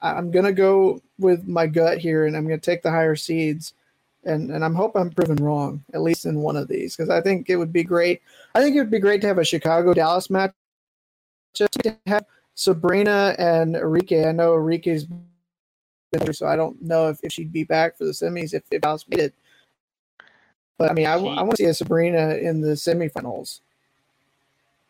I'm 0.00 0.30
gonna 0.30 0.52
go 0.52 1.00
with 1.18 1.46
my 1.46 1.66
gut 1.66 1.98
here, 1.98 2.26
and 2.26 2.36
I'm 2.36 2.44
gonna 2.44 2.58
take 2.58 2.82
the 2.82 2.90
higher 2.90 3.16
seeds, 3.16 3.74
and 4.24 4.50
and 4.50 4.64
I'm 4.64 4.74
hope 4.74 4.96
I'm 4.96 5.10
proven 5.10 5.36
wrong 5.36 5.84
at 5.94 6.02
least 6.02 6.26
in 6.26 6.40
one 6.40 6.56
of 6.56 6.68
these 6.68 6.96
because 6.96 7.10
I 7.10 7.20
think 7.20 7.50
it 7.50 7.56
would 7.56 7.72
be 7.72 7.84
great. 7.84 8.22
I 8.54 8.62
think 8.62 8.76
it 8.76 8.80
would 8.80 8.90
be 8.90 8.98
great 8.98 9.20
to 9.22 9.26
have 9.26 9.38
a 9.38 9.44
Chicago 9.44 9.94
Dallas 9.94 10.30
match, 10.30 10.52
just 11.54 11.72
to 11.72 11.96
have 12.06 12.24
Sabrina 12.54 13.34
and 13.38 13.74
Arike. 13.76 14.26
I 14.26 14.32
know 14.32 14.52
Arike's 14.52 15.04
been 15.04 16.32
so 16.32 16.46
I 16.46 16.56
don't 16.56 16.80
know 16.80 17.08
if, 17.08 17.18
if 17.22 17.32
she'd 17.32 17.52
be 17.52 17.64
back 17.64 17.98
for 17.98 18.04
the 18.04 18.12
semis 18.12 18.54
if, 18.54 18.62
if 18.70 18.80
Dallas 18.80 19.08
made 19.08 19.20
it. 19.20 19.34
But 20.78 20.90
I 20.90 20.94
mean, 20.94 21.06
I, 21.06 21.16
want 21.16 21.52
to 21.52 21.56
see 21.56 21.64
a 21.64 21.74
Sabrina 21.74 22.34
in 22.34 22.60
the 22.60 22.72
semifinals. 22.72 23.60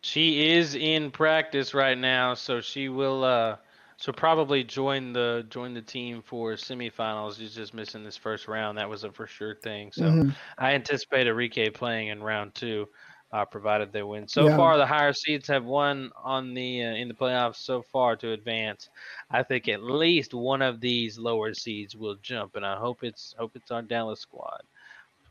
She 0.07 0.51
is 0.55 0.75
in 0.75 1.11
practice 1.11 1.73
right 1.73 1.97
now, 1.97 2.33
so 2.33 2.61
she 2.61 2.87
will 2.89 3.23
uh 3.23 3.57
she'll 3.97 4.13
probably 4.13 4.63
join 4.63 5.11
the 5.13 5.45
join 5.49 5.73
the 5.73 5.81
team 5.81 6.21
for 6.21 6.53
semifinals. 6.53 7.37
She's 7.37 7.53
just 7.55 7.73
missing 7.73 8.03
this 8.03 8.17
first 8.17 8.47
round. 8.47 8.77
That 8.77 8.89
was 8.89 9.03
a 9.03 9.11
for 9.11 9.27
sure 9.27 9.55
thing. 9.55 9.91
So 9.91 10.15
Mhm. 10.15 10.37
I 10.57 10.73
anticipate 10.73 11.27
Arike 11.27 11.73
playing 11.73 12.07
in 12.07 12.23
round 12.23 12.55
two, 12.55 12.87
uh, 13.31 13.45
provided 13.45 13.91
they 13.91 14.03
win. 14.03 14.27
So 14.27 14.47
Yeah. 14.47 14.49
far, 14.49 14.77
the 14.77 14.85
higher 14.87 15.13
seeds 15.13 15.47
have 15.49 15.65
won 15.65 16.11
on 16.15 16.53
the 16.53 16.83
uh, 16.83 16.93
in 16.95 17.07
the 17.09 17.13
playoffs 17.13 17.57
so 17.57 17.81
far 17.83 18.15
to 18.17 18.31
advance. 18.31 18.89
I 19.29 19.43
think 19.43 19.67
at 19.67 19.83
least 19.83 20.33
one 20.33 20.61
of 20.61 20.79
these 20.79 21.17
lower 21.19 21.53
seeds 21.53 21.95
will 21.95 22.15
jump, 22.15 22.55
and 22.55 22.65
I 22.65 22.77
hope 22.77 23.03
it's 23.03 23.33
hope 23.37 23.55
it's 23.55 23.71
our 23.71 23.81
Dallas 23.83 24.21
squad. 24.21 24.61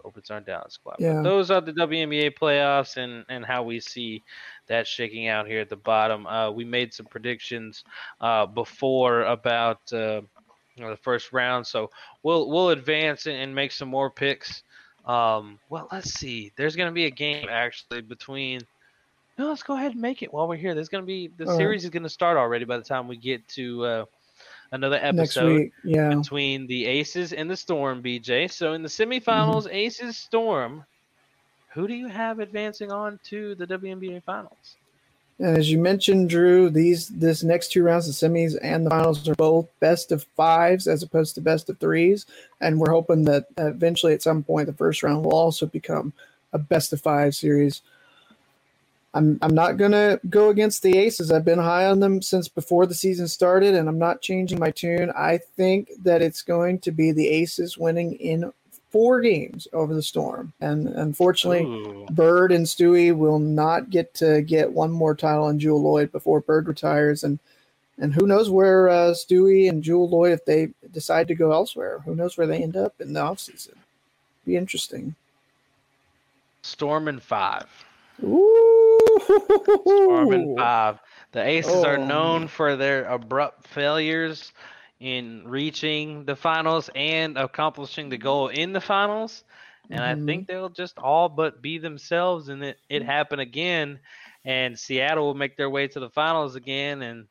Hope 0.06 0.18
it's 0.18 0.30
our 0.30 0.40
Dallas 0.40 0.74
squad. 0.74 0.96
Yeah. 1.00 1.14
But 1.14 1.22
those 1.24 1.50
are 1.50 1.60
the 1.60 1.72
WNBA 1.72 2.38
playoffs 2.38 2.96
and 2.96 3.24
and 3.28 3.44
how 3.44 3.64
we 3.64 3.80
see 3.80 4.22
that 4.68 4.86
shaking 4.86 5.26
out 5.26 5.48
here 5.48 5.60
at 5.60 5.68
the 5.68 5.76
bottom. 5.76 6.26
Uh, 6.28 6.50
we 6.52 6.64
made 6.64 6.94
some 6.94 7.06
predictions 7.06 7.82
uh, 8.20 8.46
before 8.46 9.22
about 9.22 9.80
uh, 9.92 10.20
you 10.76 10.84
know, 10.84 10.90
the 10.90 10.96
first 10.96 11.32
round, 11.32 11.66
so 11.66 11.90
we'll 12.22 12.48
we'll 12.48 12.70
advance 12.70 13.26
and- 13.26 13.36
and 13.36 13.52
make 13.52 13.72
some 13.72 13.88
more 13.88 14.08
picks. 14.10 14.62
Um, 15.06 15.58
well, 15.70 15.88
let's 15.90 16.12
see. 16.14 16.52
There's 16.56 16.76
going 16.76 16.88
to 16.88 16.94
be 16.94 17.06
a 17.06 17.10
game 17.10 17.48
actually 17.50 18.00
between. 18.02 18.60
No, 19.38 19.48
let's 19.48 19.62
go 19.64 19.74
ahead 19.74 19.92
and 19.92 20.00
make 20.00 20.22
it 20.22 20.32
while 20.32 20.46
we're 20.48 20.56
here. 20.56 20.74
There's 20.74 20.88
going 20.88 21.02
to 21.02 21.06
be 21.06 21.28
the 21.36 21.44
All 21.46 21.50
right. 21.50 21.56
series 21.58 21.84
is 21.84 21.90
going 21.90 22.04
to 22.04 22.08
start 22.08 22.36
already 22.36 22.64
by 22.64 22.76
the 22.76 22.84
time 22.84 23.08
we 23.08 23.16
get 23.16 23.46
to 23.48 23.84
uh, 23.84 24.04
another 24.72 24.98
episode 25.00 25.56
week, 25.56 25.72
yeah. 25.84 26.14
between 26.14 26.66
the 26.66 26.86
Aces 26.86 27.32
and 27.32 27.50
the 27.50 27.56
Storm, 27.56 28.02
BJ. 28.02 28.50
So 28.50 28.72
in 28.72 28.82
the 28.82 28.88
semifinals, 28.88 29.64
Mm-hmm. 29.64 29.74
Aces 29.74 30.16
Storm. 30.16 30.84
Who 31.70 31.86
do 31.86 31.94
you 31.94 32.08
have 32.08 32.38
advancing 32.38 32.90
on 32.90 33.20
to 33.24 33.54
the 33.54 33.66
WNBA 33.66 34.22
Finals? 34.24 34.76
And 35.38 35.58
as 35.58 35.70
you 35.70 35.78
mentioned, 35.78 36.30
Drew, 36.30 36.70
these 36.70 37.08
this 37.08 37.42
next 37.42 37.72
two 37.72 37.82
rounds, 37.82 38.06
the 38.06 38.26
semis 38.26 38.56
and 38.62 38.86
the 38.86 38.90
finals, 38.90 39.28
are 39.28 39.34
both 39.34 39.68
best 39.80 40.10
of 40.10 40.24
fives 40.34 40.86
as 40.86 41.02
opposed 41.02 41.34
to 41.34 41.42
best 41.42 41.68
of 41.68 41.78
threes. 41.78 42.24
And 42.62 42.80
we're 42.80 42.90
hoping 42.90 43.24
that 43.24 43.46
eventually, 43.58 44.14
at 44.14 44.22
some 44.22 44.42
point, 44.42 44.66
the 44.66 44.72
first 44.72 45.02
round 45.02 45.24
will 45.24 45.34
also 45.34 45.66
become 45.66 46.14
a 46.54 46.58
best 46.58 46.94
of 46.94 47.02
five 47.02 47.34
series. 47.34 47.82
I'm 49.16 49.38
I'm 49.40 49.54
not 49.54 49.78
gonna 49.78 50.20
go 50.28 50.50
against 50.50 50.82
the 50.82 50.98
Aces. 50.98 51.32
I've 51.32 51.44
been 51.44 51.58
high 51.58 51.86
on 51.86 52.00
them 52.00 52.20
since 52.20 52.48
before 52.48 52.84
the 52.84 52.94
season 52.94 53.28
started, 53.28 53.74
and 53.74 53.88
I'm 53.88 53.98
not 53.98 54.20
changing 54.20 54.58
my 54.58 54.70
tune. 54.70 55.10
I 55.16 55.38
think 55.38 55.90
that 56.02 56.20
it's 56.20 56.42
going 56.42 56.80
to 56.80 56.92
be 56.92 57.12
the 57.12 57.28
Aces 57.28 57.78
winning 57.78 58.12
in 58.16 58.52
four 58.90 59.22
games 59.22 59.66
over 59.72 59.94
the 59.94 60.02
Storm, 60.02 60.52
and 60.60 60.86
unfortunately, 60.88 61.64
Ooh. 61.64 62.06
Bird 62.10 62.52
and 62.52 62.66
Stewie 62.66 63.16
will 63.16 63.38
not 63.38 63.88
get 63.88 64.12
to 64.14 64.42
get 64.42 64.70
one 64.70 64.90
more 64.90 65.14
title 65.14 65.44
on 65.44 65.58
Jewell 65.58 65.82
Loyd 65.82 66.12
before 66.12 66.40
Bird 66.40 66.68
retires, 66.68 67.24
and 67.24 67.38
and 67.98 68.12
who 68.12 68.26
knows 68.26 68.50
where 68.50 68.90
uh, 68.90 69.12
Stewie 69.12 69.70
and 69.70 69.82
Jewell 69.82 70.10
Loyd 70.10 70.34
if 70.34 70.44
they 70.44 70.68
decide 70.92 71.26
to 71.28 71.34
go 71.34 71.52
elsewhere. 71.52 72.00
Who 72.04 72.14
knows 72.14 72.36
where 72.36 72.46
they 72.46 72.62
end 72.62 72.76
up 72.76 73.00
in 73.00 73.14
the 73.14 73.20
offseason. 73.20 73.76
Be 74.44 74.56
interesting. 74.56 75.14
Storm 76.60 77.08
and 77.08 77.22
five. 77.22 77.66
Ooh. 78.22 78.95
Five. 80.04 81.00
The 81.32 81.42
Aces 81.42 81.84
are 81.84 81.98
Oh. 81.98 81.98
known 81.98 82.48
for 82.48 82.76
their 82.76 83.04
abrupt 83.04 83.66
failures 83.68 84.52
in 85.00 85.44
reaching 85.46 86.24
the 86.24 86.36
finals 86.36 86.90
and 86.94 87.36
accomplishing 87.36 88.08
the 88.08 88.18
goal 88.18 88.48
in 88.48 88.72
the 88.72 88.80
finals. 88.80 89.44
And 89.90 90.02
I 90.02 90.14
Mhm. 90.14 90.16
think 90.16 90.46
they'll 90.46 90.68
just 90.70 90.98
all 90.98 91.28
but 91.28 91.62
be 91.62 91.78
themselves 91.78 92.48
and 92.48 92.62
it, 92.64 92.78
it 92.88 93.02
happen 93.02 93.38
again. 93.38 94.00
And 94.44 94.78
Seattle 94.78 95.26
will 95.26 95.34
make 95.34 95.56
their 95.56 95.70
way 95.70 95.88
to 95.88 96.00
the 96.00 96.10
finals 96.10 96.56
again. 96.56 97.02
And 97.02 97.26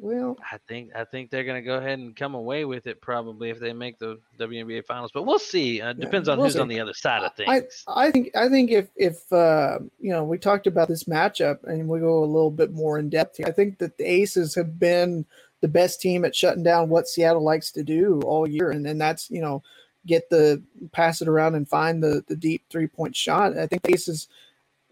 Well, 0.00 0.36
I 0.52 0.58
think 0.68 0.94
I 0.94 1.04
think 1.04 1.28
they're 1.28 1.44
gonna 1.44 1.62
go 1.62 1.74
ahead 1.78 1.98
and 1.98 2.14
come 2.14 2.36
away 2.36 2.64
with 2.64 2.86
it 2.86 3.00
probably 3.00 3.50
if 3.50 3.58
they 3.58 3.72
make 3.72 3.98
the 3.98 4.20
WNBA 4.38 4.86
finals. 4.86 5.10
But 5.12 5.24
we'll 5.24 5.40
see. 5.40 5.80
Uh, 5.80 5.92
depends 5.92 6.28
on 6.28 6.38
we'll 6.38 6.46
who's 6.46 6.54
see. 6.54 6.60
on 6.60 6.68
the 6.68 6.78
other 6.78 6.94
side 6.94 7.24
of 7.24 7.32
I, 7.48 7.60
things. 7.60 7.84
I 7.88 8.10
think 8.12 8.30
I 8.36 8.48
think 8.48 8.70
if 8.70 8.88
if 8.94 9.32
uh, 9.32 9.80
you 9.98 10.12
know 10.12 10.22
we 10.22 10.38
talked 10.38 10.68
about 10.68 10.86
this 10.86 11.04
matchup 11.04 11.64
and 11.64 11.88
we 11.88 11.98
go 11.98 12.22
a 12.22 12.26
little 12.26 12.52
bit 12.52 12.72
more 12.72 13.00
in 13.00 13.10
depth 13.10 13.38
here, 13.38 13.46
I 13.48 13.50
think 13.50 13.78
that 13.78 13.98
the 13.98 14.04
Aces 14.04 14.54
have 14.54 14.78
been 14.78 15.26
the 15.62 15.68
best 15.68 16.00
team 16.00 16.24
at 16.24 16.36
shutting 16.36 16.62
down 16.62 16.88
what 16.88 17.08
Seattle 17.08 17.42
likes 17.42 17.72
to 17.72 17.82
do 17.82 18.20
all 18.24 18.48
year, 18.48 18.70
and 18.70 18.86
then 18.86 18.98
that's 18.98 19.28
you 19.30 19.40
know 19.40 19.64
get 20.06 20.30
the 20.30 20.62
pass 20.92 21.20
it 21.20 21.28
around 21.28 21.56
and 21.56 21.68
find 21.68 22.00
the 22.02 22.24
the 22.28 22.36
deep 22.36 22.62
three 22.70 22.86
point 22.86 23.16
shot. 23.16 23.58
I 23.58 23.66
think 23.66 23.82
the 23.82 23.94
Aces, 23.94 24.28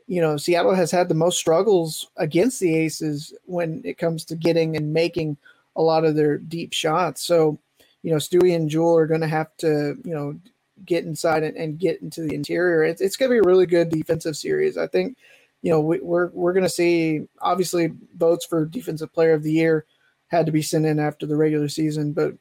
you 0.06 0.20
know, 0.20 0.36
Seattle 0.36 0.74
has 0.74 0.90
had 0.90 1.08
the 1.08 1.14
most 1.14 1.38
struggles 1.38 2.08
against 2.16 2.60
the 2.60 2.76
Aces 2.76 3.34
when 3.44 3.82
it 3.84 3.98
comes 3.98 4.24
to 4.26 4.36
getting 4.36 4.76
and 4.76 4.92
making 4.92 5.36
a 5.74 5.82
lot 5.82 6.04
of 6.04 6.14
their 6.14 6.38
deep 6.38 6.72
shots. 6.72 7.22
So 7.22 7.58
you 8.02 8.12
know, 8.12 8.18
Stewie 8.18 8.54
and 8.54 8.70
Jewell 8.70 8.96
are 8.96 9.06
going 9.08 9.20
to 9.22 9.26
have 9.26 9.56
to 9.58 9.96
you 10.04 10.14
know 10.14 10.38
get 10.84 11.04
inside 11.04 11.42
and, 11.42 11.56
and 11.56 11.78
get 11.78 12.00
into 12.02 12.22
the 12.22 12.34
interior. 12.34 12.84
It's, 12.84 13.00
it's 13.00 13.16
going 13.16 13.30
to 13.30 13.34
be 13.34 13.38
a 13.38 13.42
really 13.42 13.66
good 13.66 13.88
defensive 13.88 14.36
series. 14.36 14.76
I 14.76 14.86
think, 14.86 15.16
you 15.62 15.70
know, 15.70 15.80
we, 15.80 16.00
we're 16.00 16.28
we're 16.28 16.52
going 16.52 16.64
to 16.64 16.70
see 16.70 17.26
obviously 17.40 17.92
votes 18.16 18.44
for 18.44 18.64
defensive 18.64 19.12
player 19.12 19.32
of 19.32 19.42
the 19.42 19.52
year 19.52 19.86
had 20.28 20.46
to 20.46 20.52
be 20.52 20.62
sent 20.62 20.86
in 20.86 20.98
after 20.98 21.26
the 21.26 21.36
regular 21.36 21.68
season, 21.68 22.12
but 22.12 22.34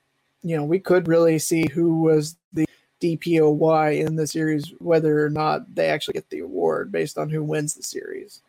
you 0.44 0.56
know, 0.56 0.64
we 0.64 0.80
could 0.80 1.08
really 1.08 1.40
see 1.40 1.68
who 1.74 2.02
was 2.02 2.38
the 2.54 2.68
DPOY 3.02 4.06
in 4.06 4.16
the 4.16 4.28
series, 4.28 4.74
whether 4.80 5.24
or 5.26 5.30
not 5.30 5.74
they 5.76 5.90
actually 5.90 6.14
get 6.14 6.30
the 6.30 6.40
award 6.40 6.92
based 6.92 7.18
on 7.18 7.30
who 7.30 7.44
wins 7.44 7.74
the 7.74 7.84
series. 7.84 8.42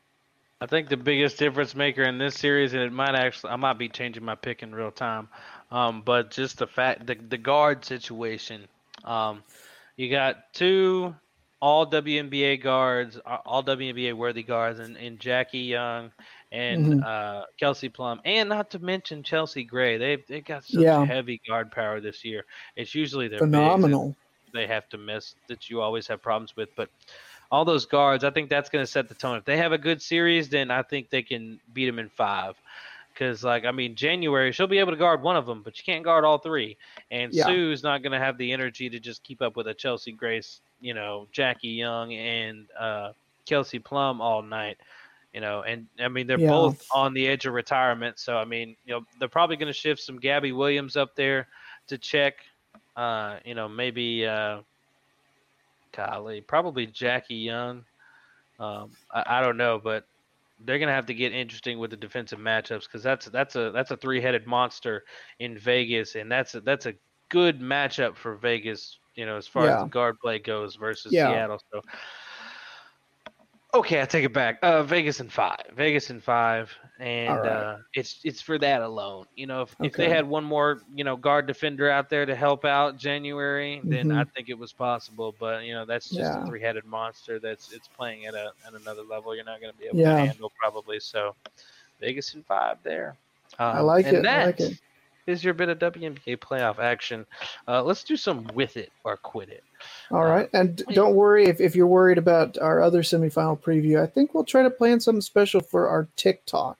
I 0.61 0.67
think 0.67 0.89
the 0.89 0.97
biggest 0.97 1.39
difference 1.39 1.75
maker 1.75 2.03
in 2.05 2.17
this 2.17 2.35
series, 2.35 2.73
and 2.73 2.83
it 2.83 2.93
might 2.93 3.15
actually, 3.15 3.51
I 3.51 3.57
might 3.57 3.79
be 3.79 3.89
changing 3.91 4.25
my 4.25 4.35
pick 4.35 4.63
in 4.63 4.75
real 4.75 4.91
time, 4.91 5.29
um, 5.71 6.03
but 6.03 6.31
just 6.31 6.59
the 6.59 6.67
fact, 6.67 7.07
the, 7.07 7.15
the 7.15 7.37
guard 7.37 7.85
situation. 7.85 8.67
Um, 9.05 9.43
you 9.97 10.11
got 10.11 10.53
two 10.55 11.15
all 11.61 11.87
WNBA 11.87 12.63
guards, 12.63 13.19
all 13.45 13.63
WNBA 13.63 14.15
worthy 14.15 14.43
guards, 14.43 14.79
and, 14.79 14.97
and 14.97 15.19
Jackie 15.19 15.59
Young 15.61 16.11
and 16.53 17.01
Mhm. 17.01 17.05
uh, 17.05 17.45
Kelsey 17.59 17.89
Plum, 17.89 18.21
and 18.25 18.49
not 18.49 18.71
to 18.71 18.79
mention 18.79 19.23
Chelsea 19.23 19.65
Gray. 19.65 19.97
They 19.99 20.17
they 20.29 20.41
got 20.43 20.65
such 20.65 20.83
Yeah. 20.83 21.05
heavy 21.05 21.41
guard 21.49 21.73
power 21.73 22.01
this 22.01 22.25
year. 22.25 22.45
It's 22.77 22.95
usually 22.95 23.29
their 23.29 23.41
Phenomenal. 23.41 24.15
They 24.57 24.67
have 24.67 24.89
to 24.91 24.99
miss 24.99 25.35
that 25.49 25.71
you 25.71 25.81
always 25.81 26.07
have 26.09 26.23
problems 26.23 26.57
with. 26.57 26.69
But 26.77 26.89
all 27.51 27.65
those 27.65 27.87
guards, 27.87 28.25
I 28.25 28.31
think 28.31 28.51
that's 28.51 28.69
going 28.69 28.85
to 28.85 28.91
set 28.91 29.09
the 29.09 29.15
tone. 29.15 29.37
If 29.37 29.45
they 29.45 29.57
have 29.57 29.73
a 29.73 29.79
good 29.79 30.03
series, 30.03 30.49
then 30.49 30.71
I 30.71 30.83
think 30.83 31.11
they 31.11 31.23
can 31.23 31.61
beat 31.73 31.87
them 31.87 31.99
in 31.99 32.09
five. 32.09 32.57
Because, 33.13 33.43
like, 33.43 33.65
I 33.65 33.71
mean, 33.71 33.95
January, 33.95 34.53
she'll 34.53 34.67
be 34.67 34.79
able 34.79 34.93
to 34.93 34.99
guard 34.99 35.23
one 35.23 35.37
of 35.37 35.47
them, 35.47 35.63
but 35.63 35.79
you 35.79 35.85
can't 35.85 36.05
guard 36.05 36.25
all 36.25 36.39
three. 36.39 36.77
And 37.11 37.33
Yeah. 37.33 37.47
Sue's 37.47 37.83
not 37.83 38.03
going 38.03 38.13
to 38.13 38.19
have 38.19 38.37
the 38.37 38.53
energy 38.53 38.91
to 38.91 39.01
just 39.01 39.23
keep 39.23 39.41
up 39.41 39.57
with 39.57 39.69
a 39.69 39.75
Chelsea 39.75 40.13
Grace, 40.13 40.61
you 40.81 40.93
know, 40.93 41.27
Jackie 41.33 41.69
Young 41.69 42.13
and 42.13 42.67
uh, 42.79 43.13
Kelsey 43.47 43.79
Plum 43.79 44.21
all 44.21 44.43
night. 44.43 44.77
You 45.33 45.41
know, 45.41 45.63
and 45.63 45.87
I 46.01 46.09
mean, 46.09 46.27
they're 46.27 46.39
Yeah. 46.39 46.49
both 46.49 46.87
on 46.95 47.15
the 47.15 47.27
edge 47.27 47.47
of 47.47 47.55
retirement. 47.55 48.19
So, 48.19 48.37
I 48.37 48.45
mean, 48.45 48.77
you 48.85 48.95
know, 48.95 49.07
they're 49.19 49.29
probably 49.29 49.57
going 49.57 49.67
to 49.67 49.73
shift 49.73 50.01
some 50.01 50.19
Gabby 50.19 50.53
Williams 50.53 50.97
up 50.97 51.15
there 51.15 51.49
to 51.89 51.99
check. 51.99 52.37
Uh, 52.97 53.39
you 53.45 53.55
know, 53.55 53.69
maybe 53.69 54.27
uh, 54.27 54.61
golly, 55.95 56.41
probably 56.41 56.87
Jackie 56.87 57.35
Young. 57.37 57.85
Um, 58.59 58.91
I, 59.13 59.39
I 59.39 59.41
don't 59.43 59.57
know, 59.59 59.79
but 59.83 60.05
they're 60.65 60.79
gonna 60.79 60.93
have 60.93 61.07
to 61.07 61.15
get 61.15 61.33
interesting 61.35 61.79
with 61.79 61.91
the 61.91 61.97
defensive 61.97 62.39
matchups 62.39 62.85
because 62.85 63.03
that's 63.03 63.27
that's 63.27 63.57
a 63.57 63.71
that's 63.73 63.91
a 63.91 63.97
three-headed 63.97 64.47
monster 64.47 65.05
in 65.39 65.59
Vegas, 65.59 66.15
and 66.15 66.33
that's 66.33 66.55
a, 66.55 66.61
that's 66.63 66.87
a 66.87 66.95
good 67.29 67.61
matchup 67.61 68.17
for 68.17 68.37
Vegas. 68.37 68.99
You 69.15 69.27
know, 69.27 69.37
as 69.37 69.47
far 69.47 69.67
Yeah. 69.67 69.77
as 69.77 69.83
the 69.83 69.89
guard 69.91 70.17
play 70.23 70.39
goes 70.39 70.77
versus 70.77 71.13
Yeah. 71.13 71.29
Seattle. 71.29 71.61
So, 71.73 71.83
okay, 73.79 74.01
I 74.03 74.07
take 74.07 74.25
it 74.25 74.33
back. 74.33 74.59
Uh, 74.63 74.83
Vegas 74.83 75.21
in 75.21 75.29
five. 75.29 75.61
Vegas 75.75 76.11
in 76.11 76.21
five, 76.21 76.73
and 76.99 77.45
right. 77.45 77.47
uh, 77.47 77.77
it's 77.95 78.21
it's 78.25 78.41
for 78.41 78.59
that 78.59 78.83
alone. 78.83 79.27
You 79.35 79.47
know, 79.47 79.63
if, 79.63 79.75
if 79.83 79.97
they 79.97 80.09
had 80.09 80.27
one 80.29 80.45
more, 80.45 80.81
you 80.95 81.05
know, 81.05 81.17
guard 81.17 81.47
defender 81.47 81.91
out 81.91 82.09
there 82.09 82.27
to 82.27 82.35
help 82.35 82.65
out 82.65 82.97
January, 82.97 83.81
then 83.85 84.09
Mhm. 84.09 84.19
I 84.19 84.25
think 84.25 84.49
it 84.49 84.59
was 84.59 84.73
possible. 84.73 85.35
But 85.39 85.65
you 85.65 85.75
know, 85.75 85.85
that's 85.85 86.13
just 86.13 86.21
Yeah. 86.21 86.37
a 86.37 86.47
three-headed 86.47 86.85
monster. 86.85 87.39
That's 87.39 87.73
it's 87.73 87.89
playing 87.89 88.27
at 88.27 88.35
a 88.35 88.53
at 88.67 88.75
another 88.75 89.03
level. 89.03 89.35
You're 89.35 89.45
not 89.45 89.61
going 89.61 89.73
to 89.73 89.79
be 89.79 89.87
able 89.87 90.03
Yeah. 90.03 90.15
to 90.15 90.15
handle 90.15 90.53
probably. 90.59 91.01
So, 91.01 91.35
Vegas 92.01 92.35
in 92.35 92.43
five 92.43 92.79
there. 92.83 93.17
I 93.73 93.81
Um, 93.81 93.81
like 93.81 94.07
and 94.07 94.17
it. 94.17 94.27
I 94.27 94.37
like 94.37 94.61
it. 94.61 94.75
Is 95.27 95.43
your 95.43 95.55
bit 95.55 95.69
of 95.69 95.79
WNBA 95.79 96.39
playoff 96.39 96.79
action. 96.79 97.27
Uh, 97.67 97.83
let's 97.83 98.05
do 98.05 98.17
some 98.17 98.49
with 98.55 98.77
it 98.77 98.93
or 99.05 99.17
quit 99.17 99.49
it. 99.49 99.65
All 100.11 100.25
right. 100.25 100.49
And 100.53 100.83
don't 100.93 101.15
worry 101.15 101.47
if, 101.47 101.61
if 101.61 101.75
you're 101.75 101.87
worried 101.87 102.19
about 102.19 102.59
our 102.59 102.81
other 102.81 103.03
semifinal 103.03 103.61
preview. 103.61 104.01
I 104.03 104.07
think 104.07 104.35
we'll 104.35 104.45
try 104.45 104.63
to 104.63 104.71
plan 104.71 105.01
something 105.01 105.21
special 105.21 105.61
for 105.61 105.89
our 105.89 106.09
TikTok 106.17 106.79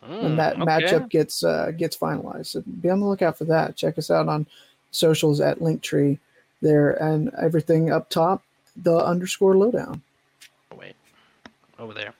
when 0.00 0.34
Mm, 0.34 0.36
that 0.36 0.54
okay. 0.54 0.64
matchup 0.64 1.08
gets 1.08 1.42
uh, 1.42 1.72
gets 1.76 1.96
finalized. 1.96 2.46
So 2.46 2.62
be 2.80 2.88
on 2.88 3.00
the 3.00 3.06
lookout 3.06 3.36
for 3.36 3.44
that. 3.46 3.76
Check 3.76 3.98
us 3.98 4.10
out 4.10 4.28
on 4.28 4.46
socials 4.90 5.40
at 5.40 5.58
Linktree 5.58 6.18
there 6.62 6.92
and 7.02 7.32
everything 7.40 7.90
up 7.90 8.08
top, 8.08 8.42
the 8.76 8.96
underscore 8.96 9.56
lowdown. 9.56 10.02
Wait, 10.76 10.94
over 11.78 11.94
there. 11.94 12.14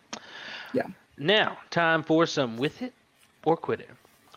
Yeah. 0.73 0.87
Now, 1.17 1.59
time 1.71 2.03
for 2.03 2.27
some 2.27 2.57
with 2.57 2.83
it 2.83 2.93
or 3.45 3.57
quit 3.57 3.81
it. 3.81 3.91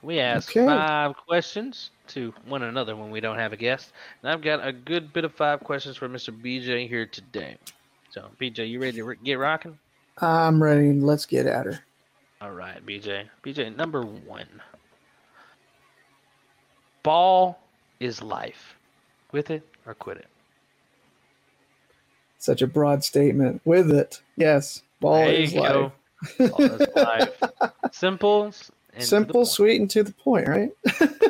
We 0.03 0.19
ask 0.19 0.49
Okay. 0.49 0.65
five 0.65 1.15
questions 1.15 1.91
to 2.07 2.33
one 2.45 2.63
another 2.63 2.95
when 2.95 3.11
we 3.11 3.19
don't 3.19 3.37
have 3.37 3.53
a 3.53 3.57
guest. 3.57 3.91
And 4.21 4.31
I've 4.31 4.41
got 4.41 4.65
a 4.65 4.71
good 4.71 5.13
bit 5.13 5.25
of 5.25 5.33
five 5.33 5.59
questions 5.59 5.95
for 5.97 6.09
Mr. 6.09 6.31
BJ 6.35 6.87
here 6.87 7.05
today. 7.05 7.57
So, 8.09 8.29
BJ, 8.39 8.69
you 8.69 8.81
ready 8.81 8.97
to 8.97 9.15
get 9.23 9.35
rocking? 9.35 9.77
I'm 10.17 10.61
ready. 10.61 10.91
Let's 10.93 11.25
get 11.25 11.45
at 11.45 11.65
her. 11.65 11.79
All 12.41 12.51
right, 12.51 12.83
BJ. 12.85 13.25
BJ, 13.43 13.75
number 13.75 14.01
one. 14.03 14.47
Ball 17.03 17.59
is 17.99 18.21
life. 18.21 18.75
With 19.31 19.49
it 19.51 19.65
or 19.85 19.93
quit 19.93 20.17
it? 20.17 20.27
Such 22.37 22.61
a 22.61 22.67
broad 22.67 23.03
statement. 23.03 23.61
With 23.65 23.91
it, 23.91 24.21
yes. 24.35 24.81
Ball 24.99 25.25
There 25.25 25.33
is 25.33 25.53
you 25.53 25.61
life. 25.61 25.71
go. 25.71 25.91
Ball 26.47 26.61
is 26.63 26.87
life. 26.95 27.41
Simple. 27.91 28.51
And 28.95 29.03
Simple, 29.03 29.45
sweet, 29.45 29.79
and 29.79 29.89
to 29.91 30.03
the 30.03 30.13
point, 30.13 30.47
right? 30.47 30.71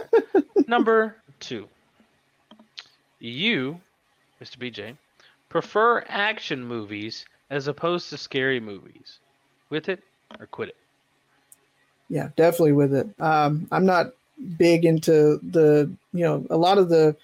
Number 0.67 1.15
two. 1.39 1.67
You, 3.19 3.79
Mr. 4.41 4.57
BJ, 4.57 4.97
prefer 5.49 6.03
action 6.07 6.63
movies 6.63 7.25
as 7.49 7.67
opposed 7.67 8.09
to 8.09 8.17
scary 8.17 8.59
movies. 8.59 9.19
With 9.69 9.89
it 9.89 10.03
or 10.39 10.47
quit 10.47 10.69
it? 10.69 10.75
Yeah, 12.09 12.29
definitely 12.35 12.73
with 12.73 12.93
it. 12.93 13.07
Um, 13.19 13.67
I'm 13.71 13.85
not 13.85 14.07
big 14.57 14.85
into 14.85 15.39
the, 15.43 15.89
you 16.13 16.23
know, 16.25 16.45
a 16.49 16.57
lot 16.57 16.77
of 16.77 16.89
the 16.89 17.15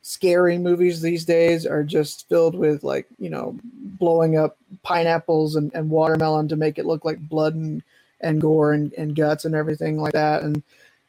scary 0.00 0.58
movies 0.58 1.00
these 1.00 1.24
days 1.24 1.66
are 1.66 1.84
just 1.84 2.28
filled 2.28 2.54
with 2.54 2.82
like, 2.82 3.06
you 3.18 3.30
know, 3.30 3.56
blowing 3.74 4.36
up 4.36 4.56
pineapples 4.82 5.56
and, 5.56 5.72
and 5.74 5.90
watermelon 5.90 6.48
to 6.48 6.56
make 6.56 6.78
it 6.78 6.86
look 6.86 7.04
like 7.04 7.18
blood 7.28 7.54
and, 7.54 7.82
and 8.22 8.40
gore 8.40 8.72
and, 8.72 8.92
and 8.94 9.16
guts 9.16 9.44
and 9.44 9.54
everything 9.54 9.98
like 9.98 10.12
that. 10.12 10.42
And 10.42 10.62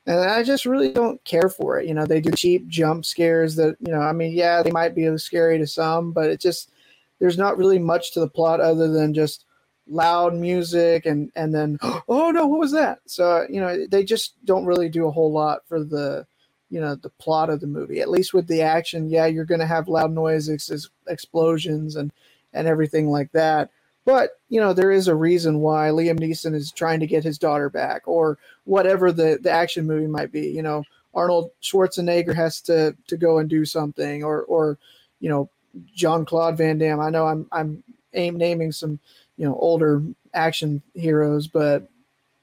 and 0.06 0.20
I 0.20 0.44
just 0.44 0.66
really 0.66 0.92
don't 0.92 1.24
care 1.24 1.50
for 1.50 1.80
it. 1.80 1.88
You 1.88 1.94
know, 1.94 2.06
they 2.06 2.20
do 2.20 2.32
cheap 2.32 2.68
jump 2.68 3.06
scares 3.06 3.56
that, 3.56 3.78
you 3.80 3.92
know, 3.92 4.02
I 4.02 4.12
mean, 4.12 4.34
yeah, 4.34 4.62
they 4.62 4.72
might 4.72 4.96
be 4.96 5.18
scary 5.18 5.58
to 5.60 5.68
some, 5.68 6.12
but 6.12 6.30
it 6.30 6.42
just 6.42 6.72
there's 7.20 7.38
not 7.38 7.58
really 7.58 7.80
much 7.80 8.12
to 8.14 8.20
the 8.20 8.28
plot 8.28 8.60
other 8.60 8.90
than 8.90 9.14
just 9.14 9.46
loud 9.88 10.34
music 10.34 11.06
and 11.06 11.32
and 11.36 11.54
then 11.54 11.78
oh 12.08 12.32
no 12.32 12.48
what 12.48 12.60
was 12.60 12.72
that 12.72 13.00
so 13.06 13.46
you 13.50 13.60
know 13.60 13.86
they 13.88 14.04
just 14.04 14.34
don't 14.46 14.66
really 14.66 14.88
do 14.88 15.08
a 15.08 15.12
whole 15.12 15.32
lot 15.32 15.60
for 15.68 15.84
the 15.84 16.26
you 16.70 16.80
know 16.80 16.96
the 16.96 17.10
plot 17.10 17.50
of 17.50 17.60
the 17.60 17.68
movie 17.68 18.00
at 18.00 18.10
least 18.10 18.34
with 18.34 18.48
the 18.48 18.62
action 18.62 19.10
yeah 19.10 19.26
you're 19.26 19.46
going 19.46 19.60
to 19.60 19.66
have 19.66 19.90
loud 19.90 20.12
noises 20.12 20.90
explosions 21.08 21.96
and 21.96 22.12
and 22.54 22.68
everything 22.68 23.10
like 23.10 23.32
that 23.34 23.70
but 24.06 24.40
you 24.50 24.60
know 24.60 24.74
there 24.74 24.92
is 24.92 25.08
a 25.08 25.16
reason 25.16 25.60
why 25.60 25.90
liam 25.90 26.20
neeson 26.20 26.54
is 26.54 26.72
trying 26.72 27.00
to 27.00 27.08
get 27.08 27.24
his 27.24 27.38
daughter 27.38 27.70
back 27.70 28.02
or 28.08 28.38
whatever 28.66 29.12
the 29.12 29.40
the 29.42 29.52
action 29.52 29.86
movie 29.88 30.08
might 30.08 30.32
be 30.32 30.50
you 30.50 30.62
know 30.62 30.84
arnold 31.14 31.52
schwarzenegger 31.62 32.34
has 32.34 32.62
to 32.62 32.96
to 33.08 33.18
go 33.18 33.38
and 33.38 33.50
do 33.50 33.66
something 33.66 34.24
or 34.24 34.44
or 34.44 34.78
you 35.20 35.30
know 35.30 35.50
Jean 35.96 36.26
Claude 36.26 36.58
Van 36.58 36.78
Damme. 36.78 37.00
I 37.00 37.10
know 37.10 37.28
I'm 37.28 37.48
I'm 37.52 37.84
aim 38.14 38.38
naming 38.38 38.72
some 38.72 39.00
you 39.38 39.46
know 39.46 39.56
older 39.56 40.04
action 40.34 40.82
heroes, 40.94 41.48
but 41.48 41.88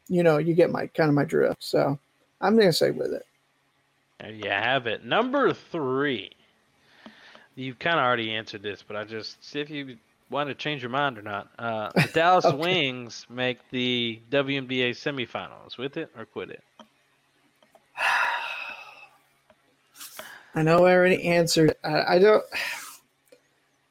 you 0.09 0.23
know 0.23 0.39
you 0.39 0.55
get 0.55 0.71
my 0.71 0.87
kind 0.89 1.09
of 1.09 1.15
my 1.15 1.25
drift. 1.25 1.63
So 1.63 1.99
I'm 2.41 2.57
gonna 2.57 2.73
say 2.73 2.91
with 2.91 3.13
it. 3.13 3.27
There 4.19 4.33
you 4.33 4.51
have 4.51 4.87
it. 4.87 5.05
Number 5.05 5.53
three. 5.53 6.31
You've 7.57 7.79
kind 7.79 7.99
of 7.99 8.05
already 8.05 8.33
answered 8.33 8.63
this, 8.63 8.83
but 8.87 8.97
I 8.97 9.05
just 9.05 9.55
if 9.55 9.71
you 9.71 9.99
want 10.31 10.49
to 10.49 10.55
change 10.55 10.83
your 10.83 10.91
mind 10.91 11.19
or 11.19 11.23
not. 11.23 11.49
Uh, 11.59 11.91
the 11.95 12.09
Dallas 12.15 12.45
okay. 12.45 12.57
Wings 12.57 13.27
make 13.29 13.59
the 13.71 14.21
WNBA 14.31 14.91
semifinals. 14.91 15.77
With 15.77 15.97
it 15.97 16.11
or 16.17 16.25
quit 16.25 16.51
it? 16.51 16.63
I 20.55 20.63
know 20.63 20.85
I 20.87 20.93
already 20.93 21.25
answered. 21.25 21.75
I, 21.85 22.15
I 22.15 22.19
don't. 22.19 22.45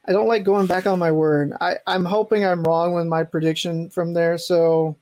I 0.07 0.11
don't 0.11 0.27
like 0.27 0.43
going 0.43 0.65
back 0.65 0.87
on 0.87 0.97
my 0.97 1.11
word. 1.11 1.53
I, 1.61 1.75
I'm 1.85 2.03
hoping 2.03 2.43
I'm 2.43 2.63
wrong 2.63 2.95
with 2.95 3.05
my 3.05 3.23
prediction 3.23 3.91
from 3.91 4.11
there. 4.15 4.39
So 4.39 4.95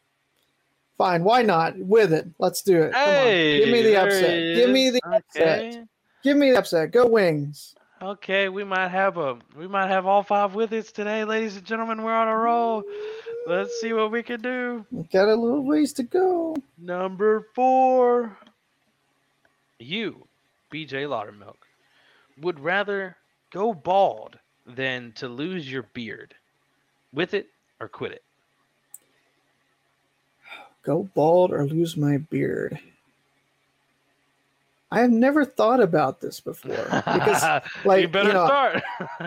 fine, 0.97 1.23
why 1.23 1.43
not? 1.43 1.77
With 1.77 2.11
it. 2.11 2.27
Let's 2.39 2.61
do 2.61 2.81
it. 2.81 2.93
Hey, 2.93 3.59
Give 3.59 3.69
me 3.69 3.83
the 3.83 3.95
upset. 3.95 4.55
Give 4.55 4.69
me 4.69 4.89
the 4.89 4.99
okay. 5.07 5.15
upset. 5.15 5.87
Give 6.23 6.35
me 6.35 6.51
the 6.51 6.57
upset. 6.57 6.91
Go 6.91 7.07
wings. 7.07 7.73
Okay, 8.01 8.47
we 8.49 8.63
might 8.63 8.89
have 8.89 9.17
a 9.17 9.39
we 9.55 9.67
might 9.67 9.87
have 9.87 10.05
all 10.05 10.23
five 10.23 10.53
with 10.53 10.71
us 10.73 10.91
today, 10.91 11.23
ladies 11.25 11.57
and 11.57 11.65
gentlemen. 11.65 12.03
We're 12.03 12.13
on 12.13 12.27
a 12.27 12.35
roll. 12.37 12.83
Let's 13.47 13.81
see 13.81 13.93
what 13.93 14.11
we 14.11 14.23
can 14.23 14.41
do. 14.41 14.85
We 14.91 15.03
got 15.05 15.29
a 15.29 15.35
little 15.35 15.65
ways 15.65 15.93
to 15.93 16.03
go. 16.03 16.55
Number 16.77 17.47
four. 17.55 18.37
You, 19.79 20.27
BJ 20.71 21.07
Laudermilk, 21.07 21.57
would 22.39 22.59
rather 22.59 23.17
go 23.51 23.73
bald 23.73 24.37
than 24.65 25.13
to 25.13 25.27
lose 25.27 25.71
your 25.71 25.83
beard. 25.93 26.35
With 27.13 27.33
it 27.33 27.47
or 27.79 27.87
quit 27.87 28.11
it? 28.13 28.23
Go 30.83 31.09
bald 31.15 31.51
or 31.51 31.65
lose 31.65 31.97
my 31.97 32.17
beard. 32.17 32.79
I 34.89 35.01
have 35.01 35.11
never 35.11 35.43
thought 35.43 35.81
about 35.81 36.21
this 36.21 36.39
before 36.39 36.85
because, 36.89 37.61
like, 37.85 38.01
you 38.01 38.07
better 38.07 38.29
you 38.29 38.33
know, 38.33 38.45
start. 38.45 38.83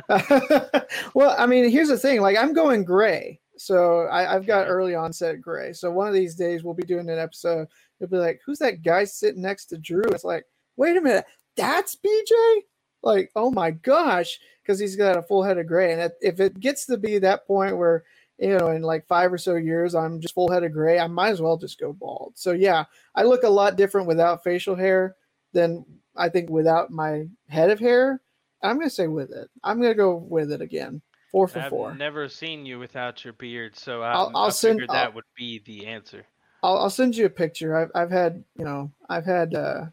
well, 1.15 1.35
I 1.39 1.47
mean, 1.47 1.71
here's 1.71 1.89
the 1.89 1.99
thing: 1.99 2.23
like, 2.23 2.39
I'm 2.39 2.55
going 2.55 2.85
gray, 2.85 3.41
so 3.59 4.09
I, 4.11 4.23
have 4.23 4.47
got 4.47 4.69
early 4.69 4.95
onset 4.95 5.41
gray. 5.41 5.73
So 5.75 5.91
one 5.91 6.09
of 6.09 6.15
these 6.15 6.35
days, 6.35 6.65
we'll 6.65 6.75
be 6.75 6.83
doing 6.83 7.11
an 7.11 7.19
episode. 7.19 7.69
It'll 8.01 8.11
be 8.11 8.17
like, 8.17 8.41
"Who's 8.47 8.59
that 8.61 8.83
guy 8.83 9.05
sitting 9.05 9.43
next 9.43 9.67
to 9.67 9.79
Drew?" 9.79 10.05
It's 10.05 10.25
like, 10.25 10.47
wait 10.77 10.97
a 10.97 11.01
minute, 11.01 11.27
that's 11.57 11.95
BJ. 11.95 12.61
Like, 13.03 13.31
oh 13.37 13.51
my 13.51 13.71
gosh, 13.71 14.39
because 14.63 14.79
he's 14.79 14.97
got 14.97 15.19
a 15.19 15.23
full 15.23 15.43
head 15.43 15.59
of 15.59 15.67
gray. 15.67 15.93
And 15.93 16.11
if 16.21 16.41
it 16.41 16.59
gets 16.59 16.87
to 16.87 16.97
be 16.97 17.19
that 17.19 17.47
point 17.47 17.77
where, 17.77 18.05
you 18.39 18.57
know, 18.57 18.69
in 18.69 18.83
like 18.83 19.07
five 19.07 19.33
or 19.33 19.39
so 19.39 19.57
years, 19.57 19.95
I'm 19.95 20.21
just 20.21 20.35
full 20.35 20.51
head 20.51 20.65
of 20.65 20.73
gray, 20.73 20.99
I 20.99 21.07
might 21.07 21.31
as 21.31 21.41
well 21.41 21.57
just 21.57 21.79
go 21.79 21.93
bald. 21.93 22.33
So 22.37 22.53
yeah, 22.53 22.85
I 23.15 23.23
look 23.23 23.43
a 23.43 23.49
lot 23.49 23.77
different 23.77 24.09
without 24.09 24.43
facial 24.43 24.75
hair 24.75 25.17
than 25.53 25.85
I 26.17 26.29
think 26.29 26.51
without 26.51 26.91
my 26.91 27.27
head 27.49 27.71
of 27.71 27.79
hair. 27.79 28.21
I'm 28.63 28.79
gonna 28.79 28.91
say 28.91 29.07
with 29.07 29.31
it. 29.31 29.49
I'm 29.65 29.81
gonna 29.81 29.95
go 29.95 30.17
with 30.17 30.53
it 30.53 30.61
again. 30.61 31.01
Four 31.33 31.49
for 31.49 31.61
I've 31.61 31.71
four. 31.71 31.95
never 31.95 32.29
seen 32.29 32.67
you 32.67 32.79
without 32.79 33.25
your 33.25 33.33
beard, 33.35 33.77
so 33.77 34.03
I, 34.03 34.13
I'll, 34.13 34.33
I'll 34.35 34.47
I 34.47 34.51
send- 34.51 34.75
figured 34.81 34.91
that 34.91 35.07
I'll- 35.09 35.13
would 35.15 35.25
be 35.37 35.61
the 35.65 35.87
answer. 35.87 36.25
I'll, 36.63 36.77
I'll 36.79 36.91
send 36.91 37.17
you 37.17 37.25
a 37.25 37.31
picture. 37.31 37.75
I've 37.75 37.91
I've 37.95 38.11
had 38.11 38.45
you 38.59 38.65
know 38.67 38.93
I've 39.09 39.25
had 39.25 39.55
uh 39.55 39.87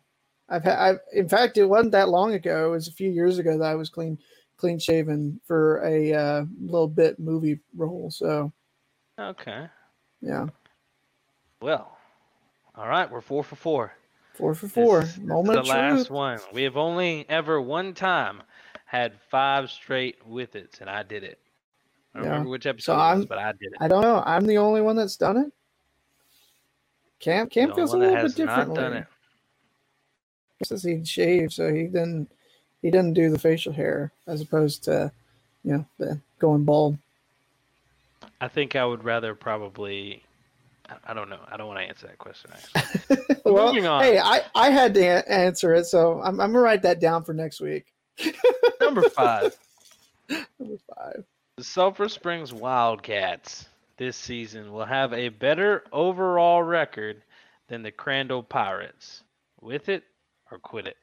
I've 0.50 0.64
had 0.64 0.78
I've 0.80 1.00
in 1.14 1.30
fact 1.30 1.58
it 1.58 1.66
wasn't 1.66 1.94
that 1.94 2.10
long 2.10 2.34
ago. 2.34 2.68
It 2.68 2.72
was 2.72 2.88
a 2.90 2.92
few 2.94 3.10
years 3.10 3.38
ago 3.38 3.58
that 3.58 3.64
I 3.72 3.76
was 3.76 3.90
clean 3.90 4.18
clean 4.58 4.80
shaven 4.80 5.40
for 5.46 5.82
a 5.86 6.14
uh, 6.14 6.46
little 6.60 6.88
bit 6.90 7.20
movie 7.20 7.60
role. 7.76 8.10
So 8.12 8.52
Okay. 9.20 9.68
yeah, 10.22 10.48
Well, 11.62 11.96
all 12.76 12.88
right, 12.88 13.10
we're 13.10 13.22
four 13.22 13.44
for 13.44 13.56
four. 13.56 13.94
Four 14.38 14.54
for 14.56 14.68
four. 14.68 15.02
This 15.02 15.18
is 15.18 15.20
Moment 15.20 15.64
the 15.64 15.70
last 15.70 16.10
one. 16.10 16.40
We 16.54 16.64
have 16.64 16.78
only 16.78 17.26
ever 17.30 17.60
one 17.62 17.94
time 17.94 18.44
had 18.86 19.14
five 19.30 19.70
straight 19.70 20.26
with 20.26 20.56
it, 20.56 20.78
and 20.80 20.90
I 20.90 21.04
did 21.04 21.24
it. 21.24 21.40
I 22.14 22.20
don't 22.20 22.26
Yeah. 22.26 22.32
remember 22.32 22.50
which 22.52 22.66
episode 22.66 22.94
So 22.94 22.94
it 22.94 23.18
was, 23.18 23.26
but 23.26 23.38
I 23.38 23.52
did 23.54 23.74
it. 23.74 23.78
I 23.80 23.88
don't 23.88 24.02
know. 24.02 24.24
I'm 24.26 24.46
the 24.46 24.58
only 24.58 24.82
one 24.82 24.96
that's 24.96 25.18
done 25.18 25.38
it. 25.38 25.52
Cam 27.20 27.50
Cam 27.50 27.74
feels 27.74 27.94
a 27.94 27.98
little 27.98 28.16
bit 28.16 28.36
different. 28.36 28.70
not 28.70 28.76
done 28.76 28.94
it. 28.94 29.08
Says 30.64 30.84
he 30.84 31.04
shaved, 31.04 31.54
so 31.54 31.74
he 31.74 31.84
didn't 31.84 32.32
he 32.82 32.90
didn't 32.92 33.14
do 33.14 33.30
the 33.30 33.40
facial 33.40 33.74
hair 33.74 34.12
as 34.28 34.42
opposed 34.42 34.84
to 34.86 35.12
you 35.64 35.74
know 35.74 35.86
the 35.98 36.20
going 36.40 36.64
bald. 36.64 36.98
I 38.40 38.48
think 38.48 38.76
I 38.76 38.86
would 38.86 39.04
rather 39.04 39.34
probably. 39.36 40.24
I- 40.90 41.12
I 41.12 41.14
don't 41.14 41.30
know. 41.30 41.40
I 41.50 41.58
don't 41.58 41.68
want 41.68 41.80
to 41.80 41.86
answer 41.86 42.08
that 42.08 42.18
question. 42.18 42.52
Well, 43.46 43.68
Moving 43.68 43.88
on. 43.88 44.04
hey, 44.04 44.20
I 44.20 44.42
I 44.56 44.70
had 44.72 44.94
to 44.96 45.00
a- 45.02 45.32
answer 45.32 45.74
it, 45.74 45.86
so 45.86 46.20
I'm 46.22 46.40
I'm 46.42 46.52
gonna 46.52 46.60
write 46.60 46.82
that 46.82 47.00
down 47.00 47.24
for 47.24 47.34
next 47.34 47.62
week. 47.62 47.94
Number 48.82 49.04
five. 49.10 49.56
Number 50.60 50.76
five. 50.94 51.24
The 51.56 51.64
Sulphur 51.64 52.10
Springs 52.10 52.52
Wildcats 52.54 53.68
this 53.98 54.18
season 54.18 54.72
will 54.74 54.86
have 54.86 55.14
a 55.14 55.30
better 55.30 55.86
overall 55.94 56.62
record 56.62 57.24
than 57.70 57.84
the 57.84 57.92
Crandall 57.92 58.44
Pirates. 58.44 59.24
With 59.62 59.88
it 59.90 60.04
or 60.52 60.60
quit 60.60 60.86
it? 60.88 60.98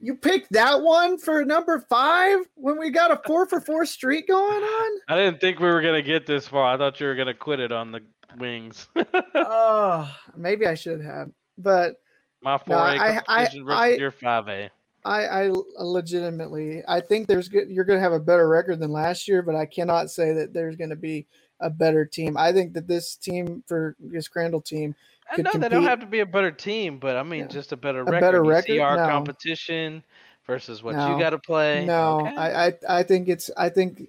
You 0.00 0.16
picked 0.16 0.52
that 0.52 0.82
one 0.82 1.16
for 1.16 1.44
number 1.44 1.78
five 1.88 2.40
when 2.56 2.76
we 2.76 2.90
got 2.90 3.12
a 3.12 3.20
four 3.24 3.46
for 3.46 3.60
four 3.60 3.86
streak 3.86 4.26
going 4.26 4.62
on. 4.64 5.00
I 5.08 5.14
didn't 5.16 5.40
think 5.40 5.60
we 5.60 5.68
were 5.68 5.80
gonna 5.80 6.02
get 6.02 6.26
this 6.26 6.48
far. 6.48 6.74
I 6.74 6.76
thought 6.76 6.98
you 7.00 7.06
were 7.06 7.14
gonna 7.14 7.34
quit 7.34 7.60
it 7.60 7.70
on 7.70 7.92
the 7.92 8.00
wings. 8.38 8.88
oh, 9.34 10.14
maybe 10.36 10.66
I 10.66 10.74
should 10.74 11.00
have, 11.02 11.30
but 11.58 11.96
My 12.42 12.52
No, 12.52 12.58
four 12.58 12.76
A 12.76 12.80
I- 12.80 13.22
I- 13.28 13.44
versus 13.44 13.62
I- 13.68 13.88
your 13.90 14.10
five 14.10 14.48
A. 14.48 14.70
I, 15.04 15.26
I 15.46 15.52
legitimately, 15.80 16.82
I 16.86 17.00
think 17.00 17.26
there's 17.26 17.48
good. 17.48 17.68
You're 17.68 17.84
going 17.84 17.98
to 17.98 18.02
have 18.02 18.12
a 18.12 18.20
better 18.20 18.48
record 18.48 18.78
than 18.78 18.92
last 18.92 19.26
year, 19.26 19.42
but 19.42 19.56
I 19.56 19.66
cannot 19.66 20.10
say 20.12 20.32
that 20.32 20.52
there's 20.52 20.76
going 20.76 20.90
to 20.90 20.96
be 20.96 21.26
a 21.60 21.68
better 21.68 22.04
team. 22.04 22.36
I 22.36 22.52
think 22.52 22.72
that 22.74 22.86
this 22.86 23.16
team 23.16 23.64
for 23.66 23.96
this 23.98 24.28
Crandall 24.28 24.60
team 24.60 24.94
I 25.30 25.40
know 25.40 25.52
they 25.54 25.68
don't 25.68 25.84
have 25.84 26.00
to 26.00 26.06
be 26.06 26.20
a 26.20 26.26
better 26.26 26.50
team, 26.52 26.98
but 26.98 27.16
I 27.16 27.22
mean 27.22 27.48
just 27.48 27.72
a 27.72 27.76
better 27.76 28.04
record. 28.04 28.20
better 28.20 28.44
You 28.44 28.62
see 28.62 28.78
record? 28.78 28.80
our 28.80 28.96
No. 28.98 29.08
competition 29.12 30.04
versus 30.46 30.82
what 30.82 30.94
No. 30.94 31.12
you 31.14 31.18
got 31.22 31.30
to 31.30 31.38
play. 31.38 31.84
No, 31.86 32.20
Okay. 32.20 32.36
I, 32.36 32.66
I 32.66 32.72
I 32.88 33.02
think 33.02 33.28
it's 33.28 33.50
I 33.56 33.70
think 33.70 34.08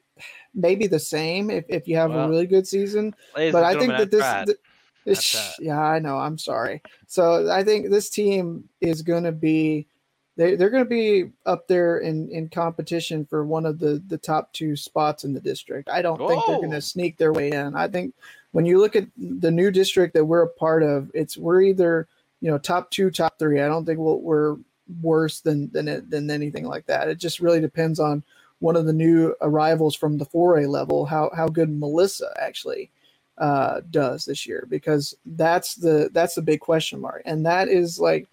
maybe 0.53 0.87
the 0.87 0.99
same 0.99 1.49
if, 1.49 1.65
if 1.67 1.87
you 1.87 1.95
have 1.95 2.11
Well, 2.11 2.25
a 2.25 2.29
really 2.29 2.47
good 2.47 2.67
season. 2.67 3.15
But 3.33 3.63
I 3.63 3.77
think 3.77 3.91
that 3.91 4.11
this, 4.11 4.45
th- 4.45 4.57
this 5.05 5.59
yeah, 5.59 5.79
I 5.79 5.99
know. 5.99 6.17
I'm 6.17 6.37
sorry. 6.37 6.81
So 7.07 7.51
I 7.51 7.63
think 7.63 7.89
this 7.89 8.09
team 8.09 8.69
is 8.81 9.01
going 9.01 9.23
to 9.23 9.31
be 9.31 9.87
they 10.35 10.55
they're 10.55 10.69
going 10.69 10.83
to 10.83 10.89
be 10.89 11.31
up 11.45 11.67
there 11.67 11.99
in 11.99 12.29
in 12.29 12.49
competition 12.49 13.25
for 13.25 13.45
one 13.45 13.65
of 13.65 13.79
the 13.79 14.01
the 14.07 14.17
top 14.17 14.51
two 14.53 14.75
spots 14.75 15.23
in 15.23 15.33
the 15.33 15.39
district. 15.39 15.89
I 15.89 16.01
don't 16.01 16.17
think 16.17 16.43
they're 16.47 16.57
going 16.57 16.71
to 16.71 16.81
sneak 16.81 17.17
their 17.17 17.33
way 17.33 17.51
in. 17.51 17.75
I 17.75 17.87
think 17.87 18.13
when 18.51 18.65
you 18.65 18.79
look 18.79 18.95
at 18.95 19.07
the 19.17 19.51
new 19.51 19.71
district 19.71 20.13
that 20.13 20.25
we're 20.25 20.43
a 20.43 20.49
part 20.49 20.83
of, 20.83 21.11
it's 21.13 21.37
we're 21.37 21.61
either 21.61 22.07
you 22.41 22.49
know 22.49 22.57
top 22.57 22.89
two, 22.91 23.11
top 23.11 23.37
three. 23.37 23.61
I 23.61 23.67
don't 23.67 23.85
think 23.85 23.99
we'll, 23.99 24.21
we're 24.21 24.57
worse 25.01 25.41
than 25.41 25.69
than 25.71 25.87
it, 25.87 26.09
than 26.09 26.31
anything 26.31 26.65
like 26.65 26.85
that. 26.87 27.09
It 27.09 27.19
just 27.19 27.39
really 27.39 27.61
depends 27.61 27.99
on 27.99 28.23
one 28.63 28.77
of 28.77 28.85
the 28.85 28.93
new 28.93 29.35
arrivals 29.41 29.93
from 29.93 30.17
the 30.17 30.25
4A 30.25 30.69
level, 30.69 31.05
how 31.05 31.29
how 31.35 31.47
good 31.49 31.69
Melissa 31.69 32.33
actually 32.39 32.89
uh, 33.37 33.81
does 33.91 34.23
this 34.23 34.47
year, 34.47 34.65
because 34.69 35.15
that's 35.25 35.75
the 35.75 36.09
that's 36.13 36.35
the 36.35 36.41
big 36.41 36.61
question 36.61 37.01
mark, 37.01 37.21
and 37.25 37.45
that 37.45 37.67
is 37.67 37.99
like 37.99 38.27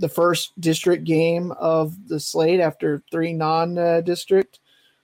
the 0.00 0.08
first 0.08 0.60
district 0.60 1.04
game 1.04 1.52
of 1.52 1.94
the 2.08 2.18
slate 2.18 2.58
after 2.60 3.00
three 3.12 3.32
non-district. 3.32 4.58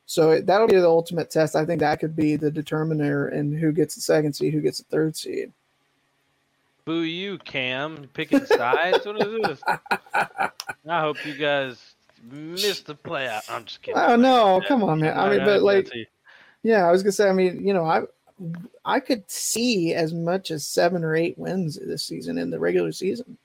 So 0.04 0.32
it- 0.32 0.46
that'll 0.46 0.66
be 0.66 0.76
the 0.76 0.86
ultimate 0.86 1.30
test. 1.30 1.54
I 1.56 1.64
think 1.64 1.80
that 1.80 2.00
could 2.00 2.14
be 2.16 2.36
the 2.36 2.50
determiner 2.50 3.28
in 3.28 3.52
who 3.56 3.72
gets 3.72 3.94
the 3.94 4.00
second 4.02 4.34
seed, 4.34 4.52
who 4.52 4.60
gets 4.60 4.78
the 4.78 4.84
third 4.90 5.16
seed. 5.16 5.52
Boo 6.84 7.02
you, 7.02 7.38
Cam. 7.38 8.08
Picking 8.14 8.44
sides? 8.46 9.06
what 9.06 9.20
is 9.26 9.42
this? 9.42 9.60
I 10.14 11.00
hope 11.00 11.24
you 11.24 11.34
guys 11.34 11.95
missed 12.22 12.86
the 12.86 12.94
playoff. 12.94 13.50
I'm 13.50 13.64
just 13.64 13.82
kidding. 13.82 14.00
Oh 14.00 14.16
no, 14.16 14.62
come 14.66 14.82
on, 14.82 15.00
man. 15.00 15.18
I 15.18 15.30
mean, 15.30 15.44
but 15.44 15.62
like. 15.62 15.90
Yeah, 16.62 16.88
I 16.88 16.90
was 16.90 17.04
gonna 17.04 17.12
say. 17.12 17.28
I 17.28 17.32
mean, 17.32 17.64
you 17.64 17.72
know, 17.72 17.84
I 17.84 18.02
I 18.84 18.98
could 18.98 19.30
see 19.30 19.94
as 19.94 20.12
much 20.12 20.50
as 20.50 20.66
seven 20.66 21.04
or 21.04 21.14
eight 21.14 21.38
wins 21.38 21.78
this 21.78 22.02
season 22.02 22.38
in 22.38 22.50
the 22.50 22.58
regular 22.58 22.90
season. 22.90 23.38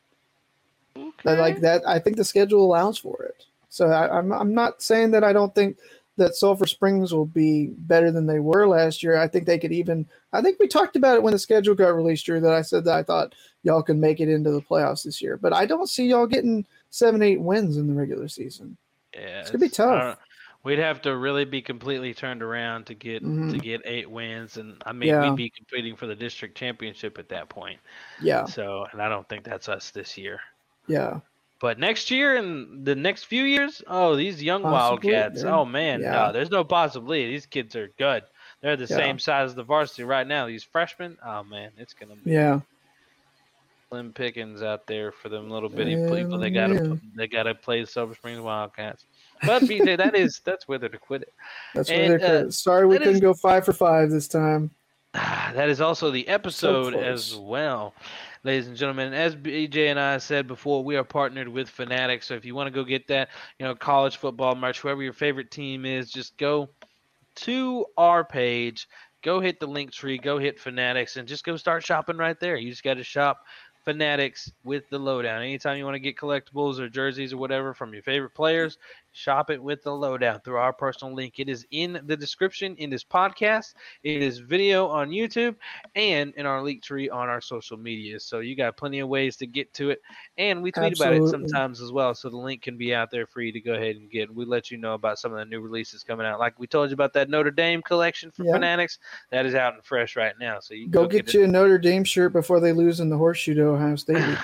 Okay. 0.98 1.38
Like 1.38 1.62
that, 1.62 1.88
I 1.88 2.00
think 2.00 2.18
the 2.18 2.24
schedule 2.24 2.66
allows 2.66 2.98
for 2.98 3.24
it. 3.24 3.46
So 3.70 3.88
I, 3.88 4.18
I'm 4.18 4.32
I'm 4.32 4.56
not 4.56 4.82
saying 4.82 5.12
that 5.12 5.24
I 5.24 5.34
don't 5.34 5.54
think 5.54 5.78
that 6.18 6.36
Sulphur 6.36 6.66
Springs 6.66 7.14
will 7.14 7.26
be 7.26 7.68
better 7.68 8.12
than 8.12 8.26
they 8.26 8.40
were 8.40 8.68
last 8.68 9.02
year. 9.04 9.18
I 9.18 9.28
think 9.28 9.46
they 9.46 9.60
could 9.60 9.72
even. 9.72 10.08
I 10.34 10.42
think 10.42 10.60
we 10.60 10.68
talked 10.68 10.96
about 10.96 11.16
it 11.16 11.24
when 11.24 11.34
the 11.34 11.40
schedule 11.40 11.76
got 11.76 11.96
released. 11.96 12.26
Drew, 12.26 12.42
that 12.42 12.54
I 12.54 12.64
said 12.64 12.86
that 12.86 12.96
I 12.96 13.04
thought 13.04 13.36
y'all 13.64 13.84
can 13.84 14.00
make 14.00 14.20
it 14.20 14.30
into 14.30 14.52
the 14.52 14.62
playoffs 14.62 15.04
this 15.04 15.22
year, 15.22 15.38
but 15.38 15.54
I 15.54 15.66
don't 15.66 15.90
see 15.90 16.08
y'all 16.08 16.28
getting 16.28 16.66
seven, 16.92 17.24
eight 17.24 17.42
wins 17.42 17.78
in 17.78 17.88
the 17.88 17.94
regular 17.94 18.28
season. 18.28 18.78
Yeah, 19.14 19.40
it's 19.40 19.50
gonna 19.50 19.60
be 19.60 19.70
tough. 19.70 20.20
We'd 20.64 20.78
have 20.78 21.02
to 21.02 21.18
really 21.18 21.46
be 21.46 21.64
completely 21.64 22.14
turned 22.14 22.44
around 22.44 22.86
to 22.86 22.94
get 22.94 23.24
mm-hmm. 23.24 23.50
to 23.52 23.58
get 23.58 23.82
eight 23.84 24.10
wins, 24.10 24.58
and 24.58 24.82
I 24.86 24.94
mean 24.94 25.10
yeah. 25.10 25.28
we'd 25.28 25.36
be 25.36 25.50
competing 25.50 25.96
for 25.96 26.06
the 26.06 26.16
district 26.16 26.56
championship 26.56 27.18
at 27.18 27.30
that 27.30 27.50
point. 27.50 27.80
Yeah. 28.22 28.46
So, 28.46 28.86
and 28.92 29.02
I 29.02 29.10
don't 29.10 29.28
think 29.28 29.44
that's 29.44 29.68
us 29.68 29.90
this 29.90 30.18
year. 30.18 30.40
Yeah. 30.88 31.22
But 31.60 31.78
next 31.78 32.10
year 32.10 32.38
and 32.38 32.86
the 32.86 32.96
next 32.96 33.26
few 33.26 33.44
years, 33.44 33.84
oh, 33.88 34.16
these 34.16 34.42
young 34.42 34.64
Possibly, 34.64 35.12
Wildcats, 35.14 35.44
oh 35.44 35.64
man, 35.64 36.02
yeah. 36.02 36.12
no, 36.12 36.32
there's 36.32 36.50
no 36.50 36.64
possibility. 36.64 37.28
These 37.28 37.46
kids 37.46 37.76
are 37.76 37.90
good. 38.00 38.24
They're 38.62 38.76
the 38.76 38.88
same 38.88 39.20
size 39.20 39.50
as 39.50 39.56
the 39.56 39.64
varsity 39.64 40.04
right 40.04 40.26
now. 40.26 40.48
These 40.48 40.64
freshmen, 40.64 41.18
oh 41.26 41.44
man, 41.44 41.72
it's 41.78 41.94
gonna 41.94 42.16
be 42.16 42.32
yeah. 42.32 42.62
Slim 43.92 44.14
pickings 44.14 44.64
out 44.64 44.88
there 44.88 45.12
for 45.12 45.28
them 45.28 45.50
little 45.50 45.68
bitty 45.68 45.92
yeah, 45.92 46.10
people. 46.10 46.38
They 46.38 46.50
gotta 46.50 46.98
they 47.16 47.28
gotta 47.28 47.54
play 47.54 47.82
the 47.82 47.88
Sulphur 47.88 48.16
Springs 48.16 48.40
Wildcats. 48.40 49.06
But 49.44 49.64
BJ, 49.64 49.98
that 49.98 50.16
is 50.16 50.40
that's 50.46 50.66
whether 50.66 50.88
to 50.88 50.98
quit 50.98 51.24
it. 51.24 51.34
That's 51.76 51.90
where 51.90 52.18
they're 52.18 52.46
uh, 52.46 52.52
sorry 52.52 52.86
we 52.86 52.98
couldn't 52.98 53.16
is, 53.16 53.20
go 53.20 53.34
five 53.34 53.66
for 53.66 53.74
five 53.74 54.10
this 54.10 54.28
time. 54.28 54.72
That 55.14 55.68
is 55.68 55.82
also 55.82 56.10
the 56.12 56.26
episode 56.30 56.94
so 56.94 57.00
as 57.00 57.36
well 57.36 57.94
ladies 58.44 58.68
and 58.68 58.78
gentlemen. 58.78 59.14
As 59.14 59.36
BJ 59.36 59.90
and 59.90 60.00
I 60.00 60.18
said 60.18 60.48
before, 60.48 60.84
we 60.84 60.96
are 60.96 61.04
partnered 61.04 61.48
with 61.48 61.70
Fanatics. 61.70 62.28
So 62.28 62.36
if 62.36 62.46
you 62.46 62.56
want 62.56 62.68
to 62.68 62.72
go 62.72 62.84
get 62.84 63.08
that, 63.08 63.30
you 63.60 63.66
know, 63.66 63.76
college 63.76 64.18
football 64.18 64.56
merch, 64.56 64.80
whoever 64.80 65.04
your 65.04 65.14
favorite 65.14 65.52
team 65.52 65.86
is, 65.86 66.10
just 66.10 66.38
go 66.38 66.70
to 67.36 67.86
our 67.98 68.24
page. 68.24 68.88
Go 69.24 69.40
hit 69.40 69.60
the 69.60 69.68
link 69.68 69.92
tree, 69.92 70.18
go 70.18 70.40
hit 70.40 70.60
Fanatics, 70.60 71.16
and 71.18 71.28
just 71.28 71.44
go 71.44 71.56
start 71.56 71.84
shopping 71.84 72.18
right 72.18 72.40
there. 72.40 72.56
You 72.56 72.72
just 72.72 72.84
got 72.84 72.96
to 72.96 73.04
shop 73.04 73.42
Fanatics 73.86 74.52
with 74.64 74.90
the 74.90 75.00
lowdown. 75.00 75.42
Anytime 75.42 75.78
you 75.78 75.86
want 75.86 75.96
to 75.96 76.00
get 76.00 76.18
collectibles 76.18 76.80
or 76.80 76.88
jerseys 76.88 77.34
or 77.34 77.38
whatever 77.38 77.74
from 77.74 77.94
your 77.94 78.04
favorite 78.04 78.34
players, 78.36 78.78
Shop 79.14 79.50
it 79.50 79.62
with 79.62 79.84
the 79.84 79.92
lowdown 79.92 80.40
through 80.40 80.58
our 80.58 80.72
personal 80.72 81.14
link. 81.14 81.40
It 81.40 81.50
is 81.50 81.66
in 81.72 82.02
the 82.06 82.16
description 82.16 82.76
in 82.78 82.90
this 82.90 83.04
podcast. 83.04 83.74
It 84.04 84.22
is 84.22 84.40
video 84.40 84.88
on 84.88 85.10
YouTube 85.10 85.56
and 85.96 86.34
in 86.36 86.46
our 86.46 86.64
link 86.64 86.82
tree 86.82 87.10
on 87.10 87.28
our 87.28 87.42
social 87.42 87.78
media. 87.78 88.20
So 88.20 88.40
you 88.40 88.56
got 88.56 88.78
plenty 88.78 89.00
of 89.00 89.10
ways 89.10 89.36
to 89.38 89.48
get 89.48 89.74
to 89.76 89.90
it. 89.90 90.02
And 90.38 90.64
we 90.64 90.72
tweet 90.72 90.92
Absolutely. 90.92 91.18
about 91.18 91.28
it 91.28 91.32
sometimes 91.32 91.82
as 91.82 91.92
well. 91.92 92.16
So 92.16 92.30
the 92.30 92.38
link 92.38 92.62
can 92.62 92.78
be 92.78 92.96
out 92.96 93.12
there 93.12 93.28
for 93.28 93.42
you 93.42 93.52
to 93.52 93.60
go 93.60 93.74
ahead 93.74 93.98
and 93.98 94.10
get. 94.10 94.34
We 94.34 94.46
let 94.46 94.72
you 94.72 94.78
know 94.78 94.94
about 94.94 95.20
some 95.20 95.34
of 95.34 95.40
the 95.40 95.46
new 95.46 95.60
releases 95.60 96.04
coming 96.04 96.26
out. 96.26 96.40
Like 96.40 96.58
we 96.58 96.68
told 96.68 96.90
you 96.90 96.94
about 96.94 97.14
that 97.14 97.30
Notre 97.30 97.52
Dame 97.52 97.82
collection 97.82 98.32
for 98.32 98.46
Fanatics. 98.46 99.00
That 99.32 99.46
is 99.46 99.56
out 99.56 99.74
and 99.74 99.84
fresh 99.84 100.16
right 100.16 100.34
now. 100.40 100.60
So 100.60 100.74
you 100.74 100.88
go, 100.88 101.04
go, 101.04 101.10
get, 101.10 101.26
get 101.26 101.34
you 101.34 101.44
a 101.44 101.48
Notre 101.48 101.78
Dame 101.78 102.04
shirt 102.04 102.34
before 102.34 102.60
they 102.60 102.72
lose 102.72 103.02
in 103.02 103.10
the 103.10 103.18
horseshoe 103.18 103.56
to 103.56 103.64
Ohio 103.68 103.96
State. 103.98 104.18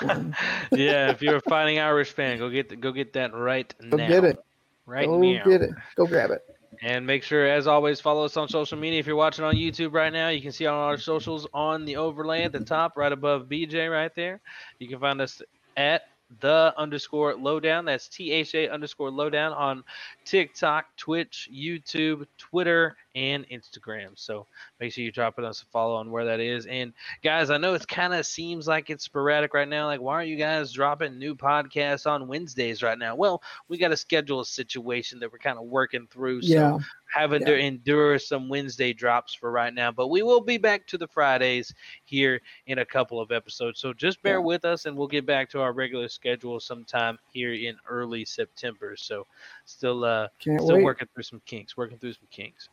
yeah, 0.72 1.09
if 1.09 1.22
you're 1.22 1.38
a 1.38 1.41
fighting 1.41 1.80
Irish 1.80 2.11
fan, 2.11 2.38
go 2.38 2.49
get 2.49 2.70
the, 2.70 2.76
go 2.76 2.91
get 2.91 3.13
that 3.13 3.34
right 3.34 3.74
go 3.89 3.97
now. 3.97 4.07
Get 4.07 4.26
it. 4.26 4.39
Right 4.88 5.07
Go 5.07 5.19
meow. 5.19 5.43
get 5.43 5.63
it. 5.63 5.71
Go 5.97 6.07
grab 6.07 6.31
it. 6.31 6.43
And 6.81 7.07
make 7.07 7.23
sure, 7.23 7.47
as 7.47 7.67
always, 7.67 8.01
follow 8.01 8.25
us 8.25 8.38
on 8.38 8.49
social 8.49 8.77
media. 8.79 8.99
If 8.99 9.07
you're 9.07 9.17
watching 9.17 9.45
on 9.45 9.55
YouTube 9.55 9.93
right 9.93 10.13
now, 10.13 10.29
you 10.29 10.41
can 10.41 10.53
see 10.53 10.67
all 10.67 10.81
our 10.83 10.97
socials 10.99 11.47
on 11.53 11.85
the 11.85 11.97
overlay 11.97 12.43
at 12.43 12.53
the 12.53 12.61
top, 12.61 12.97
right 12.97 13.11
above 13.11 13.47
BJ, 13.49 13.91
right 13.91 14.13
there. 14.15 14.41
You 14.79 14.88
can 14.89 14.99
find 14.99 15.21
us 15.21 15.41
at 15.77 16.03
the 16.41 16.73
underscore 16.77 17.35
lowdown. 17.35 17.85
That's 17.85 18.09
T 18.09 18.31
H 18.31 18.55
A 18.55 18.69
underscore 18.69 19.11
lowdown 19.11 19.53
on 19.53 19.83
TikTok, 20.25 20.88
Twitch, 20.97 21.49
YouTube, 21.53 22.27
Twitter, 22.38 22.97
and 23.18 23.49
Instagram. 23.49 24.09
So 24.13 24.45
make 24.80 24.93
sure 24.93 25.03
you 25.03 25.11
drop 25.11 25.39
us 25.39 25.63
a 25.63 25.65
follow 25.65 25.95
on 25.95 26.11
where 26.11 26.26
that 26.26 26.39
is. 26.39 26.68
And 26.68 26.93
guys, 27.24 27.49
I 27.49 27.57
know 27.57 27.74
it 27.74 27.88
kind 27.88 28.13
of 28.13 28.28
seems 28.28 28.68
like 28.68 28.91
it's 28.91 29.05
sporadic 29.05 29.55
right 29.55 29.68
now. 29.68 29.88
Like, 29.88 30.01
why 30.01 30.13
aren't 30.13 30.30
you 30.30 30.36
guys 30.36 30.72
dropping 30.72 31.18
new 31.18 31.34
podcasts 31.34 32.05
on 32.05 32.28
Wednesdays 32.28 32.84
right 32.84 32.97
now? 32.97 33.15
Well, 33.15 33.41
we 33.70 33.80
got 33.80 33.91
a 33.91 33.97
schedule 33.97 34.45
situation 34.45 35.20
that 35.20 35.32
we're 35.32 35.39
kind 35.39 35.57
of 35.57 35.65
working 35.65 36.05
through. 36.11 36.43
So 36.43 36.53
yeah. 36.53 36.78
having 37.11 37.41
yeah. 37.41 37.47
to 37.47 37.57
endure 37.57 38.20
some 38.20 38.49
Wednesday 38.49 38.93
drops 38.93 39.34
for 39.34 39.51
right 39.51 39.74
now. 39.74 39.91
But 39.91 40.09
we 40.09 40.22
will 40.22 40.41
be 40.41 40.59
back 40.59 40.86
to 40.88 40.99
the 40.99 41.07
Fridays 41.07 41.74
here 42.05 42.39
in 42.68 42.78
a 42.78 42.86
couple 42.86 43.20
of 43.20 43.32
episodes. 43.32 43.80
So 43.80 43.93
just 43.93 44.22
bear 44.22 44.38
yeah. 44.38 44.45
with 44.45 44.63
us 44.63 44.86
and 44.86 44.95
we'll 44.95 45.07
get 45.07 45.26
back 45.26 45.49
to 45.51 45.61
our 45.61 45.74
regular 45.74 46.07
schedule 46.07 46.59
sometime 46.59 47.18
here 47.34 47.53
in 47.53 47.78
early 47.89 48.26
September. 48.26 48.95
So 48.95 49.26
still 49.65 50.05
uh 50.05 50.28
Can't 50.38 50.61
still 50.61 50.76
wait. 50.76 50.84
working 50.84 51.07
through 51.15 51.24
some 51.24 51.41
kinks, 51.47 51.76
working 51.76 51.97
through 51.97 52.13
some 52.13 52.28
kinks. 52.30 52.70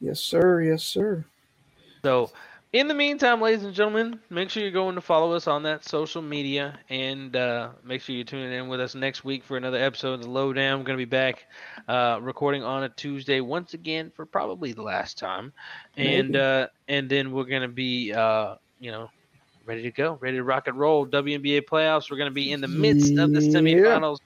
Yes, 0.00 0.20
sir. 0.20 0.62
Yes, 0.62 0.82
sir. 0.82 1.24
So, 2.02 2.30
in 2.74 2.88
the 2.88 2.94
meantime, 2.94 3.40
ladies 3.40 3.62
and 3.62 3.72
gentlemen, 3.72 4.18
make 4.30 4.50
sure 4.50 4.60
you're 4.60 4.72
going 4.72 4.96
to 4.96 5.00
follow 5.00 5.32
us 5.32 5.46
on 5.46 5.62
that 5.62 5.84
social 5.84 6.20
media 6.20 6.76
and 6.88 7.36
uh, 7.36 7.68
make 7.84 8.02
sure 8.02 8.16
you're 8.16 8.24
tuning 8.24 8.52
in 8.52 8.66
with 8.66 8.80
us 8.80 8.96
next 8.96 9.24
week 9.24 9.44
for 9.44 9.56
another 9.56 9.78
episode 9.78 10.14
of 10.14 10.22
The 10.22 10.28
Lowdown. 10.28 10.80
We're 10.80 10.84
going 10.84 10.98
to 10.98 11.06
be 11.06 11.08
back 11.08 11.46
uh, 11.86 12.18
recording 12.20 12.64
on 12.64 12.82
a 12.82 12.88
Tuesday 12.88 13.40
once 13.40 13.74
again 13.74 14.10
for 14.14 14.26
probably 14.26 14.72
the 14.72 14.82
last 14.82 15.16
time. 15.18 15.52
And 15.96 16.34
uh, 16.34 16.66
and 16.88 17.08
then 17.08 17.30
we're 17.30 17.44
going 17.44 17.62
to 17.62 17.68
be, 17.68 18.12
uh, 18.12 18.56
you 18.80 18.90
know, 18.90 19.08
ready 19.66 19.82
to 19.82 19.92
go, 19.92 20.18
ready 20.20 20.38
to 20.38 20.44
rock 20.44 20.66
and 20.66 20.76
roll. 20.76 21.06
WNBA 21.06 21.62
playoffs. 21.62 22.10
We're 22.10 22.16
going 22.16 22.30
to 22.30 22.34
be 22.34 22.50
in 22.50 22.60
the 22.60 22.66
midst 22.66 23.16
of 23.18 23.32
the 23.32 23.40
semifinals. 23.40 24.18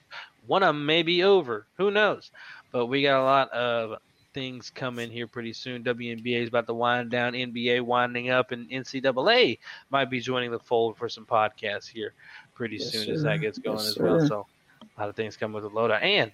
One 0.47 0.63
of 0.63 0.69
them 0.69 0.87
may 0.87 1.03
be 1.03 1.23
over. 1.23 1.67
Who 1.77 1.91
knows? 1.91 2.31
But 2.71 2.87
we 2.87 3.03
got 3.03 3.21
a 3.21 3.23
lot 3.23 3.51
of 3.51 3.99
things 4.39 4.69
coming 4.69 5.11
here 5.11 5.27
pretty 5.27 5.51
soon. 5.51 5.83
WNBA 5.83 6.43
is 6.43 6.47
about 6.47 6.65
to 6.65 6.73
wind 6.73 7.11
down, 7.11 7.33
NBA 7.33 7.81
winding 7.81 8.29
up, 8.29 8.53
and 8.53 8.69
NCAA 8.69 9.59
might 9.89 10.09
be 10.09 10.21
joining 10.21 10.49
the 10.49 10.59
fold 10.59 10.95
for 10.95 11.09
some 11.09 11.25
podcasts 11.25 11.89
here 11.89 12.13
pretty 12.55 12.77
yes, 12.77 12.89
soon 12.89 13.05
sir. 13.07 13.13
as 13.15 13.23
that 13.23 13.41
gets 13.41 13.57
going 13.57 13.79
yes, 13.79 13.87
as 13.89 13.95
sir. 13.95 14.03
well. 14.05 14.27
So 14.27 14.47
a 14.81 15.01
lot 15.01 15.09
of 15.09 15.17
things 15.17 15.35
coming 15.35 15.55
with 15.55 15.65
the 15.65 15.69
lowdown 15.77 16.01
and 16.01 16.31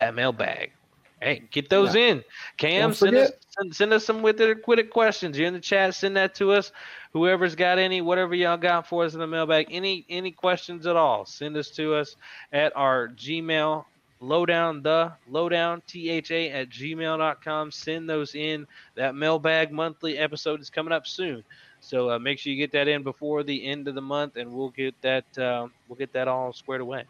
that 0.00 0.14
mailbag. 0.14 0.72
Hey, 1.20 1.42
get 1.50 1.68
those 1.68 1.94
yeah. 1.94 2.06
in. 2.06 2.24
Cam, 2.56 2.94
send 2.94 3.14
us, 3.14 3.30
send, 3.50 3.76
send, 3.76 3.92
us 3.92 4.06
some 4.06 4.22
with 4.22 4.40
it, 4.40 4.66
with 4.66 4.88
questions. 4.88 5.36
You're 5.36 5.48
in 5.48 5.52
the 5.52 5.60
chat. 5.60 5.94
Send 5.94 6.16
that 6.16 6.34
to 6.36 6.50
us. 6.52 6.72
Whoever's 7.12 7.54
got 7.54 7.78
any, 7.78 8.00
whatever 8.00 8.34
y'all 8.34 8.56
got 8.56 8.86
for 8.86 9.04
us 9.04 9.12
in 9.12 9.20
the 9.20 9.26
mailbag, 9.26 9.66
any 9.70 10.06
any 10.08 10.30
questions 10.30 10.86
at 10.86 10.96
all, 10.96 11.26
send 11.26 11.58
us 11.58 11.68
to 11.72 11.94
us 11.94 12.16
at 12.54 12.74
our 12.74 13.08
Gmail 13.08 13.84
lowdown 14.20 14.82
the 14.82 15.12
lowdown 15.28 15.82
tha 15.86 16.16
at 16.50 16.68
gmail.com 16.68 17.70
send 17.70 18.08
those 18.08 18.34
in. 18.34 18.66
That 18.94 19.14
mailbag 19.14 19.72
monthly 19.72 20.18
episode 20.18 20.60
is 20.60 20.70
coming 20.70 20.92
up 20.92 21.06
soon. 21.06 21.42
So 21.80 22.10
uh, 22.10 22.18
make 22.18 22.38
sure 22.38 22.52
you 22.52 22.58
get 22.58 22.72
that 22.72 22.88
in 22.88 23.02
before 23.02 23.42
the 23.42 23.66
end 23.66 23.88
of 23.88 23.94
the 23.94 24.02
month 24.02 24.36
and 24.36 24.52
we'll 24.52 24.70
get 24.70 24.94
that 25.00 25.38
uh, 25.38 25.68
we'll 25.88 25.96
get 25.96 26.12
that 26.12 26.28
all 26.28 26.52
squared 26.52 26.82
away. 26.82 27.04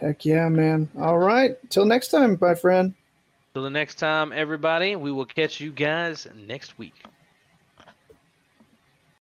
Heck 0.00 0.24
yeah 0.24 0.48
man. 0.48 0.88
All 0.98 1.18
right. 1.18 1.56
Till 1.70 1.86
next 1.86 2.08
time 2.08 2.38
my 2.40 2.54
friend. 2.54 2.94
Till 3.54 3.62
the 3.62 3.70
next 3.70 3.96
time 3.96 4.32
everybody 4.32 4.96
we 4.96 5.12
will 5.12 5.26
catch 5.26 5.60
you 5.60 5.72
guys 5.72 6.26
next 6.46 6.78
week 6.78 7.04